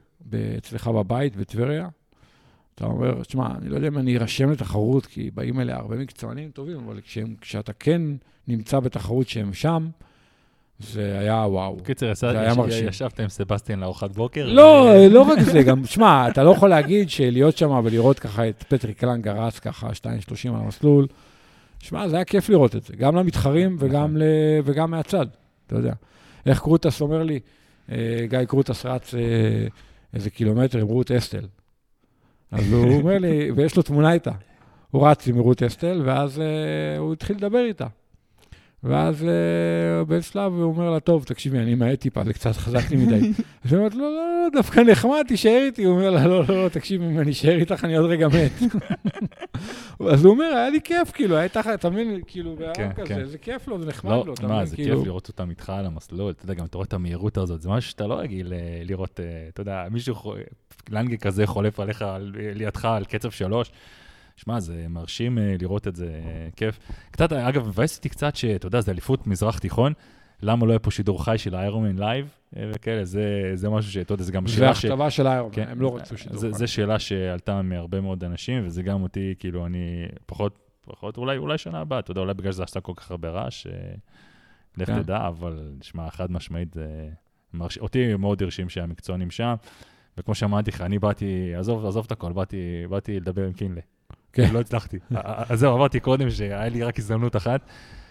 אצלך 0.59 0.88
בבית, 0.88 1.36
בטבריה, 1.36 1.88
אתה 2.77 2.87
אומר, 2.87 3.22
תשמע, 3.22 3.47
אני 3.59 3.68
לא 3.68 3.77
יודע 3.77 3.89
אם 3.89 3.99
אני 3.99 4.18
ארשם 4.18 4.51
לתחרות, 4.51 5.07
כי 5.07 5.31
באים 5.35 5.61
אליה 5.61 5.77
הרבה 5.77 5.97
מקצוענים 5.97 6.51
טובים, 6.51 6.77
אבל 6.87 7.01
כשהם, 7.01 7.35
כשאתה 7.41 7.72
כן 7.72 8.03
נמצא 8.49 8.81
בתחרות 8.81 9.29
שהם 9.29 9.53
שם, 9.53 9.89
זה 10.79 11.18
היה 11.18 11.35
וואו. 11.35 11.77
בקיצר. 11.77 12.12
ישבת 12.89 13.20
עם 13.20 13.29
סבסטיאן 13.29 13.81
לארוחת 13.81 14.11
בוקר? 14.11 14.47
לא, 14.47 14.93
לא 15.11 15.22
רק 15.22 15.41
זה, 15.41 15.62
גם, 15.62 15.87
שמע, 15.87 16.29
אתה 16.29 16.43
לא 16.43 16.51
יכול 16.51 16.70
להגיד 16.70 17.11
שלהיות 17.11 17.57
שם 17.57 17.81
ולראות 17.85 18.18
ככה 18.18 18.49
את 18.49 18.64
פטריק 18.68 19.05
לנגה 19.05 19.33
רץ 19.33 19.59
ככה 19.59 19.89
2.30 19.89 20.49
על 20.49 20.55
המסלול, 20.55 21.07
שמע, 21.79 22.09
זה 22.09 22.16
היה 22.16 22.24
כיף 22.24 22.49
לראות 22.49 22.77
את 22.77 22.83
זה, 22.83 22.97
גם 22.97 23.16
למתחרים 23.16 23.77
וגם, 23.79 24.16
ל... 24.16 24.22
וגם 24.64 24.91
מהצד, 24.91 25.27
אתה 25.66 25.77
יודע. 25.77 25.93
איך 26.47 26.61
קרוטס 26.61 27.01
אומר 27.01 27.22
לי, 27.22 27.41
אה, 27.93 28.27
גיא 28.29 28.45
קרוטס 28.45 28.87
רץ 28.87 29.14
אה, 29.14 29.20
איזה 30.14 30.31
קילומטר 30.31 30.79
עם 30.79 30.87
רות 30.87 31.11
אסטל. 31.11 31.47
אז 32.59 32.72
הוא 32.72 32.98
אומר 33.00 33.18
לי, 33.18 33.50
ויש 33.50 33.76
לו 33.76 33.82
תמונה 33.82 34.12
איתה. 34.12 34.30
הוא 34.90 35.09
רץ 35.09 35.28
עם 35.28 35.38
רות 35.38 35.62
אסטל, 35.62 36.02
ואז 36.04 36.38
uh, 36.38 36.98
הוא 36.98 37.12
התחיל 37.12 37.36
לדבר 37.36 37.64
איתה. 37.64 37.86
ואז 38.89 39.22
uh, 39.22 40.05
באיזה 40.09 40.26
שלב 40.26 40.53
הוא 40.53 40.62
אומר 40.62 40.91
לה, 40.91 41.01
טוב, 41.01 41.24
תקשיבי, 41.24 41.59
אני 41.59 41.74
ממעט 41.74 42.01
טיפה, 42.01 42.24
זה 42.24 42.32
קצת 42.32 42.53
חזק 42.57 42.91
לי 42.91 42.97
מדי. 42.97 43.14
אז 43.64 43.72
היא 43.72 43.78
אומרת, 43.78 43.95
לא, 43.95 44.01
לא, 44.01 44.11
לא, 44.45 44.49
דווקא 44.53 44.80
נחמד, 44.80 45.24
תישאר 45.28 45.62
איתי. 45.66 45.84
הוא 45.84 45.95
אומר 45.95 46.11
לה, 46.11 46.26
לא, 46.26 46.45
לא, 46.49 46.64
לא, 46.64 46.68
תקשיבי, 46.68 47.05
אם 47.07 47.18
אני 47.18 47.30
אשאר 47.30 47.57
איתך, 47.57 47.84
אני 47.84 47.97
עוד 47.97 48.11
רגע 48.11 48.28
מת. 48.28 48.72
אז 50.12 50.24
הוא 50.24 50.32
אומר, 50.32 50.45
היה 50.45 50.70
לי 50.70 50.80
כיף, 50.84 51.11
כאילו, 51.12 51.37
היה 51.37 51.49
תחת, 51.49 51.74
אתה 51.74 51.91
מבין, 51.91 52.20
כאילו, 52.26 52.57
כן, 52.74 52.93
כזה, 52.93 53.07
כן. 53.09 53.24
זה 53.24 53.39
כיף 53.39 53.68
לו, 53.68 53.78
זה 53.78 53.87
נחמד 53.87 54.11
לא, 54.11 54.24
לו, 54.26 54.34
אתה 54.34 54.47
מה, 54.47 54.55
מבין, 54.55 54.66
זה 54.66 54.76
כאילו... 54.76 54.97
כיף 54.97 55.07
לראות 55.07 55.28
אותם 55.28 55.51
איתך 55.51 55.70
על 55.70 55.87
המסלול, 55.87 56.30
אתה 56.30 56.45
יודע, 56.45 56.55
גם 56.55 56.64
אתה 56.64 56.78
רואה 56.78 56.87
את 56.87 56.93
המהירות 56.93 57.39
הזאת, 57.39 57.61
זה 57.61 57.68
משהו 57.68 57.91
שאתה 57.91 58.07
לא 58.07 58.14
רגיל 58.14 58.53
אה, 58.53 58.59
לראות, 58.84 59.20
אה, 59.20 59.24
אתה 59.49 59.61
יודע, 59.61 59.84
מישהו, 59.91 60.14
לנגה 60.91 61.16
כזה 61.16 61.47
חולף 61.47 61.80
עליך, 61.80 62.03
על- 62.03 62.32
לידך 62.55 62.84
על 62.84 63.05
קצב 63.05 63.30
שלוש. 63.30 63.70
שמע, 64.37 64.61
זה 64.61 64.87
מרשים 64.89 65.39
אה, 65.39 65.55
לראות 65.61 65.89
את 65.89 65.97
זה, 65.97 66.20
אה, 66.24 66.49
כיף. 66.57 66.78
קצת, 67.11 67.32
אגב, 67.32 67.68
מבאס 67.68 67.97
אותי 67.97 68.09
קצת 68.09 68.37
שאתה 68.37 68.66
יודע, 68.66 68.80
זה 68.80 68.91
אליפות 68.91 69.26
מזרח 69.26 69.59
תיכון, 69.59 69.93
למה 70.43 70.66
לא 70.66 70.70
היה 70.70 70.78
פה 70.78 70.91
שידור 70.91 71.24
חי 71.24 71.39
של 71.39 71.55
ה 71.55 71.60
Ironman 71.60 71.99
Live 71.99 72.28
אה, 72.57 72.70
וכאלה, 72.74 73.05
זה, 73.05 73.51
זה 73.55 73.70
משהו 73.70 73.93
שאתה 73.93 74.14
יודע, 74.14 74.24
זה 74.24 74.32
גם 74.32 74.47
זה 74.47 74.55
שאלה 74.55 74.74
ש... 74.74 74.84
הכתבה 74.84 75.11
של 75.11 75.26
איירון, 75.26 75.51
כן, 75.53 75.68
הם 75.68 75.80
לא 75.80 75.97
רצו 75.97 76.18
שידור. 76.18 76.37
זה, 76.39 76.49
חי. 76.53 76.59
זה 76.59 76.66
שאלה 76.66 76.99
שעלתה 76.99 77.62
מהרבה 77.62 78.01
מאוד 78.01 78.24
אנשים, 78.24 78.66
וזה 78.66 78.82
גם 78.82 79.03
אותי, 79.03 79.34
כאילו, 79.39 79.66
אני 79.66 80.07
פחות, 80.26 80.59
פחות, 80.84 81.16
אולי, 81.16 81.37
אולי 81.37 81.59
שנה 81.59 81.80
הבאה, 81.80 81.99
אתה 81.99 82.11
יודע, 82.11 82.20
אולי 82.20 82.34
בגלל 82.34 82.53
שזה 82.53 82.62
עשה 82.62 82.80
כל 82.80 82.93
כך 82.97 83.11
הרבה 83.11 83.30
רעש, 83.30 83.66
לך 84.76 84.87
כן. 84.87 85.03
תדע, 85.03 85.28
אבל, 85.28 85.72
שמע, 85.82 86.11
חד 86.11 86.32
משמעית, 86.32 86.74
זה 86.74 87.09
מרש... 87.55 87.78
אותי 87.78 88.16
מאוד 88.16 88.43
הרשים 88.43 88.68
שהמקצוענים 88.68 89.30
שם, 89.30 89.55
וכמו 90.18 90.34
שאמרתי 90.34 90.70
לך, 90.70 90.80
אני 90.80 90.99
באתי, 90.99 91.55
עזוב, 91.55 91.87
עזוב 91.87 92.05
את 92.05 92.12
הכל, 92.12 92.32
באתי, 92.32 92.87
באתי 92.89 93.20
לדבר 93.20 93.47
עם 93.47 93.53
קינלי. 93.53 93.80
כן. 94.37 94.53
לא 94.53 94.61
הצלחתי. 94.61 94.99
אז 95.51 95.59
זהו, 95.59 95.76
אמרתי 95.76 96.01
קודם 96.01 96.30
שהיה 96.30 96.68
לי 96.68 96.82
רק 96.82 96.99
הזדמנות 96.99 97.37
אחת. 97.37 97.61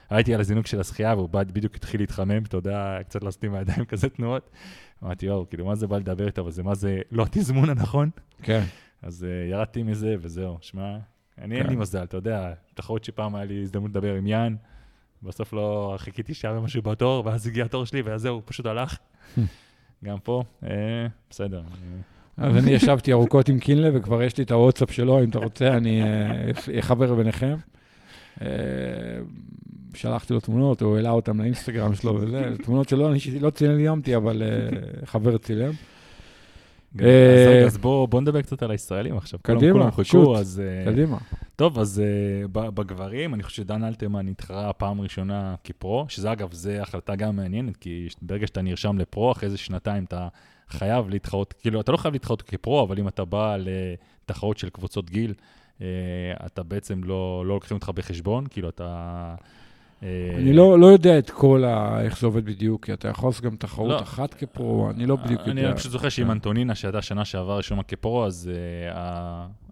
הייתי 0.10 0.34
על 0.34 0.40
הזינוק 0.40 0.68
של 0.68 0.80
השחייה, 0.80 1.16
והוא 1.16 1.30
בדיוק 1.30 1.76
התחיל 1.76 2.02
להתחמם, 2.02 2.44
אתה 2.44 2.58
יודע, 2.58 2.98
קצת 3.08 3.24
לעשות 3.24 3.44
עם 3.44 3.54
הידיים 3.54 3.86
כזה 3.92 4.10
תנועות. 4.10 4.50
אמרתי, 5.04 5.26
יואו, 5.26 5.50
כאילו, 5.50 5.66
מה 5.66 5.76
זה 5.76 5.88
בא 5.88 5.98
לדבר 5.98 6.28
איתו, 6.28 6.42
אבל 6.42 6.52
זה 6.52 6.64
מה 6.64 6.76
זה 6.76 7.00
לא 7.12 7.24
התזמון 7.24 7.70
הנכון. 7.70 8.10
כן. 8.42 8.64
אז 9.02 9.26
uh, 9.28 9.52
ירדתי 9.52 9.84
מזה, 9.84 10.16
וזהו, 10.20 10.58
שמע, 10.62 10.98
אני 11.42 11.56
אין 11.56 11.64
כן. 11.64 11.70
לי 11.70 11.76
מזל, 11.76 12.04
אתה 12.04 12.18
יודע, 12.18 12.54
תחרות 12.74 13.04
שפעם 13.04 13.36
היה 13.36 13.46
לי 13.46 13.62
הזדמנות 13.62 13.90
לדבר 13.90 14.14
עם 14.14 14.28
יאן, 14.28 14.56
בסוף 15.24 15.54
לא 15.54 15.96
חיכיתי 15.98 16.34
שהיה 16.34 16.60
משהו 16.60 16.82
בתור, 16.82 17.26
ואז 17.26 17.48
הגיע 17.48 17.66
התור 17.66 17.86
שלי, 17.86 18.02
ואז 18.02 18.22
זהו, 18.22 18.42
פשוט 18.46 18.66
הלך. 18.66 18.98
גם 20.06 20.18
פה, 20.24 20.44
אה, 20.64 21.08
בסדר. 21.30 21.64
אה, 22.40 22.48
אז 22.48 22.58
אני 22.58 22.72
ישבתי 22.72 23.14
ארוכות 23.14 23.50
עם 23.50 23.60
קינלה, 23.60 23.90
וכבר 23.94 24.24
יש 24.24 24.38
לי 24.38 24.44
את 24.44 24.52
הוואטסאפ 24.52 24.92
שלו, 24.92 25.24
אם 25.24 25.30
אתה 25.30 25.40
רוצה, 25.40 25.68
אני 25.68 26.04
אה, 26.04 26.80
אחבר 26.80 27.16
ביניכם. 27.16 27.56
אה, 28.42 28.48
שלחתי 29.96 30.34
לו 30.34 30.40
תמונות, 30.40 30.82
הוא 30.82 30.96
העלה 30.96 31.10
אותן 31.10 31.38
לאינסטגרם 31.38 31.96
שלו 31.96 32.16
וזה, 32.16 32.52
תמונות 32.64 32.90
שלא, 32.90 33.12
אני 33.12 33.20
לא 33.40 33.50
צילמתי, 33.50 34.16
אבל 34.16 34.44
אה, 34.44 35.06
חבר 35.06 35.38
צילם. 35.38 35.72
אה, 37.02 37.64
אז 37.66 37.78
בואו 37.78 38.08
בוא 38.08 38.22
נדבר 38.22 38.42
קצת 38.42 38.64
על 38.64 38.72
הישראלים 38.72 39.18
עכשיו. 39.18 39.40
קדימה, 39.42 39.90
שוט. 40.04 40.38
אה, 40.38 40.92
קדימה. 40.92 41.18
טוב, 41.56 41.80
אז 41.80 42.02
בגברים, 42.52 43.34
אני 43.34 43.44
חושב 43.44 43.56
שדן 43.56 43.84
אלתרמן 43.84 44.28
התחרה 44.28 44.74
פעם 44.74 45.02
ראשונה 45.02 45.56
כפרו, 45.64 46.06
שזה 46.10 46.32
אגב, 46.32 46.54
זו 46.54 46.72
החלטה 46.72 47.16
גם 47.16 47.36
מעניינת, 47.36 47.78
כי 47.78 48.08
ברגע 48.22 48.48
שאתה 48.48 48.62
נרשם 48.62 48.98
לפרו, 48.98 49.32
אחרי 49.32 49.46
איזה 49.46 49.58
שנתיים 49.58 50.04
אתה 50.04 50.28
חייב 50.70 51.10
להתחרות, 51.10 51.54
כאילו, 51.54 51.82
אתה 51.82 51.92
לא 51.92 51.98
חייב 51.98 52.14
להתחרות 52.14 52.42
כפרו, 52.42 52.84
אבל 52.84 53.00
אם 53.00 53.08
אתה 53.08 53.26
בא 53.26 53.58
לתחרות 53.58 54.58
של 54.58 54.70
קבוצות 54.70 55.10
גיל, 55.10 55.34
uh, 55.80 55.82
אתה 56.46 56.64
בעצם 56.64 57.04
לא, 57.04 57.44
לא 57.46 57.54
לוקחים 57.54 57.78
אותך 57.78 57.90
בחשבון, 57.90 58.46
כאילו, 58.50 58.70
אתה... 58.70 59.36
אה, 60.04 60.36
אני 60.38 60.54
לא 60.54 60.80
לא 60.80 60.88
יודע 60.88 61.18
את 61.20 61.30
כל 61.30 61.64
ה... 61.64 62.02
איך 62.02 62.20
זה 62.20 62.26
עובד 62.26 62.46
בדיוק, 62.46 62.86
כי 62.86 62.94
אתה 62.94 63.08
יכול 63.08 63.30
לעשות 63.30 63.46
גם 63.46 63.56
תחרות 63.56 63.90
לא. 63.90 64.00
אחת 64.00 64.34
כפרו, 64.34 64.90
אני 64.90 65.06
לא 65.06 65.16
בדיוק 65.16 65.48
יודע. 65.48 65.68
אני 65.68 65.76
פשוט 65.76 65.92
זוכר 65.92 66.10
שעם 66.10 66.26
כן. 66.26 66.32
אנטונינה, 66.32 66.76
שהייתה 66.76 67.02
שנה 67.02 67.26
שעברה 67.26 67.58
ראשונה 67.58 67.84
כפרו, 67.84 68.26
אז 68.26 68.52
uh, 68.94 68.96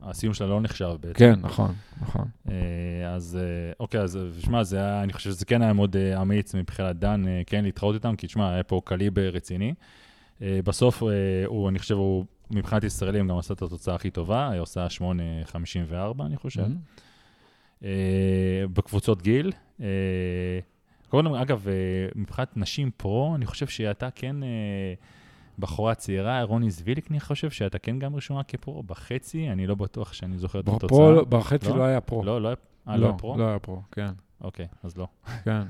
הסיום 0.04 0.34
שלה 0.34 0.48
לא 0.48 0.62
נחשב 0.62 0.96
בעצם. 1.00 1.20
כן, 1.20 1.40
נכון, 1.42 1.74
נכון. 2.02 2.26
אה, 2.50 3.14
אז 3.16 3.40
אה, 3.42 3.74
אוקיי, 3.80 4.02
אז 4.02 4.18
אה, 4.18 4.22
שמע, 4.40 4.64
זה 4.64 4.78
היה, 4.78 5.04
אני 5.04 5.14
חושב 5.14 5.30
שזה 5.30 5.46
כן 5.46 5.62
היה 5.62 5.74
מאוד 5.74 5.96
אה, 5.96 6.22
אמיץ 6.22 6.56
מבחינת 6.56 6.96
דן, 6.96 7.28
אה, 7.28 7.42
כן 7.48 7.64
להתחרות 7.64 7.96
איתם, 7.96 8.16
כי 8.16 8.28
תשמע, 8.28 8.54
היה 8.54 8.64
פה 8.64 8.82
קליבר 8.86 9.30
רציני. 9.34 9.70
אה, 9.70 9.74
בסוף, 10.42 11.04
אה, 11.04 11.10
הוא, 11.46 11.70
אני 11.70 11.80
חושב, 11.80 11.96
הוא 11.96 12.26
מבחינת 12.52 12.84
ישראלים 12.84 13.28
גם 13.28 13.38
עשה 13.38 13.54
את 13.54 13.62
התוצאה 13.62 13.96
הכי 13.96 14.10
טובה, 14.10 14.50
היא 14.50 14.62
עושה 14.62 14.88
8.54, 15.00 16.26
אני 16.26 16.38
חושב. 16.38 16.66
Mhm. 16.66 17.84
אה, 17.84 18.64
בקבוצות 18.74 19.22
גיל. 19.22 19.52
אה, 19.82 19.88
קודם, 21.10 21.34
אגב, 21.34 21.68
אה, 21.68 21.74
מבחינת 22.16 22.58
נשים 22.58 22.92
פרו, 22.98 23.36
אני 23.36 23.46
חושב 23.46 23.68
שהייתה 23.68 24.12
כן 24.12 24.44
אה, 24.44 24.94
בחורה 25.60 25.96
צעירה, 25.96 26.44
רוני 26.44 26.72
זביליק, 26.72 27.12
אני 27.12 27.20
חושב 27.20 27.50
שהייתה 27.50 27.80
כן 27.80 28.00
גם 28.00 28.16
רשומה 28.16 28.44
כפרו, 28.44 28.84
בחצי, 28.84 29.50
אני 29.50 29.68
לא 29.68 29.76
בטוח 29.76 30.14
שאני 30.14 30.38
זוכר 30.38 30.60
את 30.60 30.68
התוצאה. 30.68 30.88
בפרו, 30.88 31.26
בחצי 31.26 31.70
לא? 31.70 31.78
לא 31.78 31.84
היה 31.84 32.02
פרו. 32.02 32.24
לא, 32.24 32.42
לא 32.42 32.48
היה, 32.48 32.56
אה, 32.88 32.98
לא 32.98 33.06
היה 33.06 33.18
פרו? 33.18 33.38
לא 33.38 33.48
היה 33.48 33.60
פרו, 33.60 33.82
כן, 33.92 34.10
אוקיי, 34.42 34.68
אז 34.84 34.98
לא. 34.98 35.08
כן. 35.44 35.52
אה, 35.52 35.64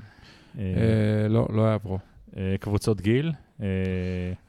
אה, 0.58 1.28
לא, 1.28 1.48
לא 1.50 1.66
היה 1.66 1.78
פרו. 1.78 1.98
אה, 2.36 2.54
קבוצות 2.60 3.00
גיל. 3.00 3.32
אה, 3.62 3.66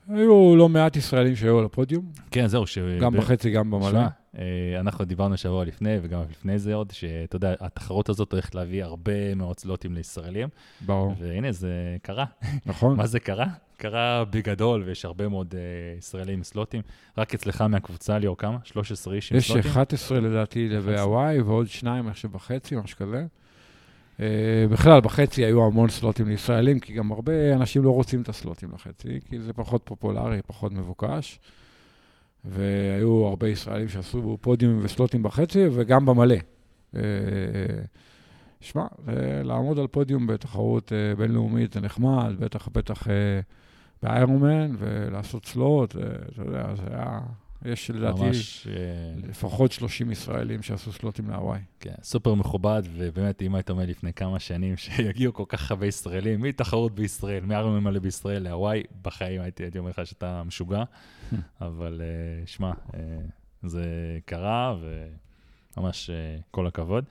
היו 0.09 0.55
לא 0.55 0.69
מעט 0.69 0.95
ישראלים 0.95 1.35
שהיו 1.35 1.59
על 1.59 1.65
הפודיום, 1.65 2.05
כן, 2.31 2.47
זהו, 2.47 2.67
ש... 2.67 2.77
גם 2.77 3.13
ב- 3.13 3.17
בחצי, 3.17 3.51
גם 3.51 3.71
במלא. 3.71 3.89
שמע, 3.89 4.07
אה, 4.37 4.79
אנחנו 4.79 5.05
דיברנו 5.05 5.37
שבוע 5.37 5.65
לפני, 5.65 5.97
וגם 6.01 6.21
לפני 6.31 6.59
זה 6.59 6.73
עוד, 6.73 6.91
שאתה 6.91 7.35
יודע, 7.35 7.53
התחרות 7.59 8.09
הזאת 8.09 8.31
הולכת 8.31 8.55
להביא 8.55 8.83
הרבה 8.83 9.35
מאוד 9.35 9.59
סלוטים 9.59 9.93
לישראלים, 9.93 10.47
ברור, 10.81 11.15
והנה, 11.19 11.51
זה 11.51 11.97
קרה. 12.01 12.25
נכון. 12.65 12.97
מה 12.97 13.07
זה 13.07 13.19
קרה? 13.19 13.47
קרה 13.77 14.23
בגדול, 14.29 14.83
ויש 14.85 15.05
הרבה 15.05 15.27
מאוד 15.27 15.55
אה, 15.57 15.97
ישראלים 15.97 16.37
עם 16.37 16.43
סלוטים. 16.43 16.81
רק 17.17 17.33
אצלך 17.33 17.61
מהקבוצה, 17.61 18.17
ליאור, 18.17 18.37
כמה? 18.37 18.57
13 18.63 19.13
איש 19.13 19.31
עם 19.31 19.37
יש 19.37 19.51
סלוטים? 19.51 19.71
11 19.71 20.19
לדעתי 20.19 20.69
בהוואי, 20.85 21.41
ועוד 21.41 21.67
שניים, 21.67 22.05
אני 22.05 22.13
חושב, 22.13 22.31
בחצי, 22.31 22.75
משהו 22.75 22.97
כזה. 22.97 23.25
אה, 24.19 24.65
בכלל, 24.69 25.01
בחצי 25.01 25.45
היו 25.45 25.65
המון 25.65 25.89
סלוטים 25.89 26.27
לישראלים, 26.27 26.79
כי 26.79 26.93
גם 26.93 27.11
הרבה 27.11 27.53
אנשים 27.53 27.83
לא 27.83 27.91
רוצים 27.91 28.21
את 28.21 28.29
הסלוטים 28.29 28.69
לחצי, 28.73 29.19
כי 29.29 29.39
זה 29.39 29.53
פחות 29.53 29.81
פופולרי, 29.83 30.41
פחות 30.47 30.71
מבוקש. 30.71 31.39
והיו 32.45 33.25
הרבה 33.25 33.47
ישראלים 33.47 33.87
שעשו 33.87 34.37
פודיומים 34.41 34.79
וסלוטים 34.83 35.23
בחצי, 35.23 35.67
וגם 35.71 36.05
במלא. 36.05 36.35
אה, 36.95 37.01
שמע, 38.59 38.85
אה, 39.07 39.43
לעמוד 39.43 39.79
על 39.79 39.87
פודיום 39.87 40.27
בתחרות 40.27 40.91
בינלאומית 41.17 41.73
זה 41.73 41.81
נחמד, 41.81 42.33
בטח, 42.39 42.67
בטח 42.67 43.07
באיירומן, 44.03 44.71
ולעשות 44.77 45.45
סלוט, 45.45 45.95
אתה 45.95 46.41
יודע, 46.41 46.75
זה 46.75 46.83
היה, 46.91 47.19
יש 47.65 47.91
לדעתי 47.91 48.21
ממש, 48.21 48.67
אה, 48.67 48.73
לפחות 49.29 49.71
30 49.71 50.11
ישראלים 50.11 50.63
שעשו 50.63 50.91
סלוטים 50.91 51.29
להוואי. 51.29 51.59
כן, 51.79 51.93
סופר 52.03 52.33
מכובד, 52.33 52.83
ובאמת, 52.93 53.41
אם 53.41 53.55
היית 53.55 53.69
אומר 53.69 53.85
לפני 53.85 54.13
כמה 54.13 54.39
שנים 54.39 54.77
שיגיעו 54.77 55.33
כל 55.33 55.43
כך 55.47 55.71
הרבה 55.71 55.85
ישראלים, 55.85 56.41
מתחרות 56.41 56.95
בישראל, 56.95 57.45
מארמן 57.45 57.79
מלא 57.79 57.99
בישראל 57.99 58.43
להוואי, 58.43 58.83
בחיים 59.01 59.41
הייתי, 59.41 59.63
הייתי 59.63 59.79
אומר 59.79 59.89
לך 59.89 60.01
שאתה 60.05 60.43
משוגע, 60.43 60.83
אבל 61.61 62.01
אה, 62.01 62.47
שמע, 62.47 62.71
אה, 62.93 62.99
זה 63.63 63.85
קרה, 64.25 64.75
וממש 65.77 66.09
כל 66.51 66.67
הכבוד. 66.67 67.05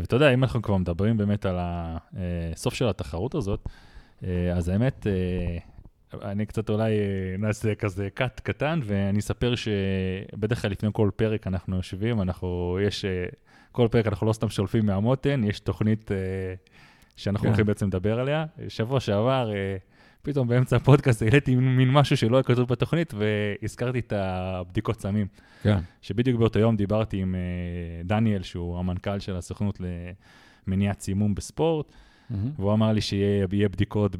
ואתה 0.00 0.16
יודע, 0.16 0.34
אם 0.34 0.44
אנחנו 0.44 0.62
כבר 0.62 0.76
מדברים 0.76 1.16
באמת 1.16 1.46
על 1.46 1.56
הסוף 1.60 2.74
של 2.74 2.88
התחרות 2.88 3.34
הזאת, 3.34 3.68
אז 4.56 4.68
האמת, 4.68 5.06
אני 6.14 6.46
קצת 6.46 6.70
אולי 6.70 6.92
אה, 6.98 7.36
נעשה 7.38 7.74
כזה 7.74 8.08
קאט 8.14 8.40
קטן, 8.40 8.80
ואני 8.84 9.18
אספר 9.18 9.54
שבדרך 9.54 10.62
כלל 10.62 10.70
לפני 10.70 10.88
כל 10.92 11.10
פרק 11.16 11.46
אנחנו 11.46 11.76
יושבים, 11.76 12.22
אנחנו, 12.22 12.78
יש, 12.86 13.04
אה, 13.04 13.26
כל 13.72 13.88
פרק 13.90 14.06
אנחנו 14.06 14.26
לא 14.26 14.32
סתם 14.32 14.48
שולפים 14.48 14.86
מהמותן, 14.86 15.44
יש 15.44 15.60
תוכנית 15.60 16.12
אה, 16.12 16.16
שאנחנו 17.16 17.42
כן. 17.42 17.48
הולכים 17.48 17.66
בעצם 17.66 17.86
לדבר 17.86 18.20
עליה. 18.20 18.46
שבוע 18.68 19.00
שעבר, 19.00 19.50
פתאום 20.22 20.48
באמצע 20.48 20.76
הפודקאסט 20.76 21.22
העליתי 21.22 21.56
מין 21.56 21.90
משהו 21.90 22.16
שלא 22.16 22.36
היה 22.36 22.42
כתוב 22.42 22.68
בתוכנית, 22.68 23.14
והזכרתי 23.14 23.98
את 23.98 24.12
הבדיקות 24.12 25.00
סמים. 25.00 25.26
כן. 25.62 25.78
שבדיוק 26.02 26.38
באותו 26.38 26.58
יום 26.58 26.76
דיברתי 26.76 27.16
עם 27.16 27.34
דניאל, 28.04 28.42
שהוא 28.42 28.78
המנכ"ל 28.78 29.18
של 29.18 29.36
הסוכנות 29.36 29.80
למניעת 30.66 31.00
סימום 31.00 31.34
בספורט, 31.34 31.92
מהמם. 32.30 32.50
והוא 32.58 32.72
אמר 32.72 32.92
לי 32.92 33.00
שיהיה 33.00 33.46
יהיה 33.52 33.68
בדיקות 33.68 34.16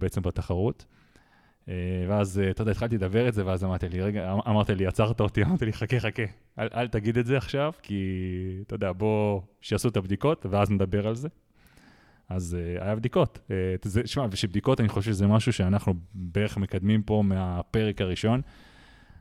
בעצם 0.00 0.22
בתחרות. 0.22 0.84
אה, 1.68 1.74
ואז, 2.08 2.38
אה, 2.38 2.50
אתה 2.50 2.62
יודע, 2.62 2.72
התחלתי 2.72 2.94
לדבר 2.94 3.28
את 3.28 3.34
זה, 3.34 3.46
ואז 3.46 3.64
אמרתי 3.64 3.88
לי, 3.88 4.00
רגע, 4.00 4.32
אמ- 4.32 4.40
אמרת 4.48 4.70
לי, 4.70 4.86
עצרת 4.86 5.20
אותי, 5.20 5.42
אמרתי 5.44 5.64
לי, 5.64 5.72
חכה, 5.72 6.00
חכה, 6.00 6.22
אל, 6.58 6.68
אל 6.74 6.88
תגיד 6.88 7.18
את 7.18 7.26
זה 7.26 7.36
עכשיו, 7.36 7.72
כי, 7.82 8.02
אתה 8.66 8.74
יודע, 8.74 8.92
בוא, 8.92 9.40
שיעשו 9.60 9.88
את 9.88 9.96
הבדיקות, 9.96 10.46
ואז 10.50 10.70
נדבר 10.70 11.06
על 11.06 11.14
זה. 11.14 11.28
אז 12.28 12.56
uh, 12.58 12.82
היה 12.82 12.96
בדיקות. 12.96 13.38
Uh, 13.48 14.06
שמע, 14.06 14.26
ושבדיקות, 14.30 14.80
אני 14.80 14.88
חושב 14.88 15.12
שזה 15.12 15.26
משהו 15.26 15.52
שאנחנו 15.52 15.94
בערך 16.14 16.56
מקדמים 16.56 17.02
פה 17.02 17.22
מהפרק 17.26 18.00
הראשון. 18.00 18.40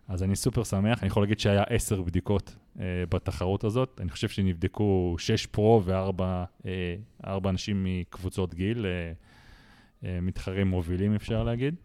אז 0.07 0.23
אני 0.23 0.35
סופר 0.35 0.63
שמח, 0.63 0.99
אני 0.99 1.07
יכול 1.07 1.23
להגיד 1.23 1.39
שהיה 1.39 1.63
עשר 1.63 2.01
בדיקות 2.01 2.55
uh, 2.75 2.79
בתחרות 3.09 3.63
הזאת. 3.63 3.99
אני 4.03 4.09
חושב 4.09 4.29
שנבדקו 4.29 5.15
שש 5.19 5.45
פרו 5.45 5.81
וארבע 5.85 6.43
uh, 6.61 7.49
אנשים 7.49 7.83
מקבוצות 7.83 8.53
גיל, 8.53 8.85
uh, 8.85 10.03
uh, 10.03 10.07
מתחרים 10.21 10.67
מובילים, 10.67 11.15
אפשר 11.15 11.43
להגיד. 11.43 11.75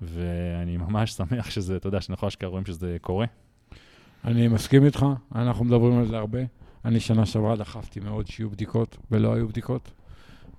ואני 0.00 0.76
ממש 0.76 1.12
שמח 1.12 1.50
שזה, 1.50 1.76
אתה 1.76 1.86
יודע, 1.86 2.00
שאנחנו 2.00 2.28
אשכרה 2.28 2.50
רואים 2.50 2.66
שזה 2.66 2.96
קורה. 3.00 3.26
אני 4.24 4.48
מסכים 4.48 4.84
איתך, 4.84 5.06
אנחנו 5.34 5.64
מדברים 5.64 5.98
על 5.98 6.06
זה 6.06 6.16
הרבה. 6.16 6.40
אני 6.84 7.00
שנה 7.00 7.26
שעברה 7.26 7.56
דחפתי 7.56 8.00
מאוד 8.00 8.26
שיהיו 8.26 8.50
בדיקות, 8.50 8.96
ולא 9.10 9.34
היו 9.34 9.48
בדיקות, 9.48 9.90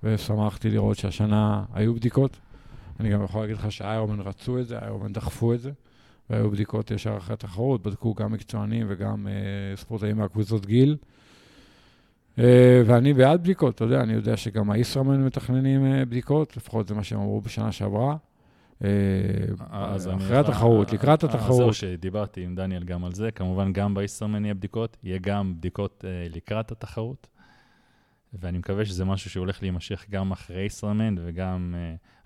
ושמחתי 0.02 0.70
לראות 0.70 0.96
שהשנה 0.96 1.64
היו 1.72 1.94
בדיקות. 1.94 2.40
אני 3.00 3.10
גם 3.10 3.24
יכול 3.24 3.40
להגיד 3.40 3.56
לך 3.56 3.72
שאיירומן 3.72 4.20
רצו 4.20 4.58
את 4.58 4.66
זה, 4.66 4.78
איירומן 4.78 5.12
דחפו 5.12 5.54
את 5.54 5.60
זה, 5.60 5.70
והיו 6.30 6.50
בדיקות 6.50 6.90
ישר 6.90 7.16
אחרי 7.16 7.34
התחרות, 7.34 7.82
בדקו 7.82 8.14
גם 8.14 8.32
מקצוענים 8.32 8.86
וגם 8.90 9.26
אה, 9.26 9.76
ספורטאים 9.76 10.16
מהקבוצות 10.16 10.66
גיל. 10.66 10.96
אה, 12.38 12.82
ואני 12.86 13.14
בעד 13.14 13.40
בדיקות, 13.40 13.74
אתה 13.74 13.84
יודע, 13.84 14.00
אני 14.00 14.12
יודע 14.12 14.36
שגם 14.36 14.70
הישראמן 14.70 15.24
מתכננים 15.24 15.86
אה, 15.86 16.04
בדיקות, 16.04 16.56
לפחות 16.56 16.88
זה 16.88 16.94
מה 16.94 17.04
שהם 17.04 17.20
אמרו 17.20 17.40
בשנה 17.40 17.72
שעברה. 17.72 18.16
אה, 18.84 19.96
אחרי 20.16 20.36
התחרות, 20.36 20.92
לקראת 20.92 21.24
אה, 21.24 21.28
התחרות. 21.28 21.56
זהו, 21.56 21.74
שדיברתי 21.74 22.44
עם 22.44 22.54
דניאל 22.54 22.84
גם 22.84 23.04
על 23.04 23.12
זה. 23.12 23.30
כמובן, 23.30 23.72
גם 23.72 23.94
באיסרמן 23.94 24.44
יהיה 24.44 24.54
בדיקות, 24.54 24.96
יהיה 25.02 25.18
גם 25.18 25.54
בדיקות 25.56 26.04
אה, 26.04 26.26
לקראת 26.30 26.72
התחרות. 26.72 27.26
ואני 28.34 28.58
מקווה 28.58 28.84
שזה 28.84 29.04
משהו 29.04 29.30
שהולך 29.30 29.62
להימשך 29.62 30.06
גם 30.10 30.32
אחרי 30.32 30.62
איסרמן 30.62 31.14
וגם... 31.18 31.74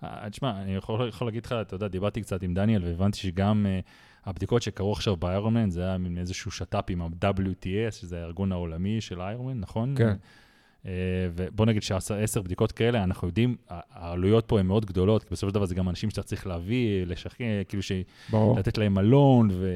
אה, 0.02 0.18
אה, 0.24 0.30
תשמע, 0.30 0.62
אני 0.62 0.74
יכול, 0.74 1.08
יכול 1.08 1.26
להגיד 1.26 1.46
לך, 1.46 1.54
אתה 1.60 1.74
יודע, 1.74 1.88
דיברתי 1.88 2.20
קצת 2.20 2.42
עם 2.42 2.54
דניאל 2.54 2.84
והבנתי 2.84 3.18
שגם 3.18 3.66
אה, 3.68 3.80
הבדיקות 4.24 4.62
שקרו 4.62 4.92
עכשיו 4.92 5.16
באיירומן, 5.16 5.70
זה 5.70 5.82
היה 5.82 5.98
מין 5.98 6.18
איזשהו 6.18 6.50
שת"פ 6.50 6.84
עם 6.88 7.02
ה-WTS, 7.02 7.90
שזה 7.90 8.22
הארגון 8.22 8.52
העולמי 8.52 9.00
של 9.00 9.20
איירומן, 9.20 9.60
נכון? 9.60 9.94
כן. 9.98 10.14
אה, 10.86 10.92
ובוא 11.34 11.66
נגיד 11.66 11.82
שעשר 11.82 12.42
בדיקות 12.42 12.72
כאלה, 12.72 13.04
אנחנו 13.04 13.28
יודעים, 13.28 13.56
העלויות 13.68 14.44
פה 14.46 14.60
הן 14.60 14.66
מאוד 14.66 14.86
גדולות, 14.86 15.24
כי 15.24 15.28
בסופו 15.30 15.50
של 15.50 15.54
דבר 15.54 15.66
זה 15.66 15.74
גם 15.74 15.88
אנשים 15.88 16.10
שאתה 16.10 16.22
צריך 16.22 16.46
להביא, 16.46 17.06
לשכן, 17.06 17.62
כאילו 17.68 17.82
ש... 17.82 17.92
ברור. 18.30 18.58
לתת 18.58 18.78
להם 18.78 18.94
מלון, 18.94 19.48
ו... 19.52 19.68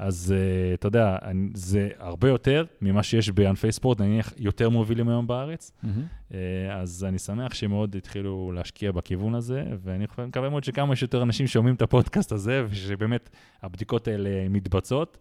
אז 0.00 0.34
uh, 0.36 0.74
אתה 0.74 0.86
יודע, 0.86 1.18
זה 1.54 1.88
הרבה 1.98 2.28
יותר 2.28 2.64
ממה 2.80 3.02
שיש 3.02 3.30
בענפי 3.30 3.72
ספורט, 3.72 4.00
נניח 4.00 4.32
יותר 4.36 4.68
מובילים 4.68 5.08
היום 5.08 5.26
בארץ. 5.26 5.72
Uh, 5.84 6.34
אז 6.72 7.04
אני 7.08 7.18
שמח 7.18 7.54
שמאוד 7.54 7.96
התחילו 7.96 8.52
להשקיע 8.52 8.92
בכיוון 8.92 9.34
הזה, 9.34 9.64
ואני 9.82 10.06
מקווה 10.26 10.48
מאוד 10.48 10.64
שכמה 10.64 10.96
שיותר 10.96 11.22
אנשים 11.22 11.46
שומעים 11.46 11.74
את 11.74 11.82
הפודקאסט 11.82 12.32
הזה, 12.32 12.64
ושבאמת 12.70 13.30
הבדיקות 13.62 14.08
האלה 14.08 14.48
מתבצעות, 14.50 15.18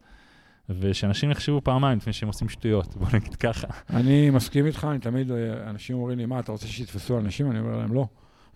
ושאנשים 0.69 1.31
יחשבו 1.31 1.61
פעמיים 1.63 1.97
לפני 1.97 2.13
שהם 2.13 2.27
עושים 2.27 2.49
שטויות, 2.49 2.95
בוא 2.95 3.07
נגיד 3.13 3.35
ככה. 3.35 3.67
אני 3.89 4.29
מסכים 4.29 4.65
איתך, 4.65 4.87
אני 4.91 4.99
תמיד, 4.99 5.31
אה, 5.31 5.69
אנשים 5.69 5.95
אומרים 5.95 6.17
לי, 6.17 6.25
מה, 6.25 6.39
אתה 6.39 6.51
רוצה 6.51 6.67
שיתפסו 6.67 7.19
אנשים? 7.19 7.51
אני 7.51 7.59
אומר 7.59 7.77
להם, 7.77 7.93
לא. 7.93 8.07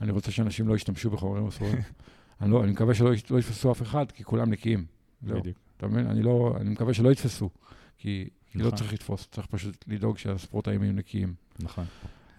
אני 0.01 0.11
רוצה 0.11 0.31
שאנשים 0.31 0.67
לא 0.67 0.75
ישתמשו 0.75 1.09
בחומרים 1.09 1.47
אסורים. 1.47 1.75
אני 2.41 2.51
לא, 2.51 2.63
אני 2.63 2.71
מקווה 2.71 2.93
שלא 2.93 3.13
יש- 3.13 3.31
לא 3.31 3.39
יתפסו 3.39 3.71
אף 3.71 3.81
אחד, 3.81 4.11
כי 4.11 4.23
כולם 4.23 4.49
נקיים. 4.51 4.85
זהו. 5.21 5.39
בדיוק. 5.39 5.57
אתה 5.77 5.87
מבין? 5.87 6.07
אני 6.07 6.23
לא, 6.23 6.55
אני 6.61 6.69
מקווה 6.69 6.93
שלא 6.93 7.11
יתפסו, 7.11 7.49
כי 7.97 8.29
כי 8.51 8.59
לא 8.59 8.65
נכון. 8.65 8.77
צריך 8.77 8.93
לתפוס, 8.93 9.27
צריך 9.31 9.47
פשוט 9.47 9.85
לדאוג 9.87 10.17
שהספורטאים 10.17 10.83
יהיו 10.83 10.93
נקיים. 10.93 11.33
נכון. 11.59 11.85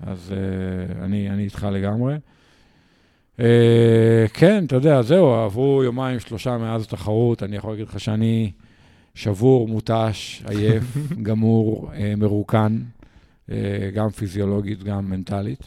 אז 0.00 0.32
uh, 0.32 1.02
אני, 1.04 1.30
אני 1.30 1.44
איתך 1.44 1.66
לגמרי. 1.72 2.16
Uh, 3.36 3.40
כן, 4.34 4.64
אתה 4.64 4.76
יודע, 4.76 5.02
זהו, 5.02 5.34
עברו 5.34 5.82
יומיים, 5.84 6.20
שלושה 6.20 6.58
מאז 6.58 6.82
התחרות, 6.82 7.42
אני 7.42 7.56
יכול 7.56 7.70
להגיד 7.70 7.88
לך 7.88 8.00
שאני 8.00 8.52
שבור, 9.14 9.68
מותש, 9.68 10.42
עייף, 10.48 10.84
גמור, 11.22 11.90
uh, 11.92 11.96
מרוקן, 12.16 12.80
uh, 13.48 13.52
גם 13.94 14.10
פיזיולוגית, 14.10 14.82
גם 14.82 15.10
מנטלית. 15.10 15.62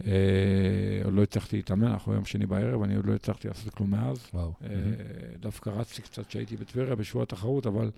Uh, 0.00 0.04
עוד 1.04 1.14
לא 1.14 1.22
הצלחתי 1.22 1.56
להתאמן, 1.56 1.86
אנחנו 1.86 2.14
יום 2.14 2.24
שני 2.24 2.46
בערב, 2.46 2.82
אני 2.82 2.96
עוד 2.96 3.06
לא 3.06 3.14
הצלחתי 3.14 3.48
לעשות 3.48 3.74
כלום 3.74 3.90
מאז. 3.90 4.26
אה, 4.34 4.70
דווקא 5.40 5.70
רצתי 5.70 6.02
קצת 6.02 6.26
כשהייתי 6.26 6.56
בטבריה 6.56 6.94
בשבוע 6.94 7.22
התחרות, 7.22 7.66
אבל 7.66 7.90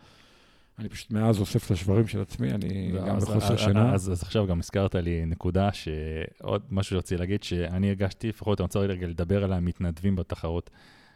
אני 0.79 0.89
פשוט 0.89 1.11
מאז 1.11 1.41
אוסף 1.41 1.67
את 1.67 1.71
השברים 1.71 2.07
של 2.07 2.21
עצמי, 2.21 2.53
אני 2.53 2.93
גם 3.07 3.19
בחוסר 3.19 3.57
שינה. 3.57 3.95
אז 3.95 4.23
עכשיו 4.23 4.47
גם 4.47 4.59
הזכרת 4.59 4.95
לי 4.95 5.27
נקודה 5.27 5.73
שעוד 5.73 6.63
משהו 6.71 6.97
שרציתי 6.97 7.21
להגיד, 7.21 7.43
שאני 7.43 7.89
הרגשתי, 7.89 8.29
לפחות 8.29 8.61
אני 8.61 8.65
רוצה 8.65 8.79
רגע 8.79 9.07
לדבר 9.07 9.45
על 9.45 9.53
המתנדבים 9.53 10.17
בתחרות. 10.17 10.71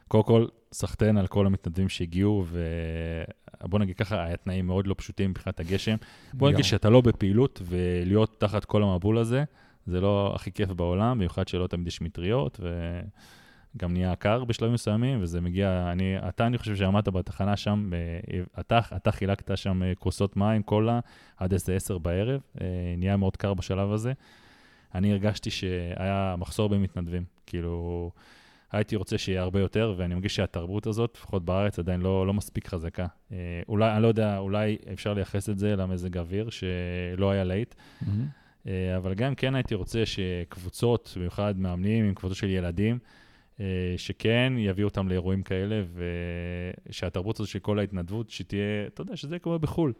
קודם 0.09 0.25
כל, 0.25 0.47
סחטיין 0.73 1.17
על 1.17 1.27
כל 1.27 1.47
המתנדבים 1.47 1.89
שהגיעו, 1.89 2.45
ובוא 3.63 3.79
נגיד 3.79 3.97
ככה, 3.97 4.25
היה 4.25 4.37
תנאים 4.37 4.67
מאוד 4.67 4.87
לא 4.87 4.95
פשוטים 4.99 5.31
מבחינת 5.31 5.61
הגשם. 5.61 5.97
בוא 6.33 6.51
נגיד. 6.51 6.65
שאתה 6.65 6.91
לא 6.91 7.01
בפעילות, 7.01 7.63
ולהיות 7.65 8.41
תחת 8.41 8.65
כל 8.65 8.83
המבול 8.83 9.19
הזה, 9.19 9.45
זה 9.87 10.01
לא 10.01 10.33
הכי 10.35 10.53
כיף 10.53 10.71
בעולם, 10.71 11.19
במיוחד 11.19 11.49
שלא 11.49 11.67
תמיד 11.67 11.87
יש 11.87 12.01
מטריות, 12.01 12.61
וגם 12.61 13.93
נהיה 13.93 14.17
קר 14.17 14.45
בשלבים 14.45 14.75
מסוימים, 14.75 15.23
וזה 15.23 15.41
מגיע, 15.41 15.89
אני, 15.93 16.29
אתה, 16.29 16.47
אני 16.47 16.59
חושב 16.59 16.77
שעמדת 16.77 17.09
בתחנה 17.09 17.57
שם, 17.57 17.91
אה, 17.93 18.41
אתה, 18.61 18.81
אתה 18.97 19.13
חילקת 19.13 19.57
שם 19.59 19.83
אה, 19.83 19.93
כוסות 19.99 20.37
מים, 20.37 20.63
קולה, 20.63 21.01
עד 21.37 21.53
איזה 21.53 21.77
עשר 21.77 21.99
בערב, 21.99 22.41
אה, 22.61 22.67
נהיה 22.97 23.17
מאוד 23.17 23.37
קר 23.37 23.55
בשלב 23.55 23.93
הזה. 23.93 24.13
אני 24.95 25.13
הרגשתי 25.13 25.51
שהיה 25.51 26.35
מחסור 26.39 26.69
במתנדבים, 26.69 27.25
כאילו, 27.47 28.11
הייתי 28.73 28.97
רוצה 28.97 29.19
שיהיה 29.19 29.43
הרבה 29.43 29.61
יותר, 29.61 29.95
ואני 29.97 30.15
מרגיש 30.15 30.37
שהתרבות 30.37 30.87
הזאת, 30.87 31.17
לפחות 31.17 31.45
בארץ, 31.45 31.79
עדיין 31.79 32.01
לא, 32.01 32.27
לא 32.27 32.35
מספיק 32.35 32.69
חזקה. 32.69 33.07
אה, 33.33 33.37
אולי, 33.69 33.93
אני 33.93 34.03
לא 34.03 34.09
יודע, 34.09 34.39
אולי 34.39 34.79
אפשר 34.93 35.15
לייחס 35.15 35.49
את 35.49 35.59
זה 35.59 35.77
למזג 35.77 36.19
אוויר, 36.19 36.51
שלא 36.51 37.31
היה 37.31 37.45
להיט, 37.45 37.75
מהמם. 38.03 38.27
אה, 38.67 38.97
אבל 38.97 39.15
גם 39.15 39.35
כן 39.35 39.55
הייתי 39.55 39.75
רוצה 39.75 40.07
שקבוצות, 40.07 41.13
במיוחד 41.17 41.59
מאמנים 41.59 42.05
עם 42.05 42.15
קבוצות 42.15 42.37
של 42.37 42.49
ילדים, 42.49 42.99
אה, 43.61 43.95
שכן 43.97 44.53
יביאו 44.59 44.89
אותם 44.89 45.09
לאירועים 45.09 45.43
כאלה, 45.43 45.83
ושהתרבות 46.89 47.41
הזאת 47.41 47.53
של 47.53 47.59
כל 47.59 47.79
ההתנדבות, 47.79 48.31
שתהיה, 48.31 48.87
אתה 48.87 49.01
יודע, 49.01 49.17
שזה 49.17 49.39
קורה 49.39 49.59
בחו"ל. 49.59 49.93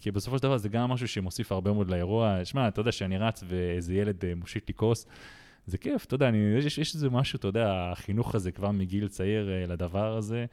כי 0.00 0.10
בסופו 0.10 0.38
של 0.38 0.42
דבר 0.42 0.56
זה 0.56 0.68
גם 0.68 0.90
משהו 0.90 1.08
שמוסיף 1.08 1.52
הרבה 1.52 1.72
מאוד 1.72 1.90
לאירוע. 1.90 2.44
שמע, 2.44 2.68
אתה 2.68 2.80
יודע 2.80 2.92
שאני 2.92 3.18
רץ 3.18 3.44
ואיזה 3.46 3.94
ילד 3.94 4.24
מושיט 4.36 4.68
לי 4.68 4.74
כוס, 4.74 5.06
זה 5.68 5.78
כיף, 5.78 6.04
אתה 6.04 6.14
יודע, 6.14 6.28
אני, 6.28 6.38
יש, 6.38 6.78
יש 6.78 6.94
איזה 6.94 7.10
משהו, 7.10 7.36
אתה 7.36 7.48
יודע, 7.48 7.90
החינוך 7.92 8.34
הזה 8.34 8.52
כבר 8.52 8.70
מגיל 8.70 9.08
צעיר 9.08 9.50
אה, 9.50 9.66
לדבר 9.66 10.16
הזה. 10.16 10.46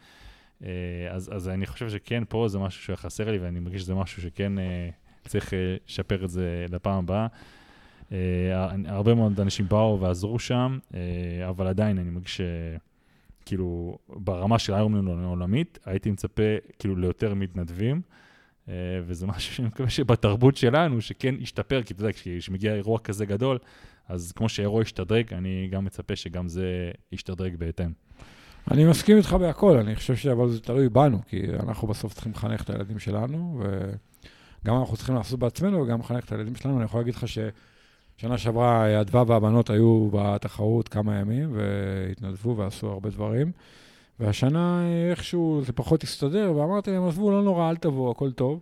אה, 0.63 0.69
אז, 1.11 1.29
אז 1.35 1.49
אני 1.49 1.65
חושב 1.65 1.89
שכן, 1.89 2.23
פה 2.29 2.47
זה 2.47 2.59
משהו 2.59 2.83
שחסר 2.83 3.31
לי, 3.31 3.37
ואני 3.37 3.59
מרגיש 3.59 3.81
שזה 3.81 3.95
משהו 3.95 4.21
שכן 4.21 4.59
אה, 4.59 4.89
צריך 5.27 5.53
לשפר 5.87 6.25
את 6.25 6.29
זה 6.29 6.65
לפעם 6.71 6.97
הבאה. 6.97 7.27
אה, 8.11 8.67
הרבה 8.85 9.13
מאוד 9.13 9.39
אנשים 9.39 9.67
באו 9.67 9.99
ועזרו 10.01 10.39
שם, 10.39 10.79
אה, 10.93 11.49
אבל 11.49 11.67
עדיין 11.67 11.97
אני 11.97 12.09
מרגיש 12.09 12.41
כאילו, 13.45 13.97
ברמה 14.09 14.59
של 14.59 14.73
איירון 14.73 15.23
העולמית, 15.23 15.79
הייתי 15.85 16.11
מצפה 16.11 16.43
כאילו 16.79 16.95
ליותר 16.95 17.33
מתנדבים, 17.33 18.01
אה, 18.69 18.73
וזה 19.05 19.27
משהו 19.27 19.53
שאני 19.53 19.67
מקווה 19.67 19.89
שבתרבות 19.89 20.57
שלנו, 20.57 21.01
שכן 21.01 21.35
ישתפר, 21.39 21.83
כי 21.83 21.93
אתה 21.93 22.01
יודע, 22.01 22.13
כשמגיע 22.13 22.73
אירוע 22.73 22.99
כזה 22.99 23.25
גדול, 23.25 23.57
אז 24.09 24.31
כמו 24.31 24.49
שאירוע 24.49 24.81
ישתדרג, 24.81 25.33
אני 25.33 25.67
גם 25.71 25.85
מצפה 25.85 26.15
שגם 26.15 26.47
זה 26.47 26.91
ישתדרג 27.11 27.55
בהתאם. 27.55 27.91
אני 28.71 28.85
מסכים 28.85 29.17
איתך 29.17 29.33
בהכל, 29.33 29.77
אני 29.77 29.95
חושב 29.95 30.15
שאבל 30.15 30.49
זה 30.49 30.59
תלוי 30.59 30.89
בנו, 30.89 31.19
כי 31.27 31.41
אנחנו 31.59 31.87
בסוף 31.87 32.13
צריכים 32.13 32.31
לחנך 32.31 32.63
את 32.63 32.69
הילדים 32.69 32.99
שלנו, 32.99 33.63
וגם 34.63 34.77
אנחנו 34.79 34.97
צריכים 34.97 35.15
לעשות 35.15 35.39
בעצמנו 35.39 35.81
וגם 35.81 35.99
לחנך 35.99 36.25
את 36.25 36.31
הילדים 36.31 36.55
שלנו. 36.55 36.77
אני 36.77 36.85
יכול 36.85 36.99
להגיד 36.99 37.15
לך 37.15 37.25
ששנה 37.27 38.37
שעברה 38.37 39.01
אדווה 39.01 39.23
והבנות 39.27 39.69
היו 39.69 40.09
בתחרות 40.11 40.87
כמה 40.87 41.15
ימים, 41.15 41.55
והתנדבו 41.55 42.57
ועשו 42.57 42.87
הרבה 42.87 43.09
דברים. 43.09 43.51
והשנה 44.19 44.81
איכשהו 45.09 45.61
זה 45.65 45.73
פחות 45.73 46.03
הסתדר, 46.03 46.53
ואמרתי 46.55 46.91
להם, 46.91 47.07
עזבו, 47.07 47.31
לא 47.31 47.43
נורא, 47.43 47.69
אל 47.69 47.75
תבואו, 47.75 48.11
הכל 48.11 48.31
טוב. 48.31 48.59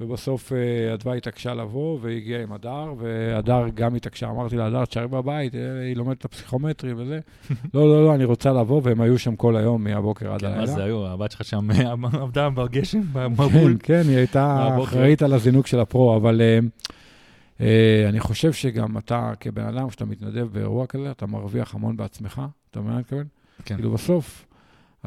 ובסוף 0.00 0.52
אה, 0.52 0.94
אדווה 0.94 1.14
התעקשה 1.14 1.54
לבוא, 1.54 1.98
והגיעה 2.02 2.42
עם 2.42 2.52
הדר, 2.52 2.94
והדר 2.98 3.64
גם 3.74 3.94
התעקשה, 3.94 4.28
אמרתי 4.30 4.56
לה, 4.56 4.66
הדר, 4.66 4.84
תשארי 4.84 5.08
בבית, 5.08 5.54
אה, 5.54 5.80
היא 5.80 5.96
לומדת 5.96 6.18
את 6.18 6.24
הפסיכומטרי 6.24 6.92
וזה. 6.92 7.20
לא, 7.74 7.88
לא, 7.88 8.04
לא, 8.04 8.14
אני 8.14 8.24
רוצה 8.24 8.52
לבוא, 8.52 8.80
והם 8.84 9.00
היו 9.00 9.18
שם 9.18 9.36
כל 9.36 9.56
היום, 9.56 9.84
מהבוקר 9.84 10.32
עד 10.32 10.40
כן, 10.40 10.46
הלילה. 10.46 10.60
מה 10.60 10.66
זה 10.66 10.84
היו? 10.84 11.06
הבת 11.06 11.30
שלך 11.30 11.44
שם 11.44 11.68
עבדה 12.12 12.50
בגשם, 12.50 13.02
במבול. 13.12 13.76
כן, 13.82 14.02
כן, 14.02 14.08
היא 14.08 14.16
הייתה. 14.16 14.78
אחראית 14.82 15.22
על 15.22 15.32
הזינוק 15.32 15.66
של 15.66 15.80
הפרו, 15.80 16.16
אבל 16.16 16.40
אה, 16.40 16.58
אה, 17.60 18.08
אני 18.08 18.20
חושב 18.20 18.52
שגם 18.52 18.98
אתה, 18.98 19.32
כבן 19.40 19.64
אדם, 19.64 19.88
כשאתה 19.88 20.04
מתנדב 20.04 20.48
באירוע 20.52 20.86
כזה, 20.86 21.10
אתה 21.10 21.26
מרוויח 21.26 21.74
המון 21.74 21.96
בעצמך, 21.96 22.42
אתה 22.70 22.80
מבין 22.80 22.90
מה 22.90 22.96
אני 22.96 23.00
מתכוון? 23.00 23.26
כן. 23.64 23.74
כאילו 23.74 23.90
בסוף, 23.90 24.46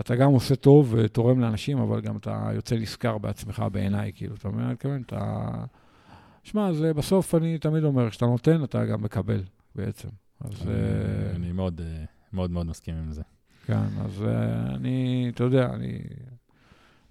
אתה 0.02 0.16
גם 0.16 0.32
עושה 0.32 0.56
טוב 0.56 0.94
ותורם 0.98 1.40
לאנשים, 1.40 1.78
אבל 1.78 2.02
גם 2.02 2.18
אתה 2.18 2.50
יוצא 2.56 2.76
נשכר 2.76 3.18
בעצמך 3.18 3.64
בעיניי, 3.72 4.12
כאילו, 4.16 4.36
אתה 4.36 4.48
מבין 4.48 4.60
מה 4.60 4.66
אני 4.66 4.74
מתכוון? 4.74 5.02
אתה... 5.02 5.50
שמע, 6.44 6.74
זה 6.74 6.94
בסוף, 6.94 7.36
אני 7.36 7.58
תמיד 7.58 7.84
אומר, 7.84 8.10
כשאתה 8.10 8.26
נותן, 8.26 8.64
אתה 8.64 8.86
גם 8.86 9.02
מקבל, 9.02 9.44
בעצם. 9.76 10.10
אז... 10.42 10.68
אה, 10.68 11.36
אני 11.36 11.52
מאוד 11.52 11.82
אה, 11.82 12.06
מאוד 12.34 12.52
מאוד 12.52 12.66
מסכים 12.66 12.96
עם 12.96 13.12
זה. 13.12 13.22
כן, 13.66 14.02
אז 14.06 14.24
אה, 14.24 14.76
אני, 14.76 15.28
אתה 15.36 15.44
יודע, 15.44 15.66
אני, 15.66 16.00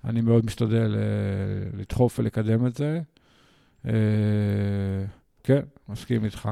אני 0.04 0.20
מאוד 0.20 0.46
משתדל 0.46 0.96
אה, 0.96 1.78
לדחוף 1.78 2.18
ולקדם 2.18 2.66
את 2.66 2.74
זה. 2.74 3.00
אה, 3.86 3.92
כן, 5.44 5.62
מסכים 5.88 6.24
איתך. 6.24 6.48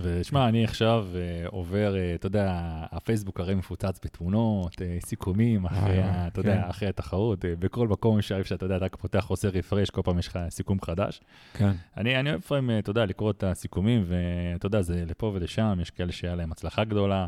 ושמע, 0.00 0.48
אני 0.48 0.64
עכשיו 0.64 1.06
אה, 1.14 1.46
עובר, 1.48 1.96
אה, 1.96 2.14
אתה 2.14 2.26
יודע, 2.26 2.52
הפייסבוק 2.92 3.40
הרי 3.40 3.54
מפוצץ 3.54 4.00
בתמונות, 4.04 4.82
אה, 4.82 4.98
סיכומים, 5.00 5.64
אחרי, 5.64 6.00
אתה 6.26 6.40
יודע, 6.40 6.62
כן. 6.62 6.68
אחרי 6.68 6.88
התחרות, 6.88 7.44
בכל 7.58 7.88
מקום 7.88 8.18
אפשר, 8.18 8.42
שאתה 8.42 8.66
יודע, 8.66 8.76
אתה 8.76 8.96
פותח, 8.96 9.26
עושה 9.26 9.48
רפרש, 9.48 9.90
כל 9.90 10.00
פעם 10.04 10.18
יש 10.18 10.28
לך 10.28 10.38
סיכום 10.48 10.80
חדש. 10.80 11.20
כן, 11.54 11.72
אני, 11.96 12.20
אני 12.20 12.30
אוהב 12.30 12.40
לפעמים, 12.40 12.78
אתה 12.78 12.90
יודע, 12.90 13.06
לקרוא 13.06 13.30
את 13.30 13.44
הסיכומים, 13.44 14.04
ואתה 14.06 14.66
יודע, 14.66 14.82
זה 14.82 15.04
לפה 15.06 15.30
ולשם, 15.34 15.78
יש 15.82 15.90
כאלה 15.90 16.12
שהיה 16.12 16.34
להם 16.34 16.52
הצלחה 16.52 16.84
גדולה, 16.84 17.26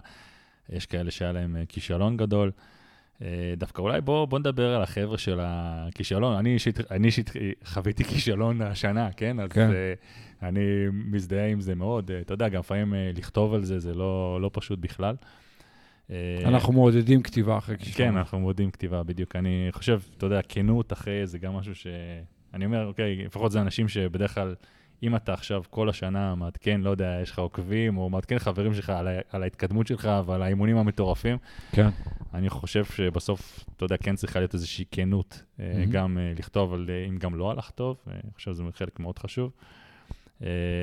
יש 0.69 0.87
כאלה 0.87 1.11
שהיה 1.11 1.33
להם 1.33 1.57
כישלון 1.69 2.17
גדול. 2.17 2.51
אה, 3.23 3.55
דווקא 3.57 3.83
אולי 3.83 4.01
בוא, 4.01 4.25
בוא 4.25 4.39
נדבר 4.39 4.75
על 4.75 4.83
החבר'ה 4.83 5.19
של 5.19 5.39
הכישלון. 5.43 6.37
אני 6.37 6.55
אישית, 6.55 6.91
אני 6.91 7.07
אישית 7.07 7.31
חוויתי 7.65 8.05
כישלון 8.05 8.63
השנה, 8.63 9.13
כן? 9.17 9.41
אז 9.41 9.53
כן. 9.53 9.71
אה, 9.71 9.95
אני 10.43 10.61
מזדהה 10.93 11.47
עם 11.47 11.61
זה 11.61 11.75
מאוד. 11.75 12.11
אה, 12.11 12.21
אתה 12.21 12.35
יודע, 12.35 12.49
גם 12.49 12.61
לפעמים 12.61 12.95
לכתוב 13.17 13.55
על 13.55 13.65
זה, 13.65 13.79
זה 13.79 13.95
לא, 13.95 14.39
לא 14.41 14.51
פשוט 14.53 14.79
בכלל. 14.79 15.17
אנחנו 16.45 16.73
מעודדים 16.73 17.23
כתיבה 17.23 17.59
אחרי 17.59 17.79
כישלון. 17.79 18.11
כן, 18.11 18.17
אנחנו 18.17 18.41
מודים 18.41 18.71
כתיבה, 18.71 19.03
בדיוק. 19.03 19.37
אני 19.37 19.69
חושב, 19.73 20.01
אתה 20.17 20.27
יודע, 20.27 20.41
כנות 20.49 20.93
אחרי 20.93 21.27
זה 21.27 21.39
גם 21.39 21.55
משהו 21.55 21.75
ש... 21.75 21.87
אני 22.55 22.65
אומר, 22.65 22.87
אוקיי, 22.87 23.25
לפחות 23.25 23.53
זה 23.53 23.61
אנשים 23.61 23.89
שבדרך 23.89 24.35
כלל, 24.35 24.55
אם 25.05 25.17
אתה 25.17 25.33
עכשיו 25.33 25.63
כל 25.71 25.89
השנה 25.89 26.35
מעדכן, 26.35 26.81
לא 26.81 26.91
יודע, 26.91 27.19
יש 27.23 27.31
לך 27.31 27.39
עוקבים, 27.39 27.97
או 27.97 28.11
מעדכן 28.11 28.39
חברים 28.39 28.75
שלך 28.75 28.91
על, 28.91 29.09
ה- 29.09 29.21
על 29.31 29.43
ההתקדמות 29.43 29.87
שלך 29.87 30.11
ועל 30.27 30.43
האימונים 30.43 30.77
המטורפים, 30.77 31.39
כן, 31.73 31.89
אני 32.35 32.51
חושב 32.51 32.85
שבסוף, 32.85 33.65
אתה 33.77 33.85
יודע, 33.85 33.97
כן 33.97 34.17
צריכה 34.17 34.39
להיות 34.39 34.55
איזושהי 34.55 34.85
כנות, 34.91 35.43
מהמם. 35.59 35.85
גם 35.91 36.19
אה, 36.19 36.33
לכתוב 36.39 36.75
על 36.75 36.87
אה, 36.89 37.07
אם 37.09 37.19
גם 37.19 37.35
לא 37.35 37.51
הלך 37.51 37.71
טוב, 37.71 37.97
אני 38.07 38.31
חושב 38.35 38.53
שזה 38.55 38.63
חלק 38.75 39.01
מאוד 39.01 39.19
חשוב. 39.19 39.51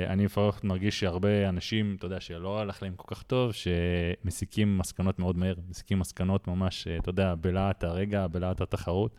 אני 0.07 0.25
לפחות 0.25 0.63
מרגיש 0.63 0.99
שהרבה 0.99 1.49
אנשים, 1.49 1.95
אתה 1.99 2.05
יודע, 2.05 2.19
שלא 2.19 2.59
הלך 2.59 2.83
להם 2.83 2.93
כל 2.95 3.15
כך 3.15 3.23
טוב, 3.23 3.51
שמסיקים 3.53 4.77
מסקנות 4.77 5.19
מאוד 5.19 5.37
מהר, 5.37 5.53
מסיקים 5.69 5.99
מסקנות 5.99 6.47
ממש, 6.47 6.87
אתה 6.87 7.09
יודע, 7.09 7.35
בלהט 7.41 7.83
הרגע, 7.83 8.27
בלהט 8.27 8.61
התחרות. 8.61 9.15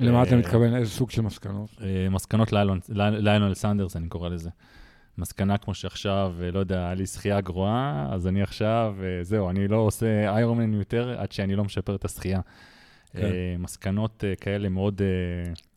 למה 0.00 0.22
אתה 0.22 0.32
אה, 0.32 0.36
מתכוון? 0.36 0.76
איזה 0.76 0.90
סוג 0.90 1.10
של 1.10 1.22
מסקנות? 1.22 1.70
אה, 1.82 2.08
מסקנות 2.10 2.52
ליונל 2.98 3.54
סנדרס, 3.54 3.96
אני 3.96 4.08
קורא 4.08 4.28
לזה. 4.28 4.50
מסקנה 5.18 5.58
כמו 5.58 5.74
שעכשיו, 5.74 6.34
אה, 6.42 6.50
לא 6.50 6.58
יודע, 6.58 6.78
היה 6.78 6.94
לי 6.94 7.06
שחייה 7.06 7.40
גרועה, 7.40 8.08
אז 8.12 8.26
אני 8.26 8.42
עכשיו, 8.42 8.96
זהו, 9.22 9.50
אני 9.50 9.68
לא 9.68 9.76
עושה 9.76 10.34
איירומן 10.34 10.74
יותר 10.74 11.20
עד 11.20 11.32
שאני 11.32 11.56
לא 11.56 11.64
משפר 11.64 11.94
את 11.94 12.04
השחייה. 12.04 12.40
כן. 13.12 13.30
מסקנות 13.58 14.24
כאלה 14.40 14.68
מאוד, 14.68 15.02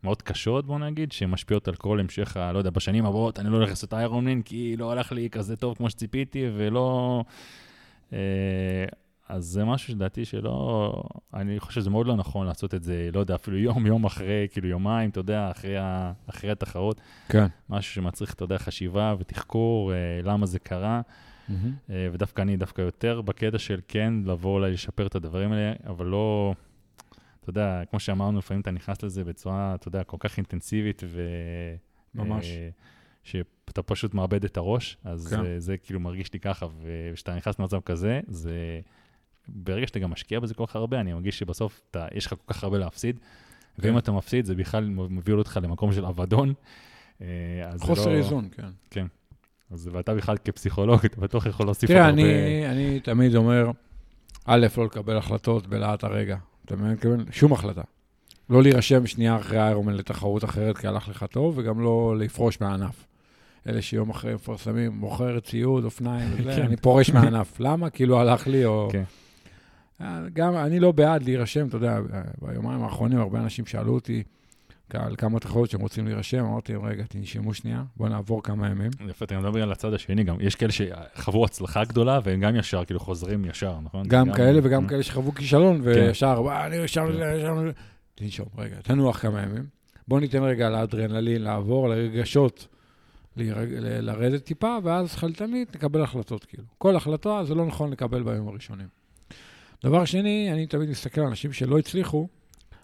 מאוד 0.04 0.22
קשות, 0.22 0.66
בוא 0.66 0.80
נגיד, 0.80 1.12
שמשפיעות 1.12 1.68
על 1.68 1.76
כל 1.76 2.00
המשך, 2.00 2.38
ה- 2.38 2.52
לא 2.52 2.58
יודע, 2.58 2.70
בשנים 2.70 3.06
הבאות, 3.06 3.40
אני 3.40 3.50
לא 3.50 3.56
הולך 3.56 3.70
לעשות 3.70 3.94
איירומן, 3.94 4.42
כי 4.42 4.76
לא 4.78 4.92
הלך 4.92 5.12
לי 5.12 5.30
כזה 5.30 5.56
טוב 5.56 5.78
כמו 5.78 5.90
שציפיתי, 5.90 6.46
ולא... 6.58 7.24
אה, 9.30 9.36
אז 9.36 9.46
זה 9.46 9.66
משהו 9.66 9.94
שדעתי 9.94 10.26
שלא, 10.26 10.94
אני 11.34 11.60
חושב 11.60 11.82
שזה 11.82 11.90
מאוד 11.90 12.08
לא 12.08 12.16
נכון 12.16 12.48
לעשות 12.48 12.74
את 12.74 12.84
זה, 12.84 13.10
לא 13.14 13.20
יודע, 13.20 13.36
אפילו 13.36 13.58
יום, 13.58 13.86
יום 13.86 14.06
אחרי, 14.06 14.48
כאילו 14.52 14.68
יומיים, 14.68 15.10
אתה 15.10 15.20
יודע, 15.20 15.52
אחרי, 15.52 15.78
ה, 15.78 16.12
אחרי 16.30 16.52
התחרות, 16.52 17.02
כן. 17.30 17.46
משהו 17.70 17.94
שמצריך, 17.94 18.34
אתה 18.34 18.44
יודע, 18.44 18.58
חשיבה 18.58 19.16
ותחקור, 19.20 19.94
אה, 19.94 19.98
למה 20.24 20.46
זה 20.46 20.60
קרה. 20.60 21.02
אה, 21.90 22.08
ודווקא 22.12 22.42
אני 22.42 22.58
דווקא 22.58 22.82
יותר 22.82 23.22
בקטע 23.22 23.58
של 23.58 23.80
כן, 23.88 24.14
לבוא 24.26 24.54
אולי 24.54 24.72
לשפר 24.72 25.08
את 25.08 25.16
הדברים 25.16 25.52
האלה, 25.52 25.74
אבל 25.88 26.06
לא, 26.06 26.54
אתה 27.40 27.50
יודע, 27.50 27.82
כמו 27.90 28.00
שאמרנו, 28.00 28.38
לפעמים 28.38 28.62
אתה 28.62 28.72
נכנס 28.72 29.04
לזה 29.04 29.24
בצורה, 29.24 29.76
אתה 29.76 29.88
יודע, 29.88 30.04
כל 30.04 30.18
כך 30.20 30.38
אינטנסיבית, 30.38 31.04
ו... 31.06 31.22
ממש. 32.16 32.46
אה, 32.46 32.70
שאתה 33.24 33.82
פשוט 33.84 34.14
מאבד 34.14 34.44
את 34.44 34.58
הראש, 34.58 34.98
אז 35.04 35.28
כן. 35.28 35.44
זה, 35.44 35.60
זה 35.60 35.78
כאילו 35.78 36.00
מרגיש 36.00 36.34
לי 36.34 36.40
ככה, 36.40 36.68
וכשאתה 36.82 37.36
נכנס 37.36 37.60
למצב 37.60 37.80
כזה, 37.80 38.20
זה... 38.28 38.80
ברגע 39.54 39.88
שאתה 39.88 40.00
גם 40.00 40.12
משקיע 40.12 40.40
בזה 40.40 40.54
כל 40.54 40.66
כך 40.66 40.76
הרבה, 40.76 41.00
אני 41.00 41.14
מרגיש 41.14 41.40
שבסוף 41.40 41.82
אתה, 41.92 42.06
יש 42.14 42.26
לך 42.26 42.34
כל 42.46 42.54
כך 42.54 42.64
הרבה 42.64 42.78
להפסיד, 42.78 43.20
ואם 43.80 43.92
כן. 43.92 43.98
אתה 43.98 44.12
מפסיד, 44.12 44.46
זה 44.46 44.56
בכלל 44.56 44.90
מביא 44.90 45.34
אותך 45.34 45.60
למקום 45.64 45.94
של 45.94 46.06
אבדון. 46.06 46.54
אה, 47.22 47.28
חוסר 47.80 48.10
לא- 48.10 48.16
איזון, 48.16 48.50
כן. 48.90 49.06
אז 49.72 49.90
ואתה 49.92 50.14
בכלל 50.16 50.38
כפסיכולוג, 50.38 51.06
אתה 51.06 51.22
בטוח 51.22 51.46
יכול 51.46 51.66
להוסיף 51.66 51.90
תראה, 51.90 52.06
הרבה... 52.06 52.22
אני, 52.22 52.68
אני 52.68 53.00
תמיד 53.00 53.36
אומר, 53.36 53.72
א', 54.46 54.68
לא 54.78 54.86
לקבל 54.86 55.18
החלטות 55.18 55.68
בלהט 55.68 56.04
הרגע. 56.04 56.38
אתה 56.66 56.76
מבין? 56.76 57.26
שום 57.32 57.54
החלטה. 57.54 57.82
לא 58.50 58.64
להירשם 58.64 59.08
שנייה 59.08 59.38
אחרי 59.38 59.60
איירומן 59.60 59.94
לתחרות 59.94 60.44
אחרת 60.44 60.78
כי 60.78 60.88
הלך 60.88 61.10
לך 61.10 61.26
טוב, 61.32 61.58
וגם 61.58 61.82
לא 61.82 62.16
לפרוש 62.18 62.62
מהענף. 62.62 63.06
אלה 63.68 63.82
שיום 63.82 64.10
אחרי 64.10 64.34
מפרסמים, 64.34 64.92
מוכר 64.92 65.40
ציוד, 65.40 65.84
אופניים 65.84 66.30
וזה, 66.38 66.56
כן. 66.56 66.62
אני 66.62 66.78
פורש 66.78 67.10
מהענף. 67.10 67.60
למה? 67.60 67.90
כי 67.90 68.06
לא 68.06 68.20
הלך 68.20 68.48
לי, 68.48 68.66
או... 68.66 68.90
גם 70.34 70.58
אני 70.58 70.80
לא 70.80 70.92
בעד 70.92 71.24
להירשם, 71.24 71.68
אתה 71.68 71.78
יודע, 71.78 72.00
ביומיים 72.42 72.84
האחרונים 72.84 73.20
הרבה 73.20 73.40
אנשים 73.40 73.66
שאלו 73.66 73.94
אותי 73.94 74.24
על 74.94 75.16
כמה 75.16 75.40
תחרות 75.40 75.70
שהם 75.70 75.82
רוצים 75.82 76.06
להירשם, 76.06 76.46
אמרתי 76.46 76.74
להם, 76.74 76.86
רגע, 76.86 77.04
תנשמו 77.10 77.54
שנייה, 77.54 77.84
בואו 77.98 78.10
נעבור 78.10 78.44
כמה 78.44 78.68
ימים. 78.68 78.92
יפה, 79.10 79.26
אתה 79.26 79.40
מדבר 79.40 79.64
על 79.64 79.72
הצד 79.72 79.94
השני 79.94 80.24
גם. 80.24 80.36
יש 80.40 80.56
כאלה 80.56 80.72
שחוו 80.72 81.46
הצלחה 81.46 81.84
גדולה, 81.84 82.20
והם 82.24 82.40
גם 82.40 82.56
ישר, 82.56 82.86
כאילו, 82.86 83.00
חוזרים 83.00 83.46
ישר, 83.46 83.80
נכון? 83.84 84.08
גם 84.08 84.34
כאלה 84.34 84.60
וגם 84.64 84.84
אה, 84.84 84.90
כאלה 84.90 85.04
שחוו 85.04 85.36
כישלון, 85.36 85.78
כן. 85.82 85.88
וישר, 85.88 86.42
"וואי, 86.42 86.68
אני 86.68 86.76
ישר, 86.76 87.08
כן. 87.08 87.36
ישר, 87.38 87.72
תנשום, 88.16 88.46
רגע, 88.58 88.76
תנוח 88.84 89.20
כמה 89.22 89.42
ימים. 89.42 89.66
בוא 90.08 90.20
ניתן 90.20 90.44
רגע 90.44 90.70
לאדרנלין 90.70 91.42
לעבור, 91.42 91.90
לרגשות, 91.90 92.68
לרדת 93.38 94.44
טיפה, 94.44 94.78
ואז 94.84 95.16
חלטנית 95.16 95.76
נקבל 95.76 96.02
החלטות, 96.02 96.46
כאילו. 96.46 96.64
כל 96.78 96.96
החלטה 96.96 97.44
זה 97.44 97.56
לא 97.56 97.66
נכון 97.66 97.92
לקבל 97.92 98.24
בימים 98.24 98.48
הראשונים. 98.48 98.88
דבר 99.84 100.06
שני, 100.06 100.50
אני 100.52 100.68
תמיד 100.68 100.90
מסתכל 100.90 101.22
על 101.22 101.28
אנשים 101.28 101.54
שלא 101.54 101.80
הצליחו, 101.80 102.28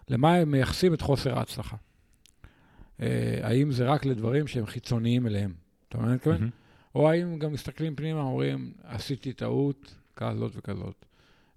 למה 0.08 0.34
הם 0.34 0.50
מייחסים 0.50 0.94
את 0.94 1.00
חוסר 1.00 1.38
ההצלחה. 1.38 1.76
אה, 3.02 3.38
האם 3.42 3.72
זה 3.72 3.84
רק 3.84 4.04
לדברים 4.04 4.46
שהם 4.46 4.66
חיצוניים 4.66 5.26
אליהם? 5.26 5.52
אתה 5.88 5.98
מבין 5.98 6.06
מה 6.06 6.12
אני 6.12 6.16
מתכוון? 6.16 6.50
או 6.94 7.10
האם 7.10 7.38
גם 7.38 7.52
מסתכלים 7.52 7.96
פנימה, 7.96 8.20
אומרים, 8.20 8.72
עשיתי 8.84 9.32
טעות 9.32 9.94
כזאת 10.16 10.52
וכזאת. 10.56 11.04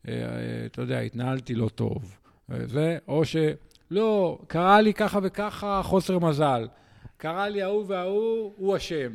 אה, 0.08 0.14
אה, 0.14 0.66
אתה 0.66 0.82
יודע, 0.82 1.00
התנהלתי 1.00 1.56
לא 1.56 1.70
טוב. 1.70 2.18
אה, 2.52 2.68
זה, 2.68 2.98
או 3.08 3.22
שלא, 3.26 4.40
קרה 4.48 4.82
לי 4.82 4.94
ככה 4.94 5.20
וככה, 5.24 5.82
חוסר 5.84 6.20
מזל. 6.20 6.68
קרה 7.18 7.50
לי 7.50 7.62
ההוא 7.62 7.86
וההוא, 7.88 8.54
הוא 8.58 8.78
אשם. 8.78 9.12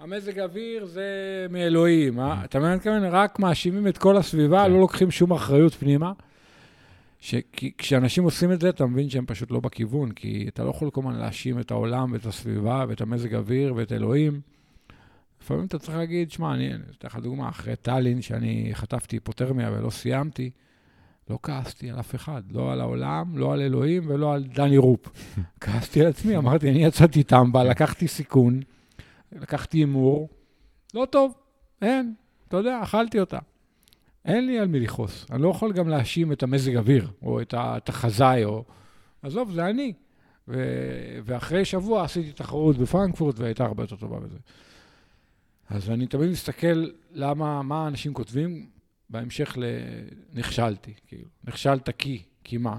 המזג 0.00 0.38
האוויר 0.38 0.84
זה 0.84 1.06
מאלוהים. 1.50 2.20
אה? 2.20 2.44
אתה 2.44 2.58
מבין 2.58 2.70
מה 2.70 2.74
אני 2.74 2.78
מתכוון? 2.78 3.04
רק 3.04 3.38
מאשימים 3.38 3.88
את 3.88 3.98
כל 3.98 4.16
הסביבה, 4.16 4.64
כן. 4.64 4.70
לא 4.70 4.78
לוקחים 4.78 5.10
שום 5.10 5.32
אחריות 5.32 5.74
פנימה. 5.74 6.12
שכשאנשים 7.20 8.24
עושים 8.24 8.52
את 8.52 8.60
זה, 8.60 8.68
אתה 8.68 8.86
מבין 8.86 9.10
שהם 9.10 9.26
פשוט 9.26 9.50
לא 9.50 9.60
בכיוון, 9.60 10.12
כי 10.12 10.46
אתה 10.48 10.64
לא 10.64 10.70
יכול 10.70 10.90
כל 10.90 11.00
הזמן 11.00 11.14
להאשים 11.14 11.60
את 11.60 11.70
העולם 11.70 12.12
ואת 12.12 12.26
הסביבה 12.26 12.84
ואת 12.88 13.00
המזג 13.00 13.34
האוויר 13.34 13.74
ואת 13.76 13.92
אלוהים. 13.92 14.40
לפעמים 15.42 15.66
אתה 15.66 15.78
צריך 15.78 15.96
להגיד, 15.96 16.30
שמע, 16.30 16.54
אני 16.54 16.70
אתן 16.98 17.08
לך 17.08 17.16
דוגמה, 17.16 17.48
אחרי 17.48 17.76
טאלין, 17.76 18.22
שאני 18.22 18.70
חטפתי 18.72 19.16
היפותרמיה 19.16 19.70
ולא 19.72 19.90
סיימתי, 19.90 20.50
לא 21.30 21.38
כעסתי 21.42 21.90
על 21.90 22.00
אף 22.00 22.14
אחד, 22.14 22.42
לא 22.50 22.72
על 22.72 22.80
העולם, 22.80 23.38
לא 23.38 23.52
על 23.52 23.60
אלוהים 23.60 24.02
ולא 24.06 24.34
על 24.34 24.44
דני 24.44 24.78
רופ. 24.78 25.08
כעסתי 25.60 26.00
על 26.00 26.06
עצמי, 26.06 26.36
אמרתי, 26.36 26.70
אני 26.70 26.84
יצאתי 26.84 27.22
טמבה, 27.22 27.64
לקחתי 27.64 28.08
סיכון, 28.08 28.60
לקחתי 29.32 29.78
הימור, 29.78 30.28
לא 30.94 31.06
טוב, 31.10 31.34
אין, 31.82 32.14
אתה 32.48 32.56
יודע, 32.56 32.82
אכלתי 32.82 33.20
אותה. 33.20 33.38
אין 34.24 34.46
לי 34.46 34.58
על 34.58 34.68
מי 34.68 34.80
לכעוס. 34.80 35.26
אני 35.30 35.42
לא 35.42 35.48
יכול 35.48 35.72
גם 35.72 35.88
להאשים 35.88 36.32
את 36.32 36.42
המזג 36.42 36.76
אוויר, 36.76 37.10
או 37.22 37.40
את 37.52 37.88
החזאי, 37.88 38.44
או... 38.44 38.64
עזוב, 39.22 39.52
זה 39.52 39.66
אני. 39.66 39.92
ו... 40.48 40.54
ואחרי 41.24 41.64
שבוע 41.64 42.04
עשיתי 42.04 42.32
תחרות 42.32 42.76
בפרנקפורט, 42.76 43.38
והייתה 43.38 43.64
הרבה 43.64 43.82
יותר 43.82 43.96
טובה 43.96 44.20
בזה. 44.20 44.38
אז 45.70 45.90
אני 45.90 46.06
תמיד 46.06 46.30
מסתכל 46.30 46.90
למה, 47.12 47.62
מה 47.62 47.88
אנשים 47.88 48.14
כותבים 48.14 48.66
בהמשך 49.10 49.58
לנכשלתי, 50.34 50.94
כאילו. 51.06 51.28
נכשלת 51.44 51.88
כי, 51.98 52.22
כי 52.44 52.56
מה? 52.56 52.78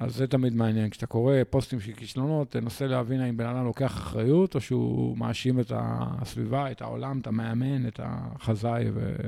אז 0.00 0.16
זה 0.16 0.26
תמיד 0.26 0.54
מעניין. 0.54 0.90
כשאתה 0.90 1.06
קורא 1.06 1.34
פוסטים 1.50 1.80
של 1.80 1.92
כישלונות, 1.92 2.50
תנסה 2.50 2.86
להבין 2.86 3.20
האם 3.20 3.36
בן 3.36 3.46
אדם 3.46 3.64
לוקח 3.64 3.92
אחריות, 3.92 4.54
או 4.54 4.60
שהוא 4.60 5.18
מאשים 5.18 5.60
את 5.60 5.72
הסביבה, 5.76 6.70
את 6.70 6.82
העולם, 6.82 7.18
את 7.20 7.26
המאמן, 7.26 7.86
את 7.86 8.00
החזאי 8.02 8.84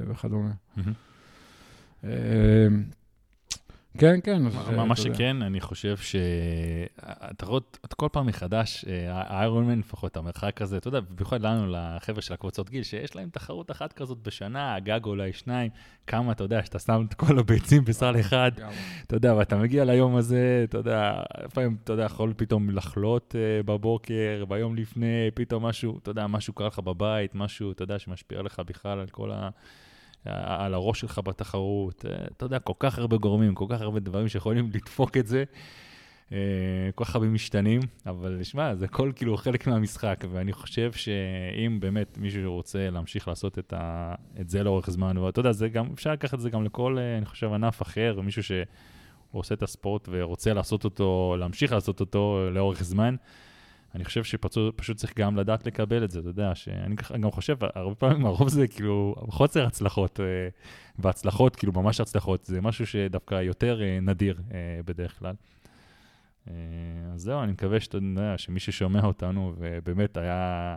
וכדומה. 0.09 0.51
Mm-hmm. 0.79 2.07
כן, 3.99 4.21
כן. 4.25 4.43
מה, 4.77 4.85
מה 4.85 4.97
שכן, 4.97 5.43
אני 5.43 5.61
חושב 5.61 5.97
שהתחרות, 5.97 7.79
כל 7.97 8.09
פעם 8.13 8.27
מחדש, 8.27 8.85
האיירון 9.09 9.67
מן 9.67 9.79
לפחות, 9.79 10.17
המרחק 10.17 10.63
הזה, 10.63 10.77
אתה 10.77 10.89
יודע, 10.89 11.01
במיוחד 11.01 11.41
לנו, 11.41 11.67
לחבר'ה 11.69 12.23
של 12.23 12.35
הקבוצות 12.35 12.71
גיל, 12.71 12.83
שיש 12.83 13.17
להם 13.17 13.29
תחרות 13.33 13.71
אחת 13.71 13.93
כזאת 13.93 14.19
בשנה, 14.23 14.75
הגג 14.75 15.05
אולי 15.05 15.33
שניים, 15.33 15.71
כמה, 16.07 16.33
אתה 16.33 16.45
יודע, 16.45 16.65
שאתה 16.65 16.79
שם 16.79 17.05
את 17.09 17.15
כל 17.15 17.39
הביצים 17.39 17.85
בסל 17.85 18.21
אחד, 18.21 18.51
אתה 19.07 19.17
יודע, 19.17 19.35
ואתה 19.35 19.57
מגיע 19.57 19.85
ליום 19.85 20.17
הזה, 20.17 20.65
אתה 20.69 20.79
יודע, 20.79 21.23
לפעמים, 21.45 21.77
אתה 21.85 21.93
יודע, 21.93 22.05
יכול 22.05 22.33
פתאום 22.37 22.71
לחלות 22.71 23.35
בבוקר, 23.65 24.45
ביום 24.49 24.77
לפני, 24.77 25.31
פתאום 25.35 25.67
משהו, 25.67 25.99
אתה 25.99 26.11
יודע, 26.11 26.27
משהו 26.27 26.53
קרה 26.53 26.67
לך 26.67 26.79
בבית, 26.79 27.35
משהו, 27.35 27.73
אתה 27.73 27.83
יודע, 27.83 27.99
שמשפיע 27.99 28.39
עליך 28.39 28.61
בכלל 28.67 29.01
על 29.01 29.09
כל 29.09 29.31
ה... 29.33 29.49
על 30.25 30.75
הראש 30.75 31.01
שלך 31.01 31.21
בתחרות. 31.25 32.05
אה, 32.09 32.27
אתה 32.37 32.45
יודע, 32.45 32.59
כל 32.59 32.73
כך 32.79 32.99
הרבה 32.99 33.17
גורמים, 33.17 33.55
כל 33.55 33.67
כך 33.69 33.81
הרבה 33.81 34.01
דברים 34.01 34.29
שיכולים 34.29 34.71
לדפוק 34.75 35.17
את 35.17 35.27
זה. 35.27 35.45
אה, 36.33 36.39
כל 36.95 37.05
כך 37.05 37.15
הרבה 37.15 37.29
משתנים, 37.29 37.81
אבל 38.07 38.43
שמע, 38.43 38.75
זה 38.75 38.85
הכל 38.85 39.13
כאילו 39.17 39.37
חלק 39.37 39.67
מהמשחק, 39.67 40.25
ואני 40.31 40.53
חושב 40.53 40.93
שאם 40.93 41.81
באמת 41.81 42.19
מישהו 42.19 42.55
רוצה 42.55 42.91
להמשיך 42.91 43.29
לעשות 43.29 43.59
את, 43.59 43.73
ה, 43.77 44.15
את 44.41 44.49
זה 44.49 44.63
לאורך 44.63 44.91
זמן, 44.91 45.19
ואתה 45.19 45.41
יודע, 45.41 45.53
זה 45.53 45.69
גם, 45.69 45.87
אפשר 45.95 46.13
לקחת 46.13 46.35
את 46.35 46.41
זה 46.41 46.51
גם 46.51 46.65
לכל, 46.65 46.99
אה, 46.99 47.19
אני 47.19 47.27
חושב, 47.27 47.53
ענף 47.53 47.83
אחר, 47.83 48.21
מישהו 48.23 48.43
שעושה 48.43 49.55
את 49.55 49.63
הספורט 49.63 50.09
ורוצה 50.13 50.53
לעשות 50.53 50.85
אותו, 50.85 51.37
להמשיך 51.39 51.73
לעשות 51.73 52.01
אותו 52.01 52.49
לאורך 52.53 52.83
זמן. 52.83 53.17
אני 53.95 54.05
חושב 54.05 54.25
שפשוט 54.25 54.97
צריך 54.97 55.19
גם 55.19 55.37
לדעת 55.37 55.67
לקבל 55.67 56.05
את 56.05 56.11
זה, 56.11 56.21
אתה 56.21 56.29
יודע, 56.29 56.55
שאני 56.55 56.97
גם 57.21 57.31
חושב, 57.31 57.57
הרבה 57.75 57.95
פעמים 57.95 58.27
הרוב 58.27 58.49
זה 58.49 58.69
כאילו 58.69 59.15
חוסר 59.19 59.67
הצלחות, 59.67 60.21
אה, 60.21 60.25
והצלחות, 60.99 61.57
כאילו 61.57 61.73
ממש 61.73 62.01
הצלחות, 62.01 62.45
זה 62.45 62.61
משהו 62.61 62.87
שדווקא 62.87 63.35
יותר 63.35 63.83
אה, 63.83 63.99
נדיר 64.01 64.41
אה, 64.53 64.81
בדרך 64.85 65.19
כלל. 65.19 65.35
אז 67.15 67.23
זהו, 67.23 67.43
אני 67.43 67.53
מקווה 67.53 67.81
שאתה 67.81 67.97
יודע, 67.97 68.35
שמי 68.39 68.61
ששומע 68.61 69.05
אותנו, 69.05 69.55
ובאמת 69.59 70.17
היה, 70.17 70.77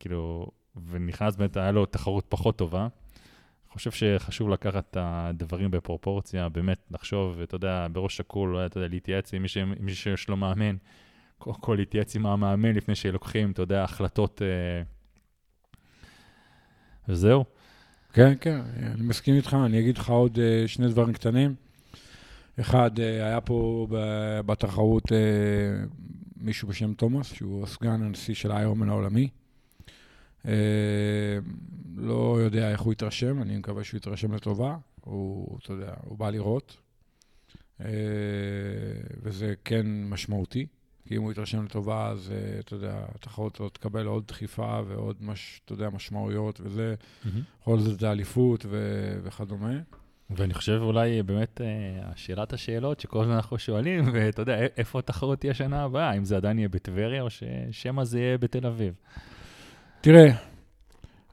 כאילו, 0.00 0.46
ונכנס, 0.86 1.36
באמת 1.36 1.56
היה 1.56 1.72
לו 1.72 1.86
תחרות 1.86 2.26
פחות 2.28 2.58
טובה. 2.58 2.80
אני 2.80 3.74
חושב 3.74 3.90
שחשוב 3.90 4.48
לקחת 4.48 4.86
את 4.90 4.96
הדברים 5.00 5.70
בפרופורציה, 5.70 6.48
באמת 6.48 6.78
לחשוב, 6.90 7.40
אתה 7.40 7.54
יודע, 7.54 7.86
בראש 7.92 8.16
שקול, 8.16 8.66
אתה 8.66 8.78
יודע, 8.78 8.88
להתייעץ 8.88 9.34
עם 9.34 9.44
מי 9.80 9.94
שיש 9.94 10.28
לו 10.28 10.36
מאמן. 10.36 10.76
קודם 11.42 11.56
כל 11.60 11.74
להתייעץ 11.78 12.16
עם 12.16 12.26
המאמן 12.26 12.74
לפני 12.74 12.94
שלוקחים, 12.94 13.50
אתה 13.50 13.62
יודע, 13.62 13.84
החלטות... 13.84 14.42
אה, 14.42 14.82
וזהו. 17.08 17.44
כן, 18.12 18.32
כן, 18.40 18.60
אני 18.76 19.02
מסכים 19.02 19.34
איתך, 19.34 19.56
אני 19.64 19.80
אגיד 19.80 19.98
לך 19.98 20.10
עוד 20.10 20.38
אה, 20.38 20.68
שני 20.68 20.88
דברים 20.88 21.12
קטנים. 21.12 21.54
אחד, 22.60 23.00
אה, 23.00 23.26
היה 23.26 23.40
פה 23.40 23.86
בתחרות 24.46 25.12
מישהו 26.36 26.68
בשם 26.68 26.94
תומאס, 26.94 27.32
שהוא 27.32 27.64
הסגן 27.64 28.02
הנשיא 28.02 28.34
של 28.34 28.52
האיירומן 28.52 28.88
העולמי. 28.88 29.28
לא 31.96 32.38
יודע 32.40 32.70
איך 32.70 32.80
הוא 32.80 32.92
יתרשם, 32.92 33.42
אני 33.42 33.56
מקווה 33.56 33.84
שהוא 33.84 33.98
יתרשם 33.98 34.34
לטובה. 34.34 34.76
הוא, 35.00 35.58
אתה 35.58 35.72
יודע, 35.72 35.94
הוא 36.04 36.18
בא 36.18 36.30
לראות, 36.30 36.76
וזה 39.22 39.54
כן 39.64 39.86
משמעותי. 40.04 40.66
כי 41.08 41.16
אם 41.16 41.22
הוא 41.22 41.32
יתרשם 41.32 41.64
לטובה, 41.64 42.08
אז 42.08 42.32
uh, 42.32 42.60
אתה 42.60 42.74
יודע, 42.74 43.04
התחרות 43.14 43.60
הזאת 43.60 43.74
תקבל 43.74 44.06
עוד 44.06 44.24
דחיפה 44.28 44.80
ועוד, 44.88 45.16
מש, 45.20 45.60
אתה 45.64 45.72
יודע, 45.72 45.90
משמעויות 45.90 46.60
וזה, 46.64 46.94
בכל 47.60 47.78
זאת 47.78 48.00
זה 48.00 48.10
אליפות 48.10 48.66
ו- 48.68 49.20
וכדומה. 49.22 49.72
ואני 50.30 50.54
חושב 50.54 50.78
אולי 50.82 51.22
באמת 51.22 51.60
uh, 51.60 52.16
שאלת 52.16 52.52
השאלות 52.52 53.00
שכל 53.00 53.20
הזמן 53.22 53.34
אנחנו 53.34 53.58
שואלים, 53.58 54.04
ואתה 54.12 54.42
יודע, 54.42 54.66
איפה 54.76 54.98
התחרות 54.98 55.40
תהיה 55.40 55.54
שנה 55.54 55.82
הבאה? 55.82 56.10
האם 56.10 56.24
זה 56.24 56.36
עדיין 56.36 56.58
יהיה 56.58 56.68
בטבריה 56.68 57.22
או 57.22 57.28
ששמא 57.30 58.04
זה 58.04 58.20
יהיה 58.20 58.38
בתל 58.38 58.66
אביב? 58.66 58.94
תראה, 60.00 60.30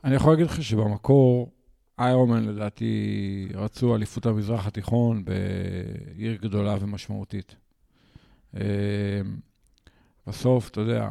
אני 0.04 0.16
יכול 0.16 0.32
להגיד 0.32 0.46
לך 0.46 0.64
שבמקור, 0.64 1.52
איירומן 2.00 2.46
לדעתי 2.46 3.48
רצו 3.54 3.96
אליפות 3.96 4.26
המזרח 4.26 4.68
התיכון 4.68 5.26
בעיר 5.26 6.36
גדולה 6.42 6.78
ומשמעותית. 6.82 7.56
בסוף, 10.30 10.70
אתה 10.70 10.82
יודע, 10.82 11.10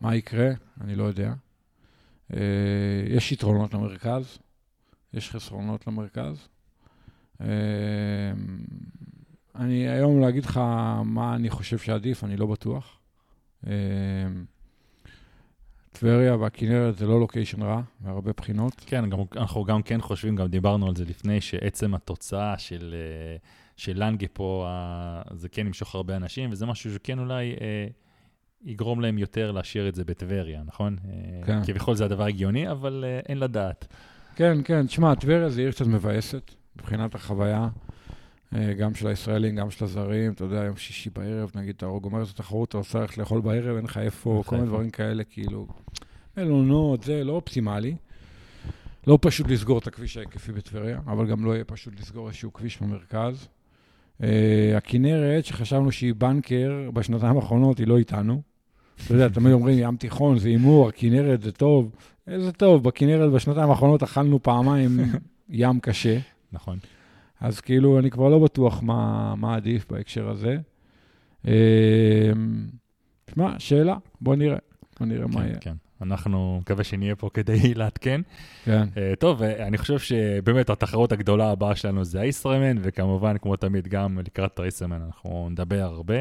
מה 0.00 0.16
יקרה? 0.16 0.48
אני 0.80 0.96
לא 0.96 1.04
יודע. 1.04 1.32
אה, 2.34 2.40
יש 3.08 3.32
יתרונות 3.32 3.74
למרכז, 3.74 4.38
יש 5.12 5.30
חסרונות 5.30 5.86
למרכז. 5.86 6.48
אה, 7.40 7.46
אני 9.54 9.88
היום 9.88 10.20
להגיד 10.20 10.44
לך 10.44 10.60
מה 11.04 11.34
אני 11.34 11.50
חושב 11.50 11.78
שעדיף, 11.78 12.24
אני 12.24 12.36
לא 12.36 12.46
בטוח. 12.46 12.98
אה, 13.66 13.72
טבריה 15.92 16.36
והכנרת 16.36 16.98
זה 16.98 17.06
לא 17.06 17.20
לוקיישן 17.20 17.62
רע, 17.62 17.82
מהרבה 18.00 18.32
בחינות. 18.36 18.82
כן, 18.86 19.10
גם, 19.10 19.18
אנחנו 19.36 19.64
גם 19.64 19.82
כן 19.82 20.00
חושבים, 20.00 20.36
גם 20.36 20.46
דיברנו 20.46 20.86
על 20.86 20.96
זה 20.96 21.04
לפני, 21.04 21.40
שעצם 21.40 21.94
התוצאה 21.94 22.58
של, 22.58 22.94
של 23.76 23.92
לנגה 24.04 24.26
פה, 24.32 24.68
זה 25.34 25.48
כן 25.48 25.66
ימשוך 25.66 25.94
הרבה 25.94 26.16
אנשים, 26.16 26.52
וזה 26.52 26.66
משהו 26.66 26.94
שכן 26.94 27.18
אולי 27.18 27.54
יגרום 28.64 29.00
להם 29.00 29.18
יותר 29.18 29.52
להשאיר 29.52 29.88
את 29.88 29.94
זה 29.94 30.04
בטבריה, 30.04 30.62
נכון? 30.66 30.96
כן. 31.46 31.58
אה, 31.58 31.64
כביכול 31.64 31.94
זה 31.94 32.04
הדבר 32.04 32.24
הגיוני, 32.24 32.70
אבל 32.70 33.04
אה, 33.06 33.20
אין 33.28 33.38
לדעת. 33.38 33.86
כן, 34.36 34.58
כן. 34.64 34.86
תשמע, 34.86 35.14
טבריה 35.14 35.48
זה 35.48 35.60
עיר 35.60 35.70
קצת 35.70 35.86
מבאסת 35.86 36.50
מבחינת 36.76 37.14
החוויה, 37.14 37.68
אה, 38.54 38.74
גם 38.74 38.94
של 38.94 39.06
הישראלים, 39.06 39.56
גם 39.56 39.70
של 39.70 39.84
הזרים. 39.84 40.32
אתה 40.32 40.44
יודע, 40.44 40.64
יום 40.64 40.76
שישי 40.76 41.10
בערב, 41.10 41.50
נגיד, 41.54 41.74
אתה 41.76 41.86
גומר 41.86 42.22
את 42.22 42.28
התחרות, 42.28 42.68
אתה 42.68 42.78
רוצה 42.78 42.98
ללכת 42.98 43.18
לאכול 43.18 43.40
בערב, 43.40 43.76
אין 43.76 43.84
לך 43.84 43.98
איפה, 43.98 44.42
כל 44.46 44.56
מיני 44.56 44.68
דברים 44.68 44.90
כאלה, 44.90 45.24
כאילו, 45.24 45.66
מלונות, 46.36 47.02
זה 47.02 47.24
לא 47.24 47.32
אופטימלי. 47.32 47.96
לא 49.06 49.18
פשוט 49.22 49.48
לסגור 49.48 49.78
את 49.78 49.86
הכביש 49.86 50.16
ההיקפי 50.16 50.52
בטבריה, 50.52 51.00
אבל 51.06 51.26
גם 51.26 51.44
לא 51.44 51.54
יהיה 51.54 51.64
פשוט 51.64 52.00
לסגור 52.00 52.28
איזשהו 52.28 52.52
כביש 52.52 52.82
במרכז. 52.82 53.48
Uh, 54.20 54.24
הכנרת, 54.76 55.44
שחשבנו 55.44 55.92
שהיא 55.92 56.14
בנקר, 56.14 56.90
בשנתיים 56.94 57.36
האחרונות 57.36 57.78
היא 57.78 57.86
לא 57.86 57.98
איתנו. 57.98 58.42
אתה 59.04 59.14
יודע, 59.14 59.28
תמיד 59.28 59.52
אומרים, 59.52 59.78
ים 59.78 59.96
תיכון 59.96 60.38
זה 60.38 60.48
הימור, 60.48 60.88
הכנרת 60.88 61.42
זה 61.42 61.52
טוב. 61.52 61.94
איזה 62.26 62.52
טוב, 62.52 62.84
בכנרת 62.84 63.32
בשנתיים 63.32 63.70
האחרונות 63.70 64.02
אכלנו 64.02 64.42
פעמיים 64.42 65.00
ים 65.48 65.80
קשה. 65.80 66.18
נכון. 66.52 66.78
אז 67.40 67.60
כאילו, 67.60 67.98
אני 67.98 68.10
כבר 68.10 68.28
לא 68.28 68.38
בטוח 68.38 68.82
מה, 68.82 69.34
מה 69.36 69.56
עדיף 69.56 69.86
בהקשר 69.90 70.30
הזה. 70.30 70.56
אמ, 71.44 71.50
שמע, 73.34 73.58
שאלה, 73.58 73.96
בוא 74.20 74.36
נראה. 74.36 74.58
בוא 75.00 75.06
נראה 75.06 75.28
כן, 75.28 75.34
מה 75.34 75.46
יהיה. 75.46 75.58
כן. 75.58 75.74
אנחנו 76.02 76.58
מקווה 76.60 76.84
שנהיה 76.84 77.16
פה 77.16 77.30
כדי 77.34 77.74
לעדכן. 77.74 78.20
כן. 78.64 78.88
Uh, 78.94 79.16
טוב, 79.18 79.42
אני 79.42 79.78
חושב 79.78 79.98
שבאמת 79.98 80.70
התחרות 80.70 81.12
הגדולה 81.12 81.50
הבאה 81.50 81.76
שלנו 81.76 82.04
זה 82.04 82.20
האיסטרמן, 82.20 82.76
וכמובן, 82.82 83.38
כמו 83.38 83.56
תמיד, 83.56 83.88
גם 83.88 84.18
לקראת 84.26 84.58
האיסטרמן 84.58 85.02
אנחנו 85.02 85.48
נדבר 85.50 85.80
הרבה. 85.82 86.16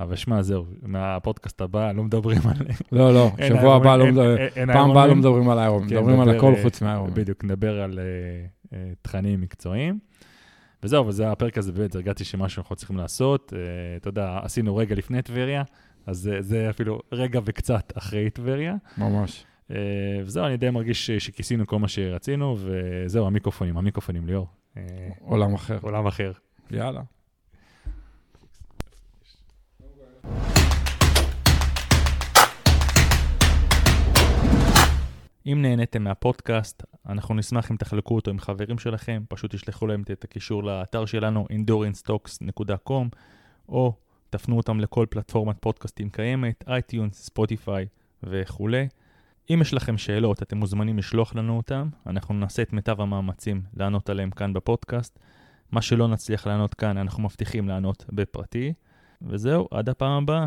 אבל 0.00 0.16
שמע, 0.16 0.42
זהו, 0.42 0.64
מהפודקאסט 0.82 1.60
הבא 1.60 1.92
לא 1.92 2.04
מדברים 2.04 2.40
על... 2.44 2.66
לא, 2.92 3.14
לא, 3.14 3.30
שבוע 3.48 3.76
הבא 3.76 3.96
לא 3.96 4.06
מדברים, 4.06 4.36
פעם 4.72 4.90
הבאה 4.90 5.06
לא 5.06 5.14
מדברים 5.14 5.48
על 5.48 5.58
האיירון, 5.58 5.88
כן, 5.88 5.96
מדברים 5.96 6.20
על 6.20 6.30
הכל 6.30 6.54
חוץ 6.62 6.82
מהאיירון. 6.82 7.14
בדיוק, 7.14 7.44
נדבר 7.44 7.80
על 7.80 7.98
אה, 7.98 8.04
אה, 8.78 8.92
תכנים 9.02 9.40
מקצועיים. 9.40 9.98
וזהו, 10.82 11.06
וזה 11.06 11.30
הפרק 11.30 11.58
הזה, 11.58 11.72
באמת, 11.72 11.94
הרגעתי 11.94 12.24
שמשהו 12.24 12.60
אנחנו 12.60 12.76
צריכים 12.76 12.96
לעשות. 12.96 13.52
אה, 13.56 13.60
אתה 13.96 14.08
יודע, 14.08 14.38
עשינו 14.42 14.76
רגע 14.76 14.94
לפני 14.94 15.22
טבריה, 15.22 15.62
אז 16.08 16.18
זה, 16.18 16.36
זה 16.40 16.70
אפילו 16.70 17.00
רגע 17.12 17.40
וקצת 17.44 17.92
אחרי 17.98 18.30
טבריה. 18.30 18.74
ממש. 18.98 19.44
אה, 19.70 19.76
וזהו, 20.24 20.46
אני 20.46 20.56
די 20.56 20.70
מרגיש 20.70 21.10
שכיסינו 21.10 21.66
כל 21.66 21.78
מה 21.78 21.88
שרצינו, 21.88 22.56
וזהו, 22.58 23.26
המיקרופונים, 23.26 23.76
המיקרופונים, 23.76 24.26
ליאור. 24.26 24.46
אה, 24.76 24.82
עולם 25.20 25.54
אחר. 25.54 25.78
עולם 25.82 26.06
אחר. 26.06 26.32
יאללה. 26.70 27.00
אם 35.46 35.62
נהניתם 35.62 36.04
מהפודקאסט, 36.04 36.82
אנחנו 37.08 37.34
נשמח 37.34 37.70
אם 37.70 37.76
תחלקו 37.76 38.14
אותו 38.14 38.30
עם 38.30 38.38
חברים 38.38 38.78
שלכם, 38.78 39.22
פשוט 39.28 39.54
תשלחו 39.54 39.86
להם 39.86 40.02
את 40.12 40.24
הקישור 40.24 40.64
לאתר 40.64 41.06
שלנו, 41.06 41.46
endurance-talks.com, 41.52 43.16
או 43.68 43.92
תפנו 44.30 44.56
אותם 44.56 44.80
לכל 44.80 45.06
פלטפורמת 45.10 45.56
פודקאסטים 45.60 46.10
קיימת, 46.10 46.64
iTunes, 46.68 47.22
Spotify 47.22 47.86
וכולי. 48.22 48.88
אם 49.50 49.58
יש 49.62 49.74
לכם 49.74 49.98
שאלות, 49.98 50.42
אתם 50.42 50.56
מוזמנים 50.56 50.98
לשלוח 50.98 51.34
לנו 51.34 51.56
אותם, 51.56 51.88
אנחנו 52.06 52.34
נעשה 52.34 52.62
את 52.62 52.72
מיטב 52.72 53.00
המאמצים 53.00 53.62
לענות 53.74 54.10
עליהם 54.10 54.30
כאן 54.30 54.52
בפודקאסט. 54.52 55.18
מה 55.72 55.82
שלא 55.82 56.08
נצליח 56.08 56.46
לענות 56.46 56.74
כאן, 56.74 56.98
אנחנו 56.98 57.22
מבטיחים 57.22 57.68
לענות 57.68 58.04
בפרטי. 58.12 58.72
וזהו, 59.22 59.68
עד 59.70 59.88
הפעם 59.88 60.22
הבאה. 60.22 60.46